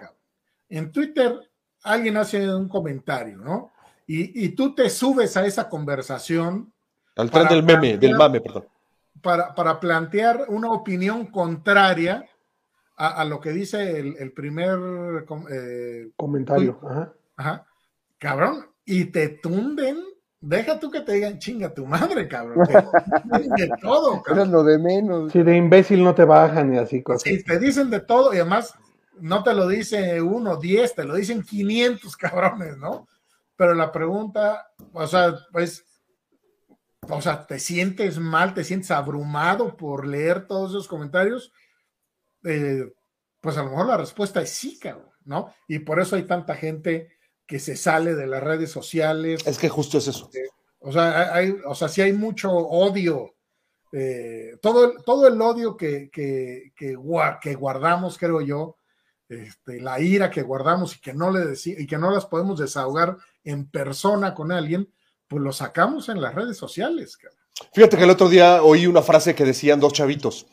en 0.68 0.90
Twitter 0.90 1.38
alguien 1.82 2.16
hace 2.16 2.52
un 2.52 2.68
comentario, 2.68 3.38
¿no? 3.38 3.70
Y, 4.06 4.50
tú 4.50 4.74
te 4.74 4.90
subes 4.90 5.34
a 5.38 5.46
esa 5.46 5.68
conversación. 5.70 6.70
Al 7.16 7.30
tren 7.30 7.48
del 7.48 7.62
meme, 7.62 7.96
del 7.96 8.14
mame, 8.14 8.40
perdón. 8.42 8.66
Para, 9.22 9.54
para 9.54 9.80
plantear 9.80 10.44
una 10.48 10.70
opinión 10.70 11.26
contraria 11.26 12.28
a, 12.96 13.24
lo 13.24 13.40
que 13.40 13.50
dice 13.50 13.98
el, 13.98 14.32
primer 14.32 14.78
eh, 15.50 16.10
comentario. 16.16 16.78
Ajá. 16.82 17.12
Ajá. 17.36 17.66
Cabrón, 18.24 18.64
y 18.86 19.04
te 19.04 19.28
tunden, 19.28 19.98
deja 20.40 20.80
tú 20.80 20.90
que 20.90 21.02
te 21.02 21.12
digan 21.12 21.38
chinga 21.38 21.74
tu 21.74 21.84
madre, 21.84 22.26
cabrón. 22.26 22.66
Te 23.30 23.66
de 23.66 23.70
todo, 23.82 24.22
cabrón. 24.22 24.46
es 24.46 24.50
lo 24.50 24.64
de 24.64 24.78
menos. 24.78 25.30
Si 25.30 25.42
de 25.42 25.54
imbécil 25.54 26.02
no 26.02 26.14
te 26.14 26.24
bajan 26.24 26.74
y 26.74 26.78
así 26.78 27.02
cosas. 27.02 27.24
Sí, 27.24 27.44
te 27.44 27.58
dicen 27.58 27.90
de 27.90 28.00
todo 28.00 28.32
y 28.32 28.38
además 28.38 28.74
no 29.20 29.42
te 29.42 29.52
lo 29.52 29.68
dice 29.68 30.22
uno, 30.22 30.56
diez, 30.56 30.94
te 30.94 31.04
lo 31.04 31.16
dicen 31.16 31.42
500 31.42 32.16
cabrones, 32.16 32.78
¿no? 32.78 33.06
Pero 33.56 33.74
la 33.74 33.92
pregunta, 33.92 34.68
o 34.94 35.06
sea, 35.06 35.34
pues, 35.52 35.84
o 37.02 37.20
sea, 37.20 37.46
¿te 37.46 37.58
sientes 37.58 38.18
mal, 38.18 38.54
te 38.54 38.64
sientes 38.64 38.90
abrumado 38.90 39.76
por 39.76 40.06
leer 40.06 40.46
todos 40.46 40.70
esos 40.70 40.88
comentarios? 40.88 41.52
Eh, 42.42 42.90
pues 43.42 43.58
a 43.58 43.64
lo 43.64 43.68
mejor 43.68 43.88
la 43.88 43.98
respuesta 43.98 44.40
es 44.40 44.48
sí, 44.48 44.78
cabrón, 44.78 45.10
¿no? 45.26 45.52
Y 45.68 45.80
por 45.80 46.00
eso 46.00 46.16
hay 46.16 46.22
tanta 46.22 46.54
gente 46.54 47.13
que 47.46 47.58
se 47.58 47.76
sale 47.76 48.14
de 48.14 48.26
las 48.26 48.42
redes 48.42 48.70
sociales. 48.70 49.46
Es 49.46 49.58
que 49.58 49.68
justo 49.68 49.98
es 49.98 50.08
eso. 50.08 50.30
o 50.80 50.92
sea, 50.92 51.34
hay, 51.34 51.54
o 51.66 51.74
sea, 51.74 51.88
sí 51.88 52.00
hay 52.00 52.12
mucho 52.12 52.50
odio. 52.50 53.34
Eh, 53.92 54.56
todo, 54.60 54.94
todo 55.02 55.28
el 55.28 55.40
odio 55.40 55.76
que, 55.76 56.10
que, 56.10 56.72
que, 56.76 56.94
guardamos, 57.54 58.18
creo 58.18 58.40
yo, 58.40 58.78
este, 59.28 59.80
la 59.80 60.00
ira 60.00 60.30
que 60.30 60.42
guardamos 60.42 60.96
y 60.96 61.00
que 61.00 61.14
no 61.14 61.30
le 61.30 61.54
y 61.64 61.86
que 61.86 61.96
no 61.96 62.10
las 62.10 62.26
podemos 62.26 62.58
desahogar 62.58 63.16
en 63.44 63.70
persona 63.70 64.34
con 64.34 64.50
alguien, 64.50 64.92
pues 65.28 65.42
lo 65.42 65.52
sacamos 65.52 66.08
en 66.08 66.20
las 66.20 66.34
redes 66.34 66.56
sociales. 66.56 67.18
Fíjate 67.72 67.96
que 67.96 68.04
el 68.04 68.10
otro 68.10 68.28
día 68.28 68.62
oí 68.62 68.86
una 68.86 69.02
frase 69.02 69.34
que 69.34 69.44
decían 69.44 69.78
dos 69.78 69.92
chavitos. 69.92 70.46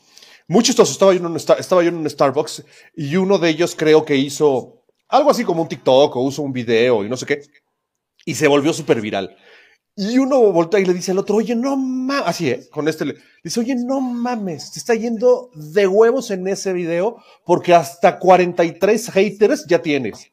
Muy 0.47 0.63
chistoso, 0.63 0.91
estaba 0.91 1.13
yo, 1.13 1.19
en 1.19 1.25
un, 1.27 1.37
estaba 1.37 1.81
yo 1.81 1.89
en 1.89 1.95
un 1.95 2.09
Starbucks 2.09 2.65
y 2.95 3.15
uno 3.15 3.37
de 3.37 3.49
ellos 3.49 3.75
creo 3.75 4.05
que 4.05 4.17
hizo 4.17 4.80
algo 5.11 5.29
así 5.29 5.43
como 5.43 5.61
un 5.61 5.67
TikTok 5.67 6.15
o 6.15 6.21
uso 6.21 6.41
un 6.41 6.53
video 6.53 7.05
y 7.05 7.09
no 7.09 7.17
sé 7.17 7.25
qué, 7.25 7.41
y 8.25 8.33
se 8.33 8.47
volvió 8.47 8.73
súper 8.73 9.01
viral. 9.01 9.35
Y 9.95 10.17
uno 10.17 10.39
voltea 10.53 10.79
y 10.79 10.85
le 10.85 10.93
dice 10.93 11.11
al 11.11 11.19
otro, 11.19 11.35
oye, 11.35 11.53
no 11.53 11.75
mames, 11.75 12.23
así, 12.25 12.49
¿eh? 12.49 12.61
Con 12.71 12.87
este 12.87 13.03
le 13.05 13.15
dice, 13.43 13.59
oye, 13.59 13.75
no 13.75 13.99
mames, 13.99 14.71
te 14.71 14.79
está 14.79 14.95
yendo 14.95 15.49
de 15.53 15.85
huevos 15.85 16.31
en 16.31 16.47
ese 16.47 16.71
video 16.71 17.17
porque 17.45 17.73
hasta 17.73 18.17
43 18.17 19.11
haters 19.11 19.65
ya 19.67 19.81
tienes. 19.81 20.31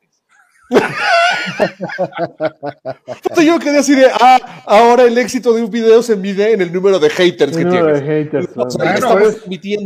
yo 3.44 3.58
quedé 3.58 3.78
así 3.78 3.96
de, 3.96 4.06
ah, 4.12 4.62
ahora 4.66 5.02
el 5.04 5.18
éxito 5.18 5.54
de 5.54 5.62
un 5.62 5.70
video 5.70 6.02
se 6.02 6.14
mide 6.14 6.52
en 6.52 6.60
el 6.60 6.72
número 6.72 7.00
de 7.00 7.10
haters 7.10 7.56
que 7.56 7.64
tienes. 7.64 8.00
De 8.00 8.06
haters, 8.06 8.50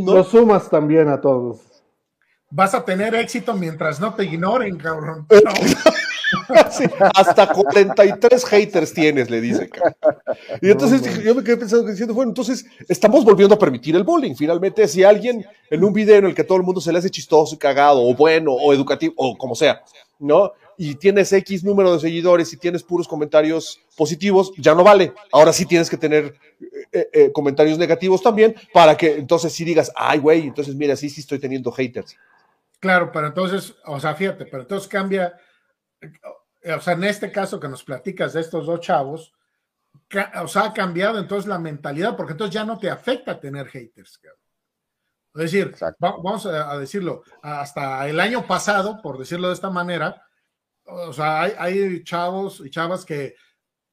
Lo 0.05 0.23
sumas 0.23 0.69
también 0.69 1.07
a 1.07 1.19
todos 1.19 1.72
vas 2.53 2.75
a 2.75 2.85
tener 2.85 3.15
éxito 3.15 3.55
mientras 3.55 3.99
no 3.99 4.13
te 4.13 4.25
ignoren, 4.25 4.77
cabrón. 4.77 5.25
hasta 7.15 7.47
43 7.47 8.45
haters 8.45 8.93
tienes, 8.93 9.29
le 9.29 9.41
dice. 9.41 9.69
Y 10.61 10.69
entonces 10.69 11.23
yo 11.23 11.33
me 11.33 11.43
quedé 11.43 11.57
pensando 11.57 11.89
diciendo, 11.89 12.13
bueno, 12.13 12.29
entonces 12.29 12.65
estamos 12.87 13.25
volviendo 13.25 13.55
a 13.55 13.59
permitir 13.59 13.95
el 13.95 14.03
bullying. 14.03 14.35
Finalmente, 14.35 14.87
si 14.87 15.03
alguien 15.03 15.43
en 15.69 15.83
un 15.83 15.93
video 15.93 16.17
en 16.17 16.25
el 16.25 16.35
que 16.35 16.43
todo 16.43 16.57
el 16.57 16.63
mundo 16.63 16.79
se 16.79 16.91
le 16.91 16.99
hace 16.99 17.09
chistoso 17.09 17.55
y 17.55 17.57
cagado, 17.57 18.03
o 18.03 18.13
bueno, 18.13 18.53
o 18.53 18.71
educativo, 18.71 19.15
o 19.17 19.35
como 19.35 19.55
sea, 19.55 19.81
¿no? 20.19 20.51
Y 20.77 20.95
tienes 20.95 21.33
X 21.33 21.63
número 21.63 21.93
de 21.93 21.99
seguidores 21.99 22.51
y 22.53 22.57
tienes 22.57 22.83
puros 22.83 23.07
comentarios 23.07 23.79
positivos, 23.95 24.51
ya 24.57 24.75
no 24.75 24.83
vale. 24.83 25.13
Ahora 25.31 25.53
sí 25.53 25.65
tienes 25.65 25.89
que 25.89 25.97
tener 25.97 26.35
eh, 26.91 27.09
eh, 27.13 27.31
comentarios 27.31 27.77
negativos 27.79 28.21
también 28.21 28.55
para 28.73 28.95
que 28.95 29.13
entonces 29.13 29.53
sí 29.53 29.63
digas, 29.63 29.91
ay, 29.95 30.19
güey, 30.19 30.41
entonces 30.47 30.75
mira, 30.75 30.95
sí, 30.95 31.09
sí 31.09 31.21
estoy 31.21 31.39
teniendo 31.39 31.71
haters. 31.71 32.15
Claro, 32.83 33.13
pero 33.13 33.27
entonces, 33.27 33.77
o 33.85 33.97
sea, 33.97 34.13
fíjate, 34.13 34.45
pero 34.45 34.63
entonces 34.63 34.89
cambia, 34.89 35.39
o 36.75 36.81
sea, 36.81 36.95
en 36.95 37.05
este 37.05 37.31
caso 37.31 37.57
que 37.57 37.69
nos 37.69 37.81
platicas 37.81 38.33
de 38.33 38.41
estos 38.41 38.65
dos 38.65 38.81
chavos, 38.81 39.31
o 40.41 40.47
sea, 40.49 40.65
ha 40.65 40.73
cambiado 40.73 41.17
entonces 41.17 41.47
la 41.47 41.59
mentalidad, 41.59 42.17
porque 42.17 42.33
entonces 42.33 42.53
ya 42.53 42.65
no 42.65 42.77
te 42.77 42.89
afecta 42.89 43.39
tener 43.39 43.69
haters. 43.69 44.19
Es 45.33 45.41
decir, 45.43 45.73
vamos 45.97 46.45
a, 46.45 46.77
decirlo, 46.77 47.23
hasta 47.41 48.05
el 48.09 48.19
año 48.19 48.45
pasado, 48.45 49.01
por 49.01 49.17
decirlo 49.17 49.47
de 49.47 49.53
esta 49.53 49.69
manera, 49.69 50.21
o 50.83 51.13
sea, 51.13 51.43
hay, 51.43 51.53
hay 51.57 52.03
chavos 52.03 52.61
y 52.65 52.69
chavas 52.69 53.05
que 53.05 53.37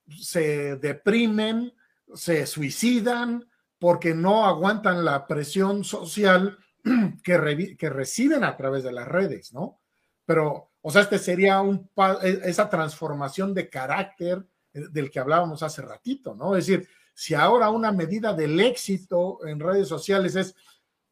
se 0.08 0.74
deprimen, 0.78 1.72
se 2.12 2.44
suicidan 2.44 3.48
porque 3.78 4.14
no 4.16 4.46
aguantan 4.46 5.04
la 5.04 5.28
presión 5.28 5.84
social 5.84 6.58
que, 7.24 7.76
que 7.78 7.90
reciben 7.90 8.44
a 8.44 8.56
través 8.56 8.82
de 8.82 8.92
las 8.92 9.08
redes, 9.08 9.52
¿no? 9.52 9.80
Pero, 10.24 10.70
o 10.80 10.90
sea, 10.90 11.02
este 11.02 11.18
sería 11.18 11.60
un, 11.60 11.90
e, 12.22 12.40
esa 12.44 12.68
transformación 12.68 13.52
de 13.52 13.68
carácter 13.68 14.46
eh, 14.72 14.82
del 14.90 15.10
que 15.10 15.18
hablábamos 15.18 15.62
hace 15.62 15.82
ratito, 15.82 16.34
¿no? 16.34 16.56
Es 16.56 16.66
decir, 16.66 16.88
si 17.14 17.34
ahora 17.34 17.70
una 17.70 17.92
medida 17.92 18.32
del 18.32 18.60
éxito 18.60 19.46
en 19.46 19.60
redes 19.60 19.88
sociales 19.88 20.36
es 20.36 20.54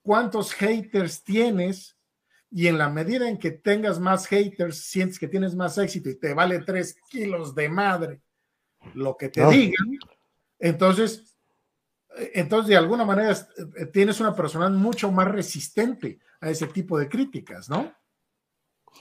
cuántos 0.03 0.53
haters 0.53 1.22
tienes 1.22 1.97
y 2.51 2.66
en 2.66 2.78
la 2.78 2.88
medida 2.88 3.28
en 3.28 3.36
que 3.38 3.51
tengas 3.51 3.99
más 3.99 4.26
haters, 4.26 4.78
sientes 4.78 5.18
que 5.18 5.28
tienes 5.28 5.55
más 5.55 5.76
éxito 5.76 6.09
y 6.09 6.14
te 6.14 6.32
vale 6.32 6.61
tres 6.61 6.97
kilos 7.11 7.55
de 7.55 7.68
madre 7.68 8.22
lo 8.95 9.16
que 9.16 9.28
te 9.28 9.45
digan, 9.49 9.99
entonces 10.59 11.28
entonces 12.34 12.68
de 12.68 12.76
alguna 12.76 13.04
manera 13.04 13.32
eh, 13.32 13.86
tienes 13.86 14.20
una 14.20 14.34
persona 14.34 14.68
mucho 14.68 15.11
más 15.11 15.28
resistente 15.28 16.18
a 16.40 16.50
ese 16.50 16.66
tipo 16.66 16.98
de 16.98 17.09
críticas, 17.09 17.68
¿no? 17.68 17.92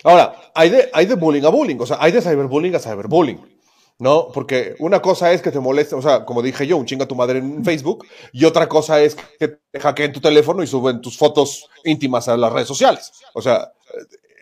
Ahora, 0.03 0.35
hay 0.53 0.69
de, 0.69 0.89
hay 0.93 1.05
de 1.05 1.15
bullying 1.15 1.43
a 1.43 1.49
bullying, 1.49 1.77
o 1.79 1.85
sea, 1.85 1.97
hay 1.99 2.11
de 2.11 2.21
cyberbullying 2.21 2.75
a 2.75 2.79
cyberbullying. 2.79 3.57
¿no? 3.99 4.27
Porque 4.31 4.75
una 4.79 5.01
cosa 5.01 5.31
es 5.31 5.41
que 5.41 5.51
te 5.51 5.59
moleste, 5.59 5.95
o 5.95 6.01
sea, 6.01 6.23
como 6.23 6.41
dije 6.41 6.67
yo, 6.67 6.77
un 6.77 6.85
chinga 6.85 7.07
tu 7.07 7.15
madre 7.15 7.39
en 7.39 7.63
Facebook, 7.65 8.05
y 8.31 8.45
otra 8.45 8.69
cosa 8.69 9.01
es 9.01 9.15
que 9.15 9.47
te 9.47 9.79
hackeen 9.79 10.13
tu 10.13 10.21
teléfono 10.21 10.61
y 10.61 10.67
suben 10.67 11.01
tus 11.01 11.17
fotos 11.17 11.67
íntimas 11.83 12.27
a 12.27 12.37
las 12.37 12.53
redes 12.53 12.67
sociales. 12.67 13.11
O 13.33 13.41
sea, 13.41 13.71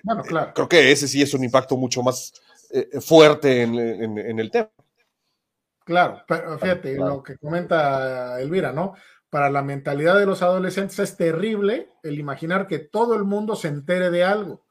bueno, 0.03 0.23
claro. 0.23 0.51
creo 0.53 0.69
que 0.69 0.91
ese 0.91 1.07
sí 1.07 1.21
es 1.21 1.33
un 1.33 1.43
impacto 1.43 1.77
mucho 1.77 2.03
más 2.03 2.33
eh, 2.71 2.99
fuerte 2.99 3.61
en, 3.61 3.79
en, 3.79 4.39
el 4.39 4.51
tema. 4.51 4.69
Claro, 5.85 6.23
pero 6.27 6.57
fíjate, 6.57 6.95
lo 6.97 7.21
que 7.21 7.37
comenta 7.37 8.41
Elvira, 8.41 8.71
¿no? 8.71 8.95
Para 9.29 9.51
la 9.51 9.61
mentalidad 9.61 10.17
de 10.17 10.25
los 10.25 10.41
adolescentes 10.41 10.97
es 10.97 11.15
terrible 11.15 11.89
el 12.01 12.19
imaginar 12.19 12.65
que 12.65 12.79
todo 12.79 13.13
el 13.13 13.23
mundo 13.23 13.55
se 13.55 13.67
entere 13.67 14.09
de 14.09 14.23
algo, 14.23 14.65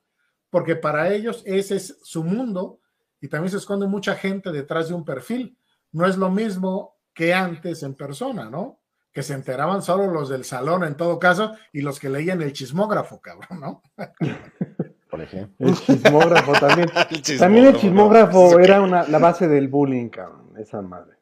porque 0.51 0.75
para 0.75 1.13
ellos 1.13 1.43
ese 1.47 1.77
es 1.77 1.99
su 2.03 2.25
mundo 2.25 2.81
y 3.21 3.29
también 3.29 3.51
se 3.51 3.59
esconde 3.59 3.87
mucha 3.87 4.17
gente 4.17 4.51
detrás 4.51 4.89
de 4.89 4.95
un 4.95 5.05
perfil. 5.05 5.57
No 5.93 6.05
es 6.05 6.17
lo 6.17 6.31
mismo 6.31 6.97
que 7.15 7.33
antes 7.33 7.85
en 7.85 7.95
persona, 7.95 8.51
¿no? 8.51 8.81
Que 9.13 9.23
se 9.23 9.35
enteraban 9.35 9.83
solo 9.83 10.09
los 10.09 10.29
del 10.29 10.45
salón 10.45 10.83
en 10.83 10.97
todo 10.97 11.21
caso 11.21 11.53
y 11.73 11.81
los 11.83 12.01
que 12.01 12.09
leían 12.09 12.43
el 12.43 12.53
chismógrafo, 12.53 13.21
cabrón, 13.21 13.61
¿no? 13.61 13.83
Por 15.09 15.23
ejemplo. 15.23 15.69
El 15.69 15.77
chismógrafo 15.77 16.53
también. 16.55 16.91
también 17.39 17.67
el 17.67 17.77
chismógrafo 17.77 18.59
era 18.59 18.81
una, 18.81 19.07
la 19.07 19.21
base 19.21 19.47
del 19.47 19.69
bullying, 19.69 20.09
cabrón, 20.09 20.44
esa 20.59 20.83
madre. 20.83 21.17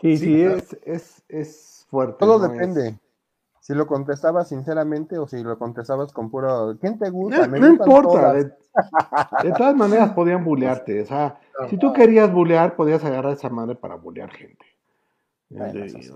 Sí, 0.00 0.16
sí, 0.16 0.42
es, 0.42 0.76
es, 0.84 1.22
es, 1.28 1.86
fuerte. 1.88 2.16
Todo 2.18 2.38
depende 2.38 2.98
si 3.62 3.74
lo 3.74 3.86
contestabas 3.86 4.48
sinceramente 4.48 5.18
o 5.18 5.28
si 5.28 5.40
lo 5.40 5.56
contestabas 5.56 6.12
con 6.12 6.30
puro 6.30 6.76
¿quién 6.80 6.98
te 6.98 7.10
gusta? 7.10 7.46
No, 7.46 7.68
importa, 7.68 8.32
de, 8.32 8.52
todas 9.56 9.76
maneras 9.76 10.10
podían 10.14 10.44
bullearte, 10.44 11.02
o 11.02 11.06
sea, 11.06 11.38
si 11.70 11.76
tú 11.76 11.92
querías 11.92 12.32
bullear, 12.32 12.74
podías 12.74 13.04
agarrar 13.04 13.34
esa 13.34 13.50
madre 13.50 13.76
para 13.76 13.94
bullear 13.94 14.30
gente. 14.32 14.66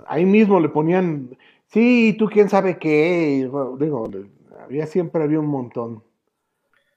Ahí 0.09 0.27
mismo 0.27 0.59
le 0.59 0.71
ponían, 0.71 1.39
sí, 1.69 2.17
tú 2.19 2.27
quién 2.27 2.49
sabe 2.49 2.79
qué, 2.79 3.49
digo, 3.79 4.11
había 4.61 4.87
siempre 4.89 5.23
había 5.23 5.39
un 5.39 5.47
montón, 5.47 6.03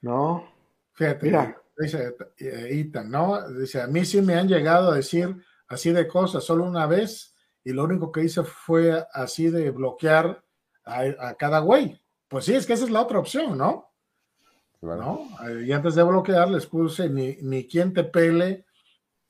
¿no? 0.01 0.45
Fíjate, 0.93 1.27
Mira. 1.27 1.61
Dice 1.79 2.15
eh, 2.39 2.91
¿no? 3.05 3.49
Dice, 3.49 3.81
a 3.81 3.87
mí 3.87 4.05
sí 4.05 4.21
me 4.21 4.35
han 4.35 4.47
llegado 4.47 4.91
a 4.91 4.95
decir 4.95 5.35
así 5.67 5.91
de 5.91 6.07
cosas, 6.07 6.43
solo 6.43 6.65
una 6.65 6.85
vez 6.85 7.35
y 7.63 7.71
lo 7.71 7.83
único 7.83 8.11
que 8.11 8.23
hice 8.23 8.43
fue 8.43 9.05
así 9.13 9.49
de 9.49 9.71
bloquear 9.71 10.43
a, 10.85 11.35
cada 11.35 11.59
güey. 11.59 12.01
Pues 12.27 12.45
sí, 12.45 12.55
es 12.55 12.65
que 12.65 12.73
esa 12.73 12.85
es 12.85 12.89
la 12.89 13.01
otra 13.01 13.19
opción, 13.19 13.57
¿no? 13.57 13.91
¿No? 14.81 15.27
Y 15.65 15.71
antes 15.71 15.95
de 15.95 16.03
bloquear 16.03 16.49
les 16.49 16.65
puse 16.65 17.09
ni, 17.09 17.37
ni 17.41 17.67
quien 17.67 17.93
te 17.93 18.03
pele 18.03 18.65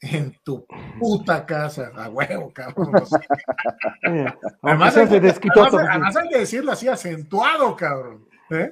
en 0.01 0.37
tu 0.43 0.65
puta 0.99 1.45
casa, 1.45 1.91
a 1.95 2.09
huevo, 2.09 2.53
cabrón. 2.53 2.93
además, 4.61 4.95
hay, 4.95 5.07
además, 5.07 6.15
hay 6.15 6.29
que 6.29 6.37
decirlo 6.37 6.71
así 6.71 6.87
acentuado, 6.87 7.75
cabrón. 7.75 8.27
¿eh? 8.51 8.71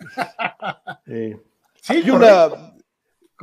Sí, 1.81 2.09
una, 2.09 2.76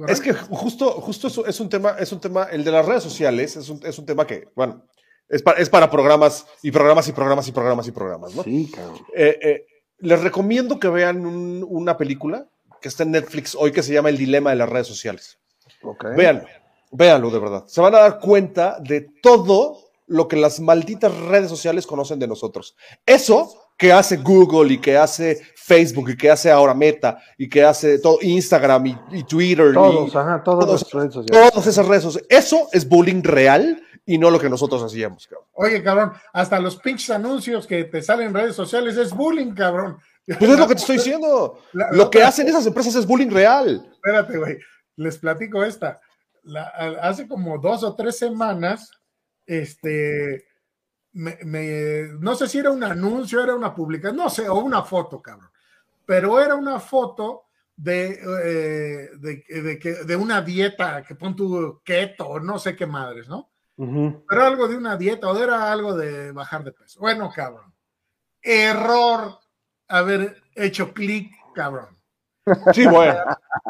es 0.09 0.21
que 0.21 0.33
justo, 0.33 0.91
justo 1.01 1.29
eso 1.29 1.47
es 1.47 1.61
un 1.61 1.69
tema, 1.69 1.97
es 1.99 2.13
un 2.13 2.21
tema, 2.21 2.45
el 2.45 2.65
de 2.65 2.71
las 2.71 2.85
redes 2.85 3.03
sociales, 3.03 3.57
es 3.57 3.69
un, 3.69 3.81
es 3.85 3.99
un 3.99 4.07
tema 4.07 4.27
que, 4.27 4.49
bueno, 4.55 4.85
es 5.29 5.43
para, 5.43 5.91
programas 5.91 6.47
y 6.63 6.71
programas 6.71 7.09
y 7.09 7.13
programas 7.13 7.49
y 7.49 7.53
programas 7.53 7.89
y 7.89 7.93
programas, 7.93 8.35
¿no? 8.35 8.43
Sí, 8.43 8.71
cabrón. 8.73 8.99
Eh, 9.15 9.39
eh, 9.43 9.67
les 9.99 10.21
recomiendo 10.21 10.79
que 10.79 10.89
vean 10.89 11.25
una 11.25 11.97
película 11.97 12.47
que 12.81 12.89
está 12.89 13.05
en 13.05 13.13
Netflix 13.13 13.55
hoy 13.55 13.73
que 13.73 13.83
se 13.83 13.93
llama 13.93 14.11
El 14.11 14.19
Dilema 14.19 14.51
de 14.51 14.57
las 14.57 14.69
Redes 14.69 14.87
Sociales. 14.87 15.39
Okay. 15.83 16.15
Véanlo, 16.17 16.45
véanlo 16.91 17.31
de 17.31 17.39
verdad. 17.39 17.65
Se 17.67 17.81
van 17.81 17.95
a 17.95 18.01
dar 18.01 18.21
cuenta 18.21 18.79
de 18.81 19.09
todo 19.23 19.81
lo 20.07 20.29
que 20.29 20.37
las 20.37 20.61
malditas 20.61 21.17
redes 21.17 21.49
sociales 21.49 21.87
conocen 21.87 22.19
de 22.19 22.29
nosotros. 22.29 22.77
Eso 23.07 23.64
que 23.77 23.93
hace 23.93 24.17
Google 24.17 24.73
y 24.73 24.79
que 24.79 24.97
hace 24.97 25.41
Facebook 25.55 26.11
y 26.11 26.17
que 26.17 26.31
hace 26.31 26.51
ahora 26.51 26.75
Meta 26.75 27.19
y 27.39 27.49
que 27.49 27.65
hace 27.65 27.99
todo 27.99 28.19
Instagram 28.21 28.87
y, 29.11 29.25
Twitter. 29.25 29.73
Todos, 29.73 30.15
ajá, 30.15 30.43
todas 30.43 30.69
las 30.83 30.93
redes 30.93 31.15
sociales. 31.15 31.51
Todas 31.53 31.67
esas 31.67 31.87
redes 31.87 32.03
sociales. 32.03 32.29
Eso 32.31 32.69
es 32.73 32.89
bullying 32.89 33.23
real 33.23 33.83
y 34.07 34.19
no 34.19 34.31
lo 34.31 34.39
que 34.39 34.51
nosotros 34.51 34.83
hacíamos, 34.83 35.27
cabrón. 35.27 35.49
Oye, 35.55 35.83
cabrón, 35.83 36.13
hasta 36.33 36.61
los 36.61 36.77
pinches 36.77 37.11
anuncios 37.11 37.67
que 37.67 37.85
te 37.85 38.03
salen 38.03 38.29
en 38.29 38.35
redes 38.35 38.55
sociales 38.55 38.97
es 38.97 39.13
bullying, 39.13 39.55
cabrón. 39.55 39.99
Pues 40.27 40.51
es 40.51 40.59
lo 40.59 40.67
que 40.67 40.75
te 40.75 40.81
estoy 40.81 40.97
diciendo. 40.97 41.61
lo 41.73 42.11
que 42.11 42.23
hacen 42.23 42.49
esas 42.49 42.67
empresas 42.67 42.95
es 42.95 43.07
bullying 43.07 43.31
real. 43.31 43.87
Espérate, 43.95 44.39
güey. 44.39 44.59
Les 44.97 45.19
platico 45.19 45.65
esta. 45.65 46.01
hace 47.01 47.27
como 47.27 47.59
dos 47.59 47.83
o 47.83 47.95
tres 47.95 48.19
semanas, 48.19 48.91
este, 49.47 50.45
no 51.15 52.35
sé 52.35 52.49
si 52.49 52.59
era 52.59 52.71
un 52.71 52.83
anuncio, 52.83 53.43
era 53.43 53.55
una 53.55 53.75
publicación, 53.75 54.17
no 54.17 54.29
sé, 54.29 54.49
o 54.49 54.57
una 54.57 54.83
foto, 54.83 55.23
cabrón. 55.23 55.51
Pero 56.05 56.41
era 56.41 56.55
una 56.55 56.81
foto 56.81 57.45
de, 57.77 58.21
eh, 58.45 59.11
de, 59.19 60.05
de, 60.07 60.17
una 60.17 60.43
dieta 60.43 61.03
que 61.03 61.15
pon 61.15 61.35
tu 61.35 61.81
keto, 61.85 62.41
no 62.41 62.59
sé 62.59 62.77
qué 62.77 62.87
madres, 62.87 63.29
¿no? 63.29 63.51
Pero 63.77 64.45
algo 64.45 64.69
de 64.69 64.77
una 64.77 64.97
dieta 64.97 65.29
o 65.29 65.37
era 65.37 65.73
algo 65.73 65.97
de 65.97 66.31
bajar 66.31 66.63
de 66.63 66.73
peso. 66.73 67.01
Bueno, 67.01 67.33
cabrón. 67.35 67.75
Error 68.41 69.39
haber 69.89 70.43
hecho 70.55 70.93
clic, 70.93 71.33
cabrón. 71.55 71.94
Sí, 72.73 72.87
bueno. 72.87 73.21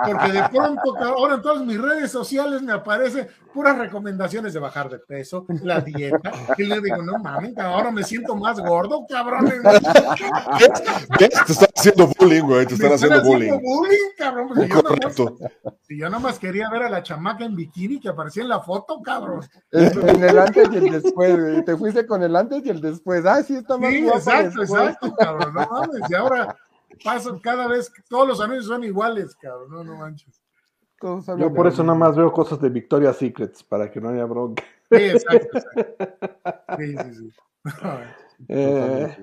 Porque 0.04 0.32
de 0.32 0.48
pronto, 0.48 0.96
ahora 0.98 1.34
en 1.34 1.42
todas 1.42 1.64
mis 1.64 1.80
redes 1.80 2.10
sociales 2.10 2.62
me 2.62 2.72
aparecen 2.72 3.28
puras 3.52 3.78
recomendaciones 3.78 4.52
de 4.52 4.58
bajar 4.58 4.90
de 4.90 4.98
peso, 4.98 5.46
la 5.62 5.80
dieta. 5.80 6.32
Y 6.58 6.64
le 6.64 6.80
digo, 6.80 7.02
no 7.02 7.18
mames, 7.18 7.56
ahora 7.58 7.92
me 7.92 8.02
siento 8.02 8.34
más 8.34 8.58
gordo, 8.58 9.06
cabrón. 9.08 9.46
Te 11.18 11.26
están 11.26 11.68
haciendo 11.76 12.10
bullying, 12.18 12.42
güey. 12.42 12.66
Te 12.66 12.74
están, 12.74 12.92
haciendo, 12.92 13.22
bullying. 13.22 13.52
bullying, 13.60 14.10
cabrón. 14.18 14.48
Si 14.54 14.68
yo, 14.68 14.82
nomás, 14.82 15.14
si 15.82 15.98
yo 15.98 16.10
nomás 16.10 16.38
quería 16.40 16.68
ver 16.70 16.82
a 16.82 16.90
la 16.90 17.02
chamaca 17.02 17.44
en 17.44 17.54
bikini 17.54 18.00
que 18.00 18.08
aparecía 18.08 18.42
en 18.42 18.48
la 18.48 18.60
foto, 18.60 19.00
cabrón. 19.02 19.46
En 19.70 20.24
el 20.24 20.38
antes 20.38 20.68
y 20.72 20.76
el 20.76 21.02
después, 21.02 21.40
güey. 21.40 21.64
Te 21.64 21.76
fuiste 21.76 22.06
con 22.06 22.22
el 22.24 22.34
antes 22.34 22.64
y 22.64 22.70
el 22.70 22.80
después. 22.80 23.24
Ah, 23.24 23.42
sí, 23.42 23.54
está 23.54 23.78
más 23.78 23.90
sí, 23.90 24.08
Exacto, 24.08 24.62
exacto, 24.62 25.14
cabrón. 25.14 25.54
No 25.54 25.66
mames. 25.70 26.10
Y 26.10 26.14
ahora 26.14 26.56
pasan 27.02 27.38
cada 27.38 27.66
vez, 27.66 27.92
todos 28.08 28.28
los 28.28 28.40
anuncios 28.40 28.66
son 28.66 28.84
iguales, 28.84 29.34
cabrón, 29.36 29.70
no, 29.70 29.84
no 29.84 29.96
manches. 29.96 30.40
Yo 31.38 31.52
por 31.52 31.66
eso 31.66 31.82
nada 31.82 31.98
más 31.98 32.16
veo 32.16 32.32
cosas 32.32 32.60
de 32.60 32.70
Victoria's 32.70 33.16
Secrets, 33.16 33.62
para 33.62 33.90
que 33.90 34.00
no 34.00 34.08
haya 34.08 34.24
bronca. 34.24 34.62
Sí, 34.90 34.96
exacto, 34.96 35.58
Sí, 36.78 36.96
sí, 36.96 37.14
sí. 37.14 37.32
Eh, 38.48 39.16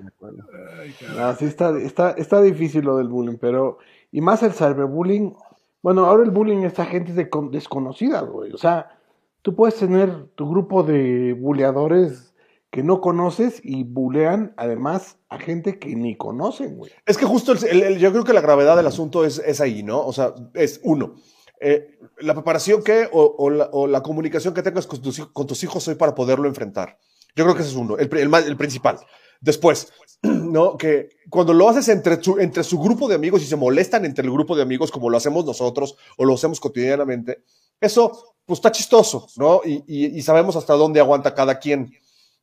así 1.20 1.44
está, 1.44 1.78
está, 1.78 2.12
está 2.12 2.40
difícil 2.40 2.86
lo 2.86 2.96
del 2.96 3.08
bullying, 3.08 3.36
pero, 3.38 3.78
y 4.10 4.22
más 4.22 4.42
el 4.42 4.52
cyberbullying, 4.52 5.36
bueno, 5.82 6.06
ahora 6.06 6.24
el 6.24 6.30
bullying 6.30 6.62
esta 6.62 6.86
gente 6.86 7.12
de, 7.12 7.28
desconocida, 7.50 8.22
güey, 8.22 8.52
o 8.52 8.56
sea, 8.56 8.98
tú 9.42 9.54
puedes 9.54 9.76
tener 9.76 10.28
tu 10.34 10.48
grupo 10.48 10.82
de 10.82 11.34
buleadores 11.38 12.31
que 12.72 12.82
no 12.82 13.02
conoces 13.02 13.60
y 13.62 13.84
bulean 13.84 14.54
además 14.56 15.18
a 15.28 15.38
gente 15.38 15.78
que 15.78 15.94
ni 15.94 16.16
conocen, 16.16 16.78
güey. 16.78 16.90
Es 17.04 17.18
que 17.18 17.26
justo 17.26 17.52
el, 17.52 17.98
yo 17.98 18.10
creo 18.12 18.24
que 18.24 18.32
la 18.32 18.40
gravedad 18.40 18.76
del 18.76 18.86
asunto 18.86 19.26
es, 19.26 19.38
es 19.44 19.60
ahí, 19.60 19.82
¿no? 19.82 20.04
O 20.04 20.12
sea, 20.14 20.34
es 20.54 20.80
uno, 20.82 21.16
eh, 21.60 21.98
la 22.20 22.32
preparación 22.32 22.82
que 22.82 23.10
o, 23.12 23.50
la, 23.50 24.02
comunicación 24.02 24.54
que 24.54 24.62
tengas 24.62 24.86
con 24.86 25.02
tus, 25.02 25.62
hijos 25.62 25.86
hoy 25.86 25.96
para 25.96 26.14
poderlo 26.14 26.48
enfrentar. 26.48 26.98
Yo 27.36 27.44
creo 27.44 27.54
que 27.54 27.60
ese 27.60 27.72
es 27.72 27.76
uno, 27.76 27.98
el, 27.98 28.10
el, 28.10 28.56
principal. 28.56 28.98
Después, 29.42 29.92
¿no? 30.22 30.78
Que 30.78 31.10
cuando 31.28 31.52
lo 31.52 31.68
haces 31.68 31.88
entre 31.90 32.22
su, 32.22 32.38
entre 32.38 32.64
su 32.64 32.78
grupo 32.78 33.06
de 33.06 33.16
amigos 33.16 33.42
y 33.42 33.46
se 33.46 33.56
molestan 33.56 34.06
entre 34.06 34.24
el 34.24 34.32
grupo 34.32 34.56
de 34.56 34.62
amigos 34.62 34.90
como 34.90 35.10
lo 35.10 35.18
hacemos 35.18 35.44
nosotros 35.44 35.98
o 36.16 36.24
lo 36.24 36.32
hacemos 36.32 36.58
cotidianamente, 36.58 37.44
eso 37.82 38.34
pues 38.46 38.58
está 38.58 38.72
chistoso, 38.72 39.28
¿no? 39.36 39.60
Y, 39.62 39.84
y 39.86 40.22
sabemos 40.22 40.56
hasta 40.56 40.72
dónde 40.72 41.00
aguanta 41.00 41.34
cada 41.34 41.58
quien. 41.58 41.92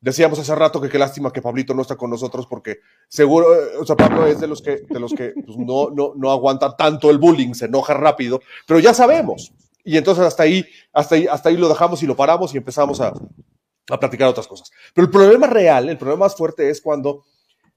Decíamos 0.01 0.39
hace 0.39 0.55
rato 0.55 0.79
que 0.79 0.87
qué 0.87 0.97
lástima 0.97 1.33
que 1.33 1.41
Pablito 1.41 1.73
no 1.73 1.81
está 1.81 1.97
con 1.97 2.09
nosotros 2.09 2.47
porque 2.47 2.79
seguro, 3.07 3.53
eh, 3.53 3.77
o 3.79 3.85
sea, 3.85 3.97
Pablo 3.97 4.25
es 4.27 4.39
de 4.39 4.47
los 4.47 4.61
que, 4.61 4.83
de 4.89 4.99
los 4.99 5.13
que 5.13 5.33
pues, 5.45 5.57
no, 5.57 5.89
no, 5.89 6.13
no 6.15 6.31
aguanta 6.31 6.75
tanto 6.77 7.09
el 7.09 7.17
bullying, 7.17 7.53
se 7.53 7.65
enoja 7.65 7.93
rápido, 7.93 8.39
pero 8.65 8.79
ya 8.79 8.93
sabemos. 8.93 9.51
Y 9.83 9.97
entonces 9.97 10.23
hasta 10.23 10.43
ahí, 10.43 10.65
hasta 10.93 11.15
ahí, 11.15 11.27
hasta 11.27 11.49
ahí 11.49 11.57
lo 11.57 11.67
dejamos 11.67 12.01
y 12.03 12.05
lo 12.05 12.15
paramos 12.15 12.53
y 12.53 12.57
empezamos 12.57 13.01
a, 13.01 13.13
a 13.89 13.99
platicar 13.99 14.27
otras 14.27 14.47
cosas. 14.47 14.71
Pero 14.93 15.05
el 15.05 15.11
problema 15.11 15.47
real, 15.47 15.89
el 15.89 15.97
problema 15.97 16.25
más 16.25 16.35
fuerte 16.35 16.69
es 16.69 16.81
cuando 16.81 17.23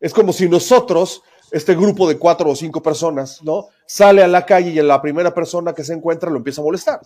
es 0.00 0.12
como 0.12 0.32
si 0.32 0.48
nosotros, 0.48 1.22
este 1.50 1.74
grupo 1.74 2.08
de 2.08 2.18
cuatro 2.18 2.50
o 2.50 2.56
cinco 2.56 2.82
personas, 2.82 3.40
¿no? 3.42 3.68
Sale 3.86 4.22
a 4.22 4.28
la 4.28 4.44
calle 4.44 4.70
y 4.70 4.82
la 4.82 5.00
primera 5.00 5.32
persona 5.32 5.72
que 5.72 5.84
se 5.84 5.92
encuentra 5.92 6.28
lo 6.28 6.38
empieza 6.38 6.60
a 6.60 6.64
molestar, 6.64 7.00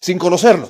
sin 0.00 0.18
conocerlo. 0.18 0.68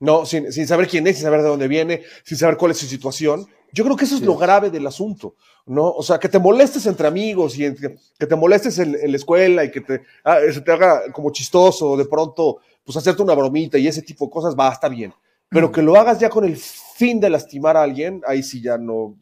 No, 0.00 0.24
sin, 0.24 0.50
sin, 0.50 0.66
saber 0.66 0.88
quién 0.88 1.06
es, 1.06 1.16
sin 1.16 1.24
saber 1.24 1.42
de 1.42 1.48
dónde 1.48 1.68
viene, 1.68 2.02
sin 2.24 2.38
saber 2.38 2.56
cuál 2.56 2.72
es 2.72 2.78
su 2.78 2.86
situación. 2.86 3.46
Yo 3.72 3.84
creo 3.84 3.96
que 3.96 4.04
eso 4.04 4.16
es 4.16 4.22
lo 4.22 4.36
grave 4.36 4.70
del 4.70 4.86
asunto, 4.86 5.36
¿no? 5.66 5.90
O 5.90 6.02
sea, 6.02 6.18
que 6.18 6.28
te 6.28 6.38
molestes 6.38 6.86
entre 6.86 7.06
amigos 7.06 7.56
y 7.56 7.72
que 7.74 8.26
te 8.26 8.34
molestes 8.34 8.78
en, 8.78 8.92
la 8.92 9.16
escuela 9.16 9.62
y 9.62 9.70
que 9.70 9.82
te, 9.82 10.02
ah, 10.24 10.38
se 10.52 10.62
te 10.62 10.72
haga 10.72 11.12
como 11.12 11.30
chistoso, 11.30 11.96
de 11.96 12.06
pronto, 12.06 12.58
pues 12.82 12.96
hacerte 12.96 13.22
una 13.22 13.34
bromita 13.34 13.78
y 13.78 13.86
ese 13.86 14.02
tipo 14.02 14.24
de 14.24 14.30
cosas 14.30 14.56
va, 14.58 14.72
está 14.72 14.88
bien. 14.88 15.14
Pero 15.50 15.70
que 15.70 15.82
lo 15.82 15.96
hagas 15.96 16.18
ya 16.18 16.30
con 16.30 16.44
el 16.44 16.56
fin 16.56 17.20
de 17.20 17.30
lastimar 17.30 17.76
a 17.76 17.82
alguien, 17.82 18.22
ahí 18.26 18.42
sí 18.42 18.60
ya 18.62 18.78
no, 18.78 19.16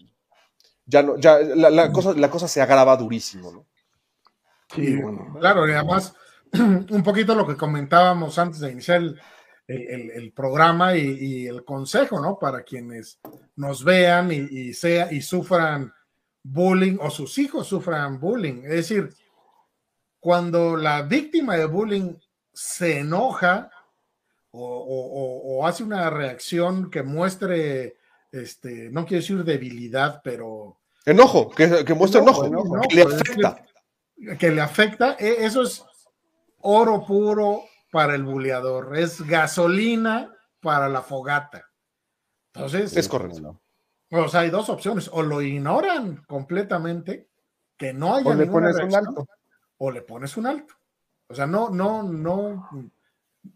ya 0.87 1.03
no, 1.03 1.19
ya 1.19 1.39
la, 1.39 1.93
cosa, 1.93 2.15
la 2.15 2.31
cosa 2.31 2.49
se 2.49 2.63
agrava 2.63 2.97
durísimo, 2.97 3.51
¿no? 3.53 3.67
Sí, 4.75 4.97
bueno. 4.97 5.37
Claro, 5.41 5.69
y 5.69 5.73
además, 5.73 6.15
un 6.53 7.03
poquito 7.03 7.35
lo 7.35 7.47
que 7.47 7.57
comentábamos 7.57 8.39
antes 8.39 8.61
de 8.61 8.73
iniciar 8.73 9.03
el, 9.03 9.21
programa 10.35 10.97
y, 10.97 11.47
el 11.47 11.65
consejo, 11.65 12.21
¿no? 12.21 12.39
Para 12.39 12.63
quienes 12.63 13.19
nos 13.57 13.85
vean 13.85 14.31
y, 14.33 14.73
sea, 14.73 15.13
y 15.13 15.21
sufran 15.21 15.93
bullying 16.43 16.97
o 17.01 17.11
sus 17.11 17.37
hijos 17.39 17.67
sufran 17.67 18.19
bullying. 18.19 18.63
Es 18.65 18.71
decir, 18.71 19.15
cuando 20.21 20.77
la 20.77 21.03
víctima 21.03 21.57
de 21.57 21.67
bullying 21.67 22.15
se 22.53 23.01
enoja 23.01 23.71
o, 24.51 25.67
hace 25.67 25.85
una 25.85 26.09
reacción 26.09 26.91
que 26.91 27.03
muestre, 27.03 27.97
este, 28.33 28.91
no 28.91 29.05
quiero 29.05 29.21
decir 29.21 29.45
debilidad, 29.45 30.21
pero... 30.25 30.79
Enojo, 31.05 31.51
que, 31.51 31.85
que 31.85 31.95
muestre 31.95 32.21
enojo, 32.21 32.51
que 32.89 32.97
le 32.97 33.03
afecta. 33.03 33.65
Que, 34.39 34.51
le 34.51 34.61
afecta, 34.61 35.17
e, 35.19 35.45
eso 35.45 35.63
es 35.63 35.85
oro 36.61 37.05
puro 37.07 37.65
para 37.91 38.15
el 38.15 38.25
buleador, 38.25 38.97
es 38.97 39.21
gasolina 39.23 40.35
para 40.61 40.89
la 40.89 41.03
fogata. 41.03 41.65
Entonces... 42.53 42.97
Es 42.97 43.09
correcto. 43.09 43.61
O 44.11 44.29
sea, 44.29 44.41
hay 44.41 44.51
dos 44.51 44.69
opciones, 44.71 45.11
o 45.13 45.23
lo 45.23 45.43
ignoran 45.43 46.25
completamente, 46.27 47.29
que 47.77 47.93
no 47.93 48.15
haya... 48.15 48.31
O 48.31 48.35
le 48.35 48.47
pones 48.47 48.77
un 48.77 48.95
alto. 48.95 49.29
O 49.77 49.91
le 49.91 50.03
pones 50.03 50.37
un 50.37 50.47
alto. 50.47 50.75
O 51.29 51.35
sea, 51.35 51.47
no, 51.47 51.69
no, 51.69 52.03
no, 52.03 52.69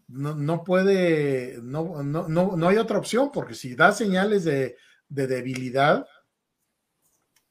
no, 0.07 0.63
puede, 0.63 1.59
no, 1.61 2.03
no, 2.03 2.27
no, 2.27 2.67
hay 2.67 2.77
otra 2.77 2.99
opción, 2.99 3.31
porque 3.33 3.55
si 3.55 3.75
da 3.75 3.91
señales 3.91 4.43
de, 4.43 4.77
debilidad, 5.09 6.05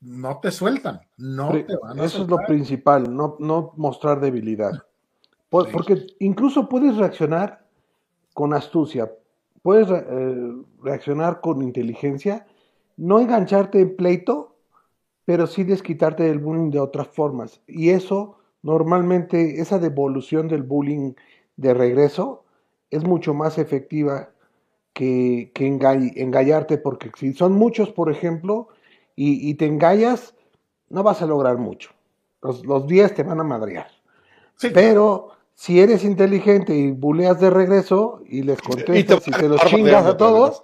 no 0.00 0.38
te 0.38 0.52
sueltan, 0.52 1.00
no 1.16 1.50
te 1.50 1.76
van 1.76 2.00
a 2.00 2.04
Eso 2.04 2.22
es 2.22 2.28
lo 2.28 2.38
principal, 2.46 3.14
no, 3.14 3.36
no 3.40 3.72
mostrar 3.76 4.20
debilidad. 4.20 4.72
Porque 5.52 6.06
incluso 6.18 6.66
puedes 6.66 6.96
reaccionar 6.96 7.66
con 8.32 8.54
astucia, 8.54 9.12
puedes 9.60 9.88
eh, 9.90 10.52
reaccionar 10.82 11.42
con 11.42 11.60
inteligencia, 11.60 12.46
no 12.96 13.20
engancharte 13.20 13.80
en 13.80 13.94
pleito, 13.94 14.56
pero 15.26 15.46
sí 15.46 15.64
desquitarte 15.64 16.22
del 16.22 16.38
bullying 16.38 16.70
de 16.70 16.80
otras 16.80 17.08
formas. 17.08 17.60
Y 17.66 17.90
eso, 17.90 18.38
normalmente, 18.62 19.60
esa 19.60 19.78
devolución 19.78 20.48
del 20.48 20.62
bullying 20.62 21.12
de 21.56 21.74
regreso 21.74 22.44
es 22.90 23.04
mucho 23.04 23.34
más 23.34 23.58
efectiva 23.58 24.30
que, 24.94 25.52
que 25.54 25.66
engallarte, 25.66 26.78
porque 26.78 27.10
si 27.16 27.34
son 27.34 27.52
muchos, 27.52 27.90
por 27.90 28.10
ejemplo, 28.10 28.68
y, 29.14 29.54
te 29.54 29.66
engallas, 29.66 30.34
no 30.88 31.02
vas 31.02 31.20
a 31.20 31.26
lograr 31.26 31.58
mucho. 31.58 31.90
Los 32.40 32.86
10 32.86 33.14
te 33.14 33.22
van 33.22 33.38
a 33.38 33.44
madrear. 33.44 33.88
Pero 34.72 35.32
si 35.54 35.80
eres 35.80 36.04
inteligente 36.04 36.74
y 36.74 36.90
buleas 36.90 37.40
de 37.40 37.50
regreso 37.50 38.22
y 38.26 38.42
les 38.42 38.60
contestas 38.60 39.28
y 39.28 39.30
te, 39.30 39.48
los 39.48 39.60
chingas 39.66 40.06
a 40.06 40.16
todos, 40.16 40.62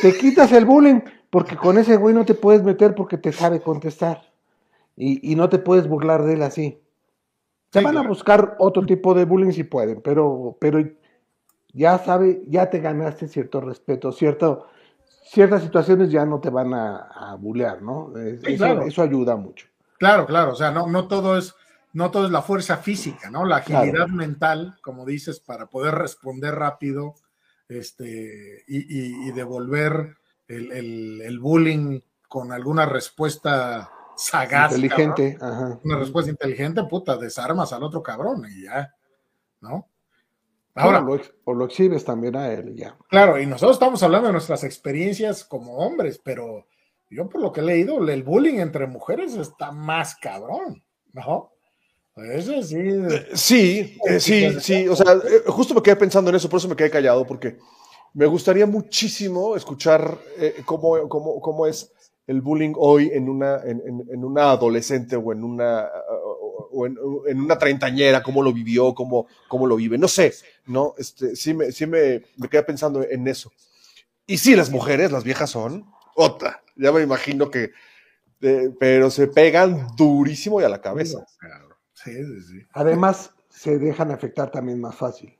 te 0.00 0.16
quitas 0.16 0.52
el 0.52 0.64
bullying, 0.64 1.00
porque 1.30 1.56
con 1.56 1.78
ese 1.78 1.96
güey 1.96 2.14
no 2.14 2.24
te 2.24 2.34
puedes 2.34 2.62
meter 2.62 2.94
porque 2.94 3.18
te 3.18 3.32
sabe 3.32 3.60
contestar. 3.60 4.30
Y, 4.96 5.34
no 5.34 5.48
te 5.48 5.58
puedes 5.58 5.88
burlar 5.88 6.24
de 6.24 6.34
él 6.34 6.42
así. 6.42 6.78
Se 7.72 7.80
van 7.80 7.96
a 7.96 8.06
buscar 8.06 8.56
otro 8.58 8.84
tipo 8.84 9.14
de 9.14 9.24
bullying 9.24 9.52
si 9.52 9.64
pueden, 9.64 10.02
pero, 10.02 10.56
pero 10.60 10.78
ya 11.72 11.98
sabe, 11.98 12.42
ya 12.48 12.68
te 12.68 12.80
ganaste 12.80 13.28
cierto 13.28 13.60
respeto, 13.60 14.12
cierto, 14.12 14.66
ciertas 15.24 15.62
situaciones 15.62 16.10
ya 16.10 16.26
no 16.26 16.40
te 16.40 16.50
van 16.50 16.74
a, 16.74 16.96
a 16.98 17.36
bulear, 17.36 17.80
¿no? 17.80 18.12
eso, 18.16 19.02
ayuda 19.02 19.36
mucho. 19.36 19.66
Claro, 19.98 20.26
claro, 20.26 20.52
o 20.52 20.56
sea, 20.56 20.70
no, 20.70 20.86
no 20.88 21.08
todo 21.08 21.38
es, 21.38 21.54
no 21.92 22.10
todo 22.10 22.26
es 22.26 22.32
la 22.32 22.42
fuerza 22.42 22.76
física, 22.78 23.30
¿no? 23.30 23.44
La 23.44 23.56
agilidad 23.56 24.08
mental, 24.08 24.78
como 24.82 25.04
dices, 25.04 25.40
para 25.40 25.66
poder 25.66 25.94
responder 25.94 26.54
rápido, 26.54 27.14
este, 27.68 28.64
y, 28.66 29.30
devolver 29.32 30.16
el, 30.48 30.72
el, 31.22 31.38
bullying 31.38 32.00
con 32.28 32.52
alguna 32.52 32.84
respuesta 32.84 33.90
sagaz. 34.16 34.74
Inteligente, 34.74 35.38
Una 35.84 35.96
respuesta 35.96 36.30
inteligente, 36.30 36.82
puta, 36.84 37.16
desarmas 37.16 37.72
al 37.72 37.84
otro 37.84 38.02
cabrón 38.02 38.44
y 38.50 38.64
ya, 38.64 38.94
¿no? 39.60 39.88
Ahora, 40.74 41.04
o 41.44 41.54
lo, 41.54 41.64
exhibes 41.64 42.04
también 42.04 42.36
a 42.36 42.52
él, 42.52 42.74
ya. 42.74 42.96
Claro, 43.08 43.40
y 43.40 43.46
nosotros 43.46 43.76
estamos 43.76 44.02
hablando 44.02 44.28
de 44.28 44.32
nuestras 44.32 44.64
experiencias 44.64 45.44
como 45.44 45.76
hombres, 45.78 46.20
pero 46.22 46.66
yo 47.10 47.28
por 47.28 47.42
lo 47.42 47.52
que 47.52 47.60
he 47.60 47.64
leído, 47.64 47.98
el 48.08 48.22
bullying 48.22 48.58
entre 48.60 48.86
mujeres 48.86 49.34
está 49.34 49.72
más 49.72 50.14
cabrón, 50.16 50.82
¿no? 51.12 51.49
Eso 52.24 52.62
sí. 52.62 52.76
Eh, 52.78 53.28
sí, 53.34 53.98
eh, 54.06 54.20
sí, 54.20 54.60
sí. 54.60 54.88
O 54.88 54.96
sea, 54.96 55.12
eh, 55.12 55.42
justo 55.46 55.74
me 55.74 55.82
quedé 55.82 55.96
pensando 55.96 56.30
en 56.30 56.36
eso, 56.36 56.48
por 56.48 56.58
eso 56.58 56.68
me 56.68 56.76
quedé 56.76 56.90
callado, 56.90 57.26
porque 57.26 57.58
me 58.14 58.26
gustaría 58.26 58.66
muchísimo 58.66 59.56
escuchar 59.56 60.18
cómo, 60.64 61.08
cómo, 61.08 61.40
cómo, 61.40 61.66
es 61.66 61.92
el 62.26 62.40
bullying 62.40 62.72
hoy 62.76 63.10
en 63.12 63.28
una, 63.28 63.60
en, 63.64 63.82
en, 64.10 64.24
una 64.24 64.50
adolescente 64.50 65.16
o 65.16 65.32
en 65.32 65.44
una, 65.44 65.88
o 66.72 66.86
en, 66.86 66.96
en, 67.28 67.40
una 67.40 67.56
treintañera, 67.56 68.22
cómo 68.22 68.42
lo 68.42 68.52
vivió, 68.52 68.94
cómo, 68.94 69.26
cómo 69.48 69.66
lo 69.66 69.76
vive. 69.76 69.96
No 69.96 70.08
sé, 70.08 70.34
¿no? 70.66 70.94
Este, 70.98 71.36
sí 71.36 71.54
me, 71.54 71.70
sí 71.70 71.86
me, 71.86 72.22
me 72.36 72.48
quedé 72.48 72.64
pensando 72.64 73.04
en 73.08 73.28
eso. 73.28 73.52
Y 74.26 74.38
sí, 74.38 74.56
las 74.56 74.70
mujeres, 74.70 75.12
las 75.12 75.24
viejas 75.24 75.50
son 75.50 75.86
otra. 76.16 76.62
Ya 76.76 76.92
me 76.92 77.02
imagino 77.02 77.50
que, 77.50 77.70
pero 78.78 79.10
se 79.10 79.28
pegan 79.28 79.88
durísimo 79.96 80.60
y 80.60 80.64
a 80.64 80.68
la 80.68 80.80
cabeza. 80.80 81.24
Sí, 82.02 82.40
sí. 82.42 82.66
Además, 82.72 83.34
se 83.48 83.78
dejan 83.78 84.10
afectar 84.10 84.50
también 84.50 84.80
más 84.80 84.94
fácil. 84.94 85.36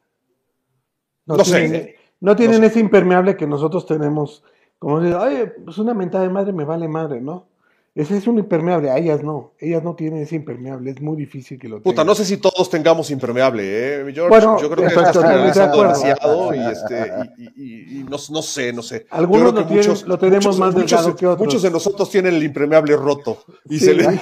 No, 1.27 1.37
tienen, 1.39 1.95
No 2.21 2.37
tienen 2.37 2.65
ese 2.65 2.81
impermeable 2.81 3.37
que 3.37 3.47
nosotros 3.47 3.87
tenemos. 3.87 4.45
Como 4.79 5.01
decir, 5.01 5.17
oye, 5.17 5.47
pues 5.65 5.79
una 5.79 5.95
mentada 5.95 6.25
de 6.25 6.31
madre 6.31 6.53
me 6.53 6.65
vale 6.65 6.89
madre, 6.89 7.21
¿no? 7.21 7.50
Ese 7.93 8.16
es 8.16 8.28
un 8.28 8.38
impermeable, 8.38 8.88
a 8.88 8.99
ellas 8.99 9.24
no. 9.24 9.55
Ellas 9.59 9.82
no 9.82 9.97
tienen 9.97 10.22
ese 10.22 10.36
impermeable, 10.36 10.93
es 10.93 11.01
muy 11.01 11.16
difícil 11.16 11.59
que 11.59 11.68
lo 11.68 11.82
Puta, 11.82 12.05
no 12.05 12.14
sé 12.14 12.24
si 12.24 12.36
todos 12.36 12.70
tengamos 12.70 13.11
impermeable, 13.11 13.62
¿eh? 13.64 14.12
George, 14.14 14.28
bueno, 14.28 14.61
yo 14.61 14.70
creo 14.70 14.86
que 14.86 14.95
estás 14.95 15.16
generalizando 15.16 15.82
demasiado 15.82 16.55
y, 16.55 16.59
este, 16.61 17.12
y, 17.57 17.99
y, 17.99 18.05
no, 18.05 18.16
no, 18.30 18.43
sé, 18.43 18.72
no 18.72 18.82
sé. 18.82 19.07
Algunos 19.11 19.53
lo, 19.53 19.64
muchos, 19.64 20.07
lo, 20.07 20.16
tenemos 20.18 20.47
muchos, 20.47 20.59
más 20.61 20.74
delgado 20.76 21.16
que 21.16 21.26
otros. 21.26 21.45
Muchos 21.47 21.62
de 21.62 21.70
nosotros 21.70 22.09
tienen 22.09 22.36
el 22.36 22.45
impermeable 22.45 22.97
roto. 22.97 23.43
Y 23.68 23.80
se 23.80 23.95
le... 23.95 24.07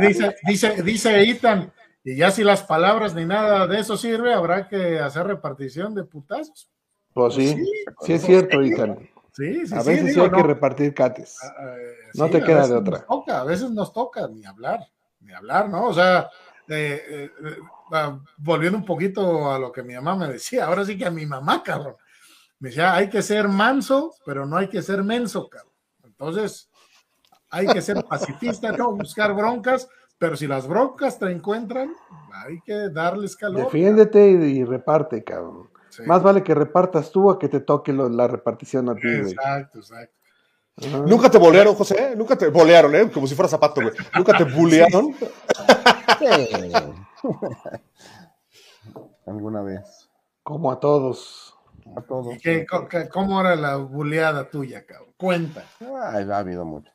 dice, 0.00 0.36
dice, 0.46 0.82
dice 0.84 1.28
Ethan, 1.28 1.72
y 2.04 2.16
ya 2.16 2.30
si 2.30 2.44
las 2.44 2.62
palabras 2.62 3.16
ni 3.16 3.26
nada 3.26 3.66
de 3.66 3.80
eso 3.80 3.96
sirve, 3.96 4.32
habrá 4.32 4.68
que 4.68 5.00
hacer 5.00 5.26
repartición 5.26 5.92
de 5.92 6.04
putazos. 6.04 6.70
Pues 7.12 7.34
sí, 7.34 7.48
sí, 7.48 7.64
sí 8.06 8.12
es 8.12 8.22
cierto, 8.22 8.62
Ethan. 8.62 9.11
Sí, 9.32 9.66
sí, 9.66 9.74
a 9.74 9.82
veces 9.82 10.12
sí, 10.12 10.20
hay 10.20 10.30
que 10.30 10.42
repartir 10.42 10.94
cates. 10.94 11.38
Ah, 11.42 11.54
ah, 11.58 11.74
no 12.14 12.28
te 12.28 12.42
queda 12.42 12.68
de 12.68 12.74
otra. 12.74 13.00
Toca, 13.06 13.40
a 13.40 13.44
veces 13.44 13.70
nos 13.70 13.92
toca 13.92 14.28
ni 14.28 14.44
hablar, 14.44 14.80
ni 15.20 15.32
hablar, 15.32 15.70
¿no? 15.70 15.86
O 15.86 15.94
sea, 15.94 16.28
eh, 16.68 17.02
eh, 17.08 17.30
ah, 17.92 18.18
volviendo 18.36 18.76
un 18.76 18.84
poquito 18.84 19.50
a 19.50 19.58
lo 19.58 19.72
que 19.72 19.82
mi 19.82 19.94
mamá 19.94 20.16
me 20.16 20.28
decía, 20.28 20.66
ahora 20.66 20.84
sí 20.84 20.98
que 20.98 21.06
a 21.06 21.10
mi 21.10 21.24
mamá, 21.24 21.62
cabrón. 21.62 21.96
Me 22.58 22.68
decía, 22.68 22.94
hay 22.94 23.08
que 23.08 23.22
ser 23.22 23.48
manso, 23.48 24.14
pero 24.24 24.44
no 24.44 24.56
hay 24.58 24.68
que 24.68 24.82
ser 24.82 25.02
menso, 25.02 25.48
cabrón. 25.48 25.72
Entonces, 26.04 26.70
hay 27.50 27.66
que 27.66 27.80
ser 27.80 28.04
pacifista, 28.04 28.70
no 28.72 28.92
buscar 28.92 29.34
broncas, 29.34 29.88
pero 30.18 30.36
si 30.36 30.46
las 30.46 30.68
broncas 30.68 31.18
te 31.18 31.30
encuentran, 31.30 31.94
hay 32.32 32.60
que 32.60 32.90
darles 32.90 33.34
calor. 33.34 33.64
Defiéndete 33.64 34.30
y 34.30 34.62
reparte, 34.62 35.24
cabrón. 35.24 35.71
Más 36.06 36.22
vale 36.22 36.42
que 36.42 36.54
repartas 36.54 37.10
tú 37.10 37.30
a 37.30 37.38
que 37.38 37.48
te 37.48 37.60
toque 37.60 37.92
la 37.92 38.26
repartición 38.26 38.88
a 38.88 38.94
ti. 38.94 39.08
Exacto, 39.08 39.78
exacto. 39.78 40.14
Nunca 41.06 41.30
te 41.30 41.38
bolearon, 41.38 41.74
José, 41.74 42.14
nunca 42.16 42.36
te 42.36 42.48
bolearon, 42.48 42.94
¿eh? 42.94 43.10
Como 43.10 43.26
si 43.26 43.34
fuera 43.34 43.48
zapato, 43.48 43.82
güey. 43.82 43.92
Nunca 44.16 44.36
te 44.36 44.44
bulearon. 44.44 45.14
Alguna 49.26 49.62
vez. 49.62 50.08
Como 50.42 50.72
a 50.72 50.80
todos. 50.80 51.54
A 51.94 52.00
todos. 52.00 52.38
¿Qué, 52.42 52.66
¿Cómo 53.10 53.40
era 53.40 53.54
la 53.54 53.76
buleada 53.76 54.48
tuya, 54.48 54.86
cabrón? 54.86 55.12
Cuenta. 55.16 55.64
Ay, 55.80 56.26
ha 56.30 56.38
habido 56.38 56.64
muchas. 56.64 56.94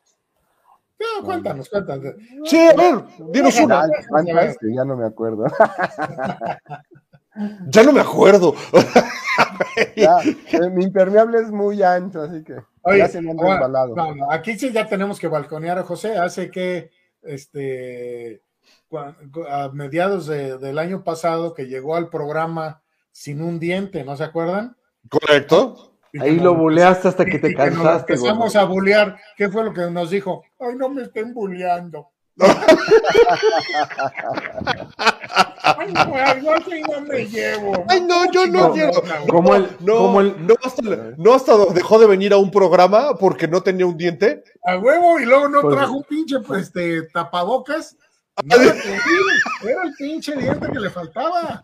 No, 0.99 1.23
cuéntanos, 1.23 1.69
cuéntanos. 1.69 2.15
Sí, 2.45 2.57
a 2.57 2.73
ver, 2.73 3.03
dinos 3.31 3.59
una. 3.59 3.87
Ya 4.61 4.83
no 4.83 4.97
me 4.97 5.05
acuerdo. 5.05 5.45
Ya 7.67 7.83
no 7.83 7.93
me 7.93 8.01
acuerdo. 8.01 8.55
Eh, 9.75 10.07
mi 10.71 10.85
impermeable 10.85 11.39
es 11.39 11.51
muy 11.51 11.83
ancho, 11.83 12.23
así 12.23 12.43
que 12.43 12.55
ya 12.97 13.07
se 13.07 13.21
me 13.21 13.35
aquí 14.29 14.57
sí 14.57 14.71
ya 14.71 14.88
tenemos 14.88 15.19
que 15.19 15.27
balconear 15.27 15.77
a 15.77 15.83
José. 15.83 16.17
Hace 16.17 16.49
que 16.49 16.89
este 17.21 18.41
a 19.49 19.69
mediados 19.73 20.27
del 20.27 20.79
año 20.79 21.03
pasado 21.03 21.53
que 21.53 21.67
llegó 21.67 21.95
al 21.95 22.09
programa 22.09 22.81
sin 23.11 23.41
un 23.41 23.59
diente, 23.59 24.03
¿no 24.03 24.17
se 24.17 24.23
acuerdan? 24.23 24.75
Correcto. 25.09 25.93
Ahí 26.19 26.39
lo 26.39 26.55
buleaste 26.55 27.09
hasta 27.09 27.25
que 27.25 27.39
te 27.39 27.53
cansaste. 27.53 28.13
empezamos 28.13 28.55
a 28.55 28.63
bulear. 28.63 29.19
¿Qué 29.35 29.49
fue 29.49 29.63
lo 29.63 29.73
que 29.73 29.81
nos 29.91 30.09
dijo? 30.09 30.43
Ay, 30.59 30.75
no 30.75 30.89
me 30.89 31.03
estén 31.03 31.33
buleando. 31.33 32.09
Ay, 35.63 35.93
no, 35.93 36.05
no 36.05 37.01
me 37.01 37.25
llevo. 37.25 37.86
Ay, 37.88 38.01
no, 38.01 38.32
yo 38.32 38.47
no, 38.47 38.73
quiero. 38.73 38.91
Como 39.30 39.55
el, 39.55 39.69
no, 39.80 39.97
como 39.97 40.21
el, 40.21 40.47
no, 40.47 40.55
hasta, 40.63 40.82
no 41.17 41.34
hasta 41.34 41.65
dejó 41.73 41.99
de 41.99 42.07
venir 42.07 42.34
a 42.34 42.38
un 42.38 42.51
programa 42.51 43.17
porque 43.17 43.47
no 43.47 43.61
tenía 43.61 43.86
un 43.86 43.97
diente. 43.97 44.43
A 44.65 44.78
huevo, 44.78 45.19
y 45.19 45.25
luego 45.25 45.49
no 45.49 45.61
pues, 45.61 45.75
trajo 45.75 45.93
un 45.93 46.03
pinche 46.03 46.39
pues, 46.39 46.63
este, 46.63 47.03
tapabocas. 47.13 47.97
era 48.49 49.84
el 49.84 49.93
pinche 49.97 50.36
diente 50.36 50.71
que 50.71 50.80
le 50.80 50.89
faltaba. 50.89 51.63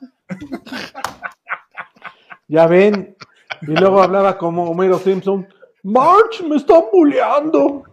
Ya 2.48 2.68
ven. 2.68 3.16
Y 3.62 3.72
luego 3.72 4.02
hablaba 4.02 4.38
como 4.38 4.70
Homero 4.70 5.00
Simpson. 5.00 5.48
March, 5.84 6.42
me 6.48 6.58
están 6.58 6.84
bulleando. 6.92 7.84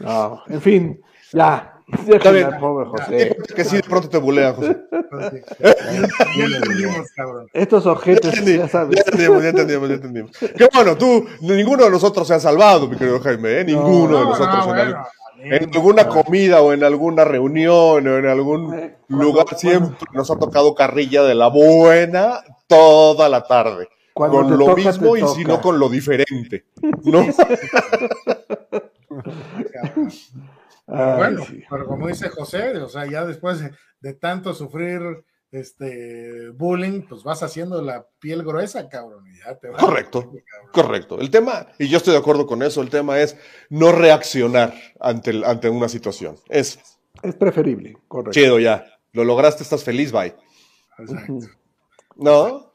No, 0.00 0.42
en 0.48 0.60
fin, 0.60 1.02
ya. 1.32 1.74
Está 2.06 2.30
bien. 2.32 2.50
Pobre 2.60 2.86
José. 2.86 3.36
Que 3.54 3.64
sí, 3.64 3.76
de 3.76 3.82
pronto 3.82 4.08
te 4.08 4.18
bulean, 4.18 4.54
José. 4.54 4.76
Ya 5.60 6.44
entendimos, 6.44 7.10
cabrón. 7.16 7.48
Estos 7.52 7.86
objetos, 7.86 8.34
ya, 8.34 8.56
ya, 8.56 8.68
sabes. 8.68 8.96
Ya 8.96 9.02
entendimos, 9.06 9.42
ya 9.42 9.48
entendimos, 9.48 9.88
ya 9.88 9.94
entendimos. 9.94 10.30
Qué 10.38 10.68
bueno, 10.72 10.96
tú, 10.96 11.26
ninguno 11.40 11.84
de 11.84 11.90
nosotros 11.90 12.28
se 12.28 12.34
ha 12.34 12.40
salvado, 12.40 12.88
mi 12.88 12.96
querido 12.96 13.20
Jaime, 13.20 13.60
¿eh? 13.60 13.64
Ninguno 13.64 14.08
no, 14.08 14.18
de 14.18 14.24
nosotros. 14.26 14.66
No, 14.66 14.74
bueno, 14.74 15.06
en, 15.40 15.54
en, 15.54 15.74
alguna 15.74 16.08
comida 16.08 16.60
o 16.60 16.72
en 16.72 16.84
alguna 16.84 17.24
reunión 17.24 18.06
o 18.06 18.18
en 18.18 18.26
algún 18.26 18.74
eh, 18.74 18.96
lugar 19.08 19.46
siempre 19.56 19.96
nos 20.12 20.30
ha 20.30 20.38
tocado 20.38 20.74
carrilla 20.74 21.22
de 21.22 21.34
la 21.34 21.48
buena 21.48 22.40
toda 22.66 23.28
la 23.28 23.44
tarde. 23.44 23.88
Cuando 24.12 24.38
con 24.38 24.58
lo 24.58 24.66
toca, 24.66 24.82
mismo 24.82 25.16
y 25.16 25.26
si 25.28 25.44
no 25.44 25.60
con 25.60 25.78
lo 25.78 25.88
diferente. 25.88 26.64
¿no? 27.04 27.24
bueno, 30.88 31.44
pero 31.68 31.86
como 31.86 32.08
dice 32.08 32.28
José, 32.30 32.76
o 32.78 32.88
sea, 32.88 33.06
ya 33.06 33.24
después 33.24 33.60
de, 33.60 33.72
de, 34.00 34.14
tanto 34.14 34.54
sufrir 34.54 35.00
este 35.50 36.50
bullying, 36.50 37.02
pues 37.08 37.22
vas 37.22 37.42
haciendo 37.42 37.80
la 37.82 38.06
piel 38.18 38.42
gruesa, 38.42 38.88
cabrón. 38.88 39.24
Ya 39.44 39.56
te 39.56 39.70
correcto, 39.70 40.32
correcto. 40.72 41.20
El 41.20 41.30
tema, 41.30 41.66
y 41.78 41.88
yo 41.88 41.98
estoy 41.98 42.12
de 42.12 42.18
acuerdo 42.18 42.46
con 42.46 42.62
eso, 42.62 42.82
el 42.82 42.90
tema 42.90 43.18
es 43.20 43.36
no 43.70 43.92
reaccionar 43.92 44.74
ante, 45.00 45.30
el, 45.30 45.44
ante 45.44 45.68
una 45.68 45.88
situación. 45.88 46.36
Es, 46.48 46.78
es 47.22 47.34
preferible, 47.34 47.96
correcto. 48.08 48.32
Chido, 48.32 48.58
ya. 48.58 48.86
Lo 49.12 49.24
lograste, 49.24 49.62
estás 49.62 49.84
feliz, 49.84 50.12
bye. 50.12 50.34
Exacto. 50.98 51.38
¿No? 52.16 52.68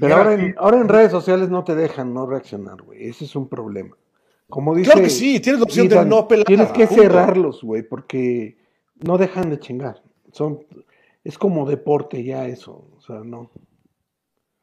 Pero 0.00 0.16
ahora 0.16 0.34
en, 0.34 0.54
ahora 0.58 0.80
en, 0.80 0.88
redes 0.88 1.12
sociales 1.12 1.48
no 1.48 1.62
te 1.62 1.74
dejan 1.76 2.12
no 2.12 2.26
reaccionar, 2.26 2.82
güey. 2.82 3.08
Ese 3.08 3.24
es 3.24 3.36
un 3.36 3.48
problema. 3.48 3.96
Como 4.48 4.74
dice, 4.74 4.92
claro 4.92 5.02
que 5.02 5.10
sí, 5.10 5.40
tienes 5.40 5.60
la 5.60 5.64
opción 5.64 5.88
de 5.88 6.04
no 6.04 6.18
apelar. 6.18 6.46
Tienes 6.46 6.70
que 6.70 6.86
punto. 6.86 7.02
cerrarlos, 7.02 7.62
güey, 7.62 7.82
porque 7.82 8.56
no 8.94 9.18
dejan 9.18 9.50
de 9.50 9.58
chingar. 9.58 10.02
Son, 10.32 10.64
es 11.24 11.36
como 11.36 11.68
deporte 11.68 12.22
ya 12.22 12.46
eso, 12.46 12.88
o 12.96 13.00
sea, 13.00 13.20
no. 13.24 13.50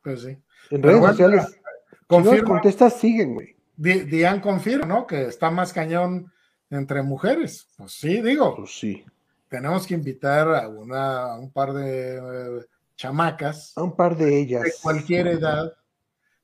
Pues 0.02 0.22
sí. 0.22 0.38
En 0.70 0.82
Pero 0.82 0.82
redes 0.82 1.00
bueno, 1.00 1.14
sociales, 1.14 1.60
confirma, 2.08 2.36
si 2.38 2.42
no 2.42 2.48
contestas, 2.48 3.00
siguen, 3.00 3.34
güey. 3.34 3.56
Dian 3.76 4.40
confirma, 4.40 4.86
¿no? 4.86 5.08
Que 5.08 5.26
está 5.26 5.52
más 5.52 5.74
cañón 5.74 6.32
entre 6.70 7.02
mujeres. 7.02 7.68
Pues 7.78 7.94
sí, 7.94 8.22
digo. 8.22 8.56
Pues 8.56 8.80
sí. 8.80 9.04
Tenemos 9.50 9.86
que 9.86 9.94
invitar 9.94 10.48
a, 10.54 10.68
una, 10.68 11.34
a 11.34 11.40
un 11.40 11.52
par 11.52 11.74
de 11.74 12.18
eh, 12.18 12.66
chamacas. 12.96 13.74
A 13.76 13.84
un 13.84 13.96
par 13.96 14.16
de 14.16 14.40
ellas. 14.40 14.64
De 14.64 14.74
cualquier 14.82 15.28
edad, 15.28 15.74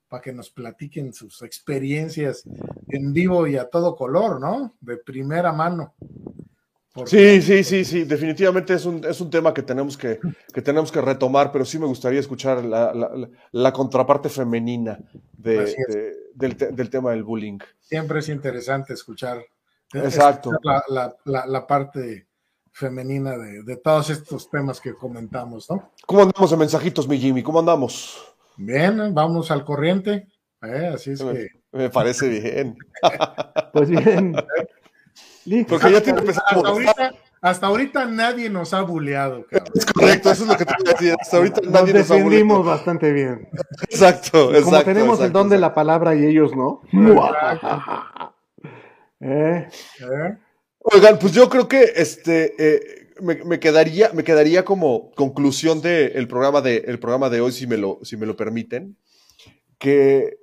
para 0.10 0.22
que 0.22 0.34
nos 0.34 0.50
platiquen 0.50 1.14
sus 1.14 1.42
experiencias 1.44 2.44
en 2.88 3.14
vivo 3.14 3.48
y 3.48 3.56
a 3.58 3.70
todo 3.70 3.96
color, 3.96 4.42
¿no? 4.42 4.76
De 4.82 4.98
primera 4.98 5.54
mano. 5.54 5.94
Porque... 6.92 7.12
Sí, 7.12 7.42
sí, 7.42 7.64
sí, 7.64 7.86
sí, 7.86 8.04
definitivamente 8.04 8.74
es 8.74 8.86
un, 8.86 9.06
es 9.06 9.22
un 9.22 9.30
tema 9.30 9.54
que 9.54 9.62
tenemos 9.62 9.96
que, 9.96 10.20
que, 10.52 10.62
tenemos 10.64 10.92
que 10.92 11.00
retomar, 11.00 11.52
pero 11.52 11.64
sí 11.64 11.78
me 11.78 11.86
gustaría 11.86 12.20
escuchar 12.20 12.66
la, 12.66 12.92
la, 12.96 13.30
la 13.52 13.72
contraparte 13.72 14.28
femenina 14.28 15.00
de, 15.38 15.76
de, 15.88 16.16
del, 16.34 16.58
del, 16.58 16.90
tema 16.90 17.12
del 17.12 17.24
bullying. 17.24 17.60
Siempre 17.80 18.20
es 18.20 18.30
interesante 18.30 18.94
escuchar, 18.94 19.46
Exacto. 19.94 20.50
escuchar 20.52 21.16
la, 21.26 21.68
parte 21.68 22.28
femenina 22.72 23.38
de, 23.38 23.62
de, 23.62 23.78
todos 23.78 24.10
estos 24.10 24.50
temas 24.50 24.82
que 24.82 24.96
comentamos, 24.96 25.70
¿no? 25.70 25.92
¿Cómo 26.08 26.24
andamos 26.24 26.50
de 26.50 26.58
mensajitos, 26.58 27.08
mi 27.08 27.20
Jimmy? 27.20 27.44
¿Cómo 27.44 27.60
andamos? 27.60 28.30
Bien, 28.62 29.14
vamos 29.14 29.52
al 29.52 29.64
corriente. 29.64 30.28
¿eh? 30.62 30.92
Así 30.94 31.12
es 31.12 31.24
me, 31.24 31.34
que. 31.34 31.48
Me 31.72 31.90
parece 31.90 32.28
bien. 32.28 32.78
pues 33.74 33.90
bien. 33.90 34.36
Porque 35.68 35.92
ya 35.92 36.02
tiene 36.02 36.20
hasta, 36.20 36.42
hasta, 36.42 36.68
ahorita, 36.68 37.12
hasta 37.42 37.68
ahorita 37.68 38.06
nadie 38.06 38.50
nos 38.50 38.74
ha 38.74 38.82
buleado. 38.82 39.46
Cabrón. 39.48 39.72
Es 39.74 39.86
correcto, 39.86 40.32
eso 40.32 40.44
es 40.44 40.50
lo 40.50 40.58
que 40.58 40.66
te 40.66 40.74
voy 40.78 40.88
a 40.88 40.92
decir. 40.92 41.16
Hasta 41.18 41.38
ahorita 41.38 41.62
nos 41.62 41.72
nadie 41.72 41.94
nos 41.94 42.12
ha 42.12 42.22
buleado. 42.22 42.64
bastante 42.64 43.14
bien. 43.14 43.48
Exacto, 43.90 44.50
exacto. 44.50 44.66
Como 44.66 44.84
tenemos 44.84 45.20
exacto, 45.20 45.26
el 45.26 45.32
don 45.32 45.48
exacto. 45.48 45.56
de 45.56 45.58
la 45.60 45.74
palabra 45.74 46.16
y 46.16 46.26
ellos 46.26 46.52
no. 46.54 46.82
¿Eh? 49.22 49.70
¿Eh? 50.02 50.38
Oigan, 50.80 51.18
pues 51.18 51.32
yo 51.32 51.50
creo 51.50 51.70
que 51.70 51.94
este 51.96 52.56
eh, 52.58 52.99
me, 53.22 53.36
me, 53.44 53.60
quedaría, 53.60 54.12
me 54.14 54.24
quedaría 54.24 54.66
como 54.66 55.12
conclusión 55.12 55.82
del 55.82 56.14
de 56.14 56.28
programa 56.28 56.62
de 56.62 56.78
el 56.88 57.00
programa 57.00 57.30
de 57.30 57.42
hoy, 57.42 57.52
si 57.52 57.68
me 57.68 57.78
lo, 57.78 58.00
si 58.04 58.18
me 58.18 58.26
lo 58.26 58.36
permiten, 58.36 58.98
que 59.78 60.40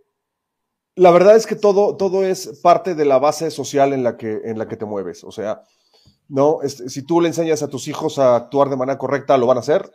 la 0.96 1.10
verdad 1.10 1.36
es 1.36 1.46
que 1.46 1.56
todo, 1.56 1.96
todo 1.96 2.24
es 2.24 2.60
parte 2.62 2.94
de 2.94 3.04
la 3.04 3.18
base 3.18 3.50
social 3.50 3.92
en 3.92 4.02
la 4.02 4.16
que, 4.16 4.40
en 4.44 4.58
la 4.58 4.66
que 4.66 4.76
te 4.76 4.86
mueves. 4.86 5.24
O 5.24 5.30
sea, 5.30 5.62
no, 6.28 6.62
este, 6.62 6.88
si 6.88 7.02
tú 7.02 7.20
le 7.20 7.28
enseñas 7.28 7.62
a 7.62 7.68
tus 7.68 7.86
hijos 7.86 8.18
a 8.18 8.34
actuar 8.34 8.70
de 8.70 8.76
manera 8.76 8.98
correcta, 8.98 9.36
lo 9.36 9.46
van 9.46 9.58
a 9.58 9.60
hacer. 9.60 9.90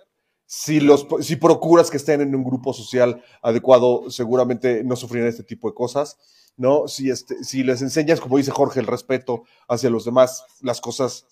Si, 0.46 0.80
los, 0.80 1.08
si 1.22 1.38
procuras 1.38 1.90
que 1.90 1.98
estén 1.98 2.22
en 2.22 2.36
un 2.36 2.44
grupo 2.44 2.72
social 2.74 3.24
adecuado, 3.42 4.12
seguramente 4.12 4.84
no 4.84 4.96
sufrirán 4.96 5.28
este 5.28 5.44
tipo 5.44 5.68
de 5.68 5.74
cosas. 5.74 6.18
¿No? 6.58 6.88
Si, 6.88 7.10
este, 7.10 7.44
si 7.44 7.64
les 7.64 7.82
enseñas, 7.82 8.20
como 8.20 8.38
dice 8.38 8.52
Jorge, 8.52 8.80
el 8.80 8.88
respeto 8.88 9.44
hacia 9.68 9.90
los 9.90 10.06
demás, 10.06 10.46
las 10.62 10.82
cosas 10.82 11.26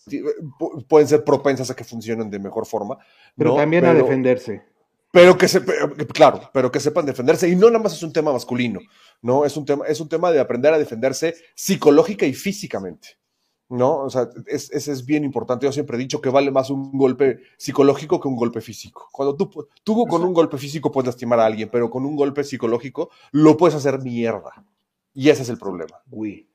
pueden 0.88 1.08
ser 1.08 1.24
propensas 1.24 1.70
a 1.70 1.76
que 1.76 1.84
funcionen 1.84 2.30
de 2.30 2.40
mejor 2.40 2.66
forma. 2.66 2.98
Pero 3.36 3.52
¿no? 3.52 3.56
también 3.58 3.84
pero, 3.84 4.00
a 4.00 4.02
defenderse. 4.02 4.64
Pero 5.12 5.38
que 5.38 5.48
se, 5.48 5.64
claro, 6.14 6.50
pero 6.54 6.72
que 6.72 6.80
sepan 6.80 7.06
defenderse. 7.06 7.50
Y 7.50 7.56
no 7.56 7.68
nada 7.68 7.84
más 7.84 7.94
es 7.94 8.04
un 8.04 8.14
tema 8.14 8.32
masculino, 8.32 8.80
¿no? 9.22 9.46
Es 9.46 9.58
un 9.58 9.66
tema, 9.66 9.86
es 9.88 10.00
un 10.00 10.10
tema 10.10 10.32
de 10.32 10.40
aprender 10.40 10.74
a 10.74 10.78
defenderse 10.78 11.36
psicológica 11.56 12.26
y 12.26 12.34
físicamente. 12.34 13.18
¿No? 13.72 14.00
O 14.00 14.10
sea, 14.10 14.28
es, 14.48 14.72
ese 14.72 14.92
es 14.92 15.06
bien 15.06 15.24
importante. 15.24 15.68
Yo 15.68 15.72
siempre 15.72 15.96
he 15.96 16.00
dicho 16.00 16.20
que 16.20 16.30
vale 16.30 16.50
más 16.50 16.72
un 16.72 16.98
golpe 16.98 17.38
psicológico 17.56 18.20
que 18.20 18.28
un 18.28 18.36
golpe 18.36 18.62
físico. 18.62 19.08
Cuando 19.12 19.36
tú, 19.36 19.68
tú 19.84 20.08
con 20.08 20.24
un 20.24 20.34
golpe 20.34 20.58
físico 20.58 20.92
puedes 20.92 21.06
lastimar 21.06 21.40
a 21.40 21.46
alguien, 21.46 21.70
pero 21.72 21.88
con 21.92 22.04
un 22.04 22.16
golpe 22.16 22.44
psicológico 22.44 23.12
lo 23.32 23.58
puedes 23.58 23.76
hacer 23.76 24.00
mierda. 24.00 24.66
Y 25.20 25.30
ese 25.30 25.42
es 25.42 25.50
el 25.50 25.58
problema. 25.58 26.02
Uy. 26.10 26.50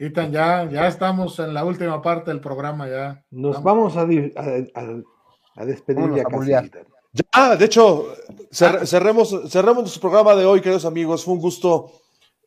Itan, 0.00 0.32
ya, 0.32 0.68
ya 0.68 0.88
estamos 0.88 1.38
en 1.38 1.54
la 1.54 1.64
última 1.64 2.02
parte 2.02 2.32
del 2.32 2.40
programa. 2.40 2.88
Ya. 2.88 3.24
Nos 3.30 3.62
vamos, 3.62 3.96
a, 3.96 4.00
a, 4.00 4.04
a, 4.04 5.02
a 5.54 5.64
despedir 5.64 6.12
ya 6.12 6.24
casi. 6.24 6.50
Ya, 7.12 7.54
de 7.54 7.64
hecho, 7.64 8.08
cer 8.50 8.84
cerremos, 8.84 9.30
cerremos 9.48 9.82
nuestro 9.82 10.00
programa 10.00 10.34
de 10.34 10.44
hoy, 10.44 10.60
queridos 10.60 10.84
amigos. 10.84 11.24
Fue 11.24 11.34
un 11.34 11.40
gusto 11.40 11.92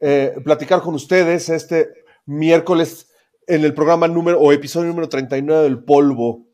eh, 0.01 0.35
platicar 0.43 0.81
con 0.81 0.95
ustedes 0.95 1.47
este 1.47 1.87
miércoles 2.25 3.09
en 3.47 3.63
el 3.63 3.73
programa 3.73 4.09
número 4.09 4.37
o 4.41 4.51
episodio 4.51 4.89
número 4.89 5.07
39 5.07 5.63
del 5.63 5.81
polvo. 5.81 6.47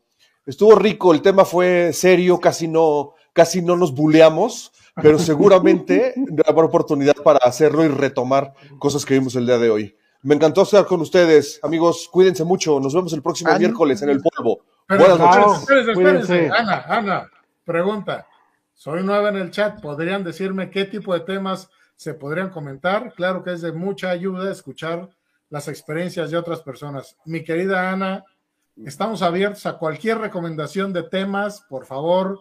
Estuvo 0.46 0.76
rico, 0.76 1.12
el 1.12 1.20
tema 1.20 1.44
fue 1.44 1.92
serio, 1.92 2.38
casi 2.38 2.68
no, 2.68 3.14
casi 3.32 3.60
no 3.60 3.76
nos 3.76 3.92
buleamos 3.92 4.70
pero 4.94 5.18
seguramente 5.18 6.14
habrá 6.46 6.64
oportunidad 6.64 7.16
para 7.16 7.38
hacerlo 7.38 7.84
y 7.84 7.88
retomar 7.88 8.52
cosas 8.78 9.04
que 9.04 9.14
vimos 9.14 9.34
el 9.36 9.46
día 9.46 9.58
de 9.58 9.70
hoy. 9.70 9.96
Me 10.22 10.34
encantó 10.34 10.62
estar 10.62 10.84
con 10.84 11.00
ustedes, 11.00 11.58
amigos. 11.62 12.08
Cuídense 12.12 12.44
mucho. 12.44 12.78
Nos 12.78 12.94
vemos 12.94 13.12
el 13.14 13.22
próximo 13.22 13.50
Ana. 13.50 13.58
miércoles 13.58 14.02
en 14.02 14.10
el 14.10 14.20
polvo. 14.20 14.60
Pero, 14.86 15.00
Buenas 15.00 15.18
noches. 15.18 15.62
Espérense, 15.62 15.92
espérense. 15.92 16.50
Ana, 16.50 16.84
Ana, 16.86 17.30
pregunta. 17.64 18.26
Soy 18.74 19.02
nueva 19.02 19.30
en 19.30 19.36
el 19.36 19.50
chat. 19.50 19.80
¿Podrían 19.80 20.22
decirme 20.22 20.70
qué 20.70 20.84
tipo 20.84 21.14
de 21.14 21.20
temas 21.20 21.70
se 21.96 22.12
podrían 22.12 22.50
comentar? 22.50 23.14
Claro 23.14 23.42
que 23.42 23.52
es 23.52 23.62
de 23.62 23.72
mucha 23.72 24.10
ayuda 24.10 24.50
escuchar 24.50 25.08
las 25.48 25.68
experiencias 25.68 26.30
de 26.30 26.36
otras 26.36 26.60
personas. 26.60 27.16
Mi 27.24 27.42
querida 27.42 27.90
Ana, 27.90 28.24
estamos 28.84 29.22
abiertos 29.22 29.64
a 29.66 29.78
cualquier 29.78 30.18
recomendación 30.18 30.92
de 30.92 31.02
temas. 31.02 31.62
Por 31.68 31.86
favor, 31.86 32.40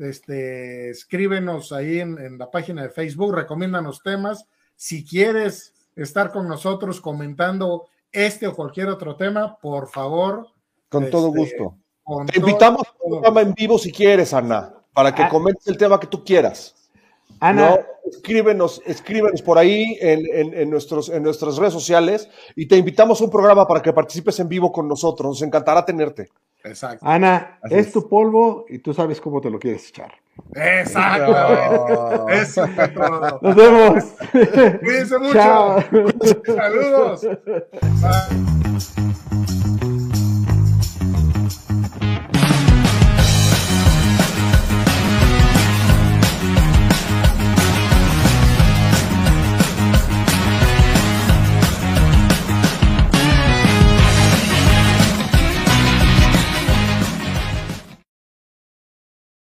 este, 0.00 0.90
escríbenos 0.90 1.72
ahí 1.72 2.00
en, 2.00 2.18
en, 2.18 2.38
la 2.38 2.50
página 2.50 2.82
de 2.82 2.90
Facebook, 2.90 3.34
recomiéndanos 3.34 4.02
temas. 4.02 4.46
Si 4.76 5.04
quieres 5.04 5.74
estar 5.96 6.32
con 6.32 6.48
nosotros 6.48 7.00
comentando 7.00 7.86
este 8.12 8.46
o 8.46 8.54
cualquier 8.56 8.88
otro 8.88 9.16
tema, 9.16 9.56
por 9.58 9.88
favor. 9.88 10.48
Con 10.88 11.04
este, 11.04 11.12
todo 11.12 11.28
gusto. 11.28 11.76
Con 12.02 12.26
Te 12.26 12.38
invitamos 12.40 12.82
a 12.86 12.90
un 13.04 13.10
programa 13.12 13.40
en 13.42 13.54
vivo 13.54 13.78
si 13.78 13.92
quieres, 13.92 14.32
Ana. 14.34 14.74
para 14.92 15.14
que 15.14 15.22
Ah. 15.22 15.28
comentes 15.28 15.66
el 15.68 15.76
tema 15.78 16.00
que 16.00 16.08
tú 16.08 16.24
quieras. 16.24 16.74
Ana, 17.38 17.70
¿no? 17.70 17.78
Escríbenos, 18.10 18.82
escríbenos 18.86 19.40
por 19.42 19.56
ahí 19.56 19.96
en, 20.00 20.26
en- 20.32 20.52
en 20.54 20.68
nuestros, 20.70 21.08
en 21.08 21.22
nuestras 21.22 21.56
redes 21.58 21.72
sociales 21.72 22.28
y 22.56 22.66
te 22.66 22.76
invitamos 22.76 23.20
a 23.20 23.24
un 23.24 23.30
programa 23.30 23.66
para 23.68 23.80
que 23.82 23.92
participes 23.92 24.40
en 24.40 24.48
vivo 24.48 24.72
con 24.72 24.88
nosotros. 24.88 25.28
Nos 25.28 25.42
encantará 25.42 25.84
tenerte. 25.84 26.28
Exacto. 26.64 27.06
Ana, 27.06 27.58
es, 27.70 27.92
tu 27.92 28.08
polvo 28.08 28.66
y 28.68 28.78
tú 28.78 28.92
sabes 28.92 29.20
cómo 29.20 29.40
te 29.40 29.50
lo 29.50 29.58
quieres 29.58 29.88
echar. 29.88 30.12
Exacto. 30.54 32.28
Eso. 32.28 32.64
Eso. 32.64 33.38
Nos 33.40 33.56
vemos. 33.56 34.04
Cuídense 34.80 35.18
mucho. 35.18 35.32
Chao. 35.32 35.82
Saludos. 36.46 37.28
Bye. 38.00 38.70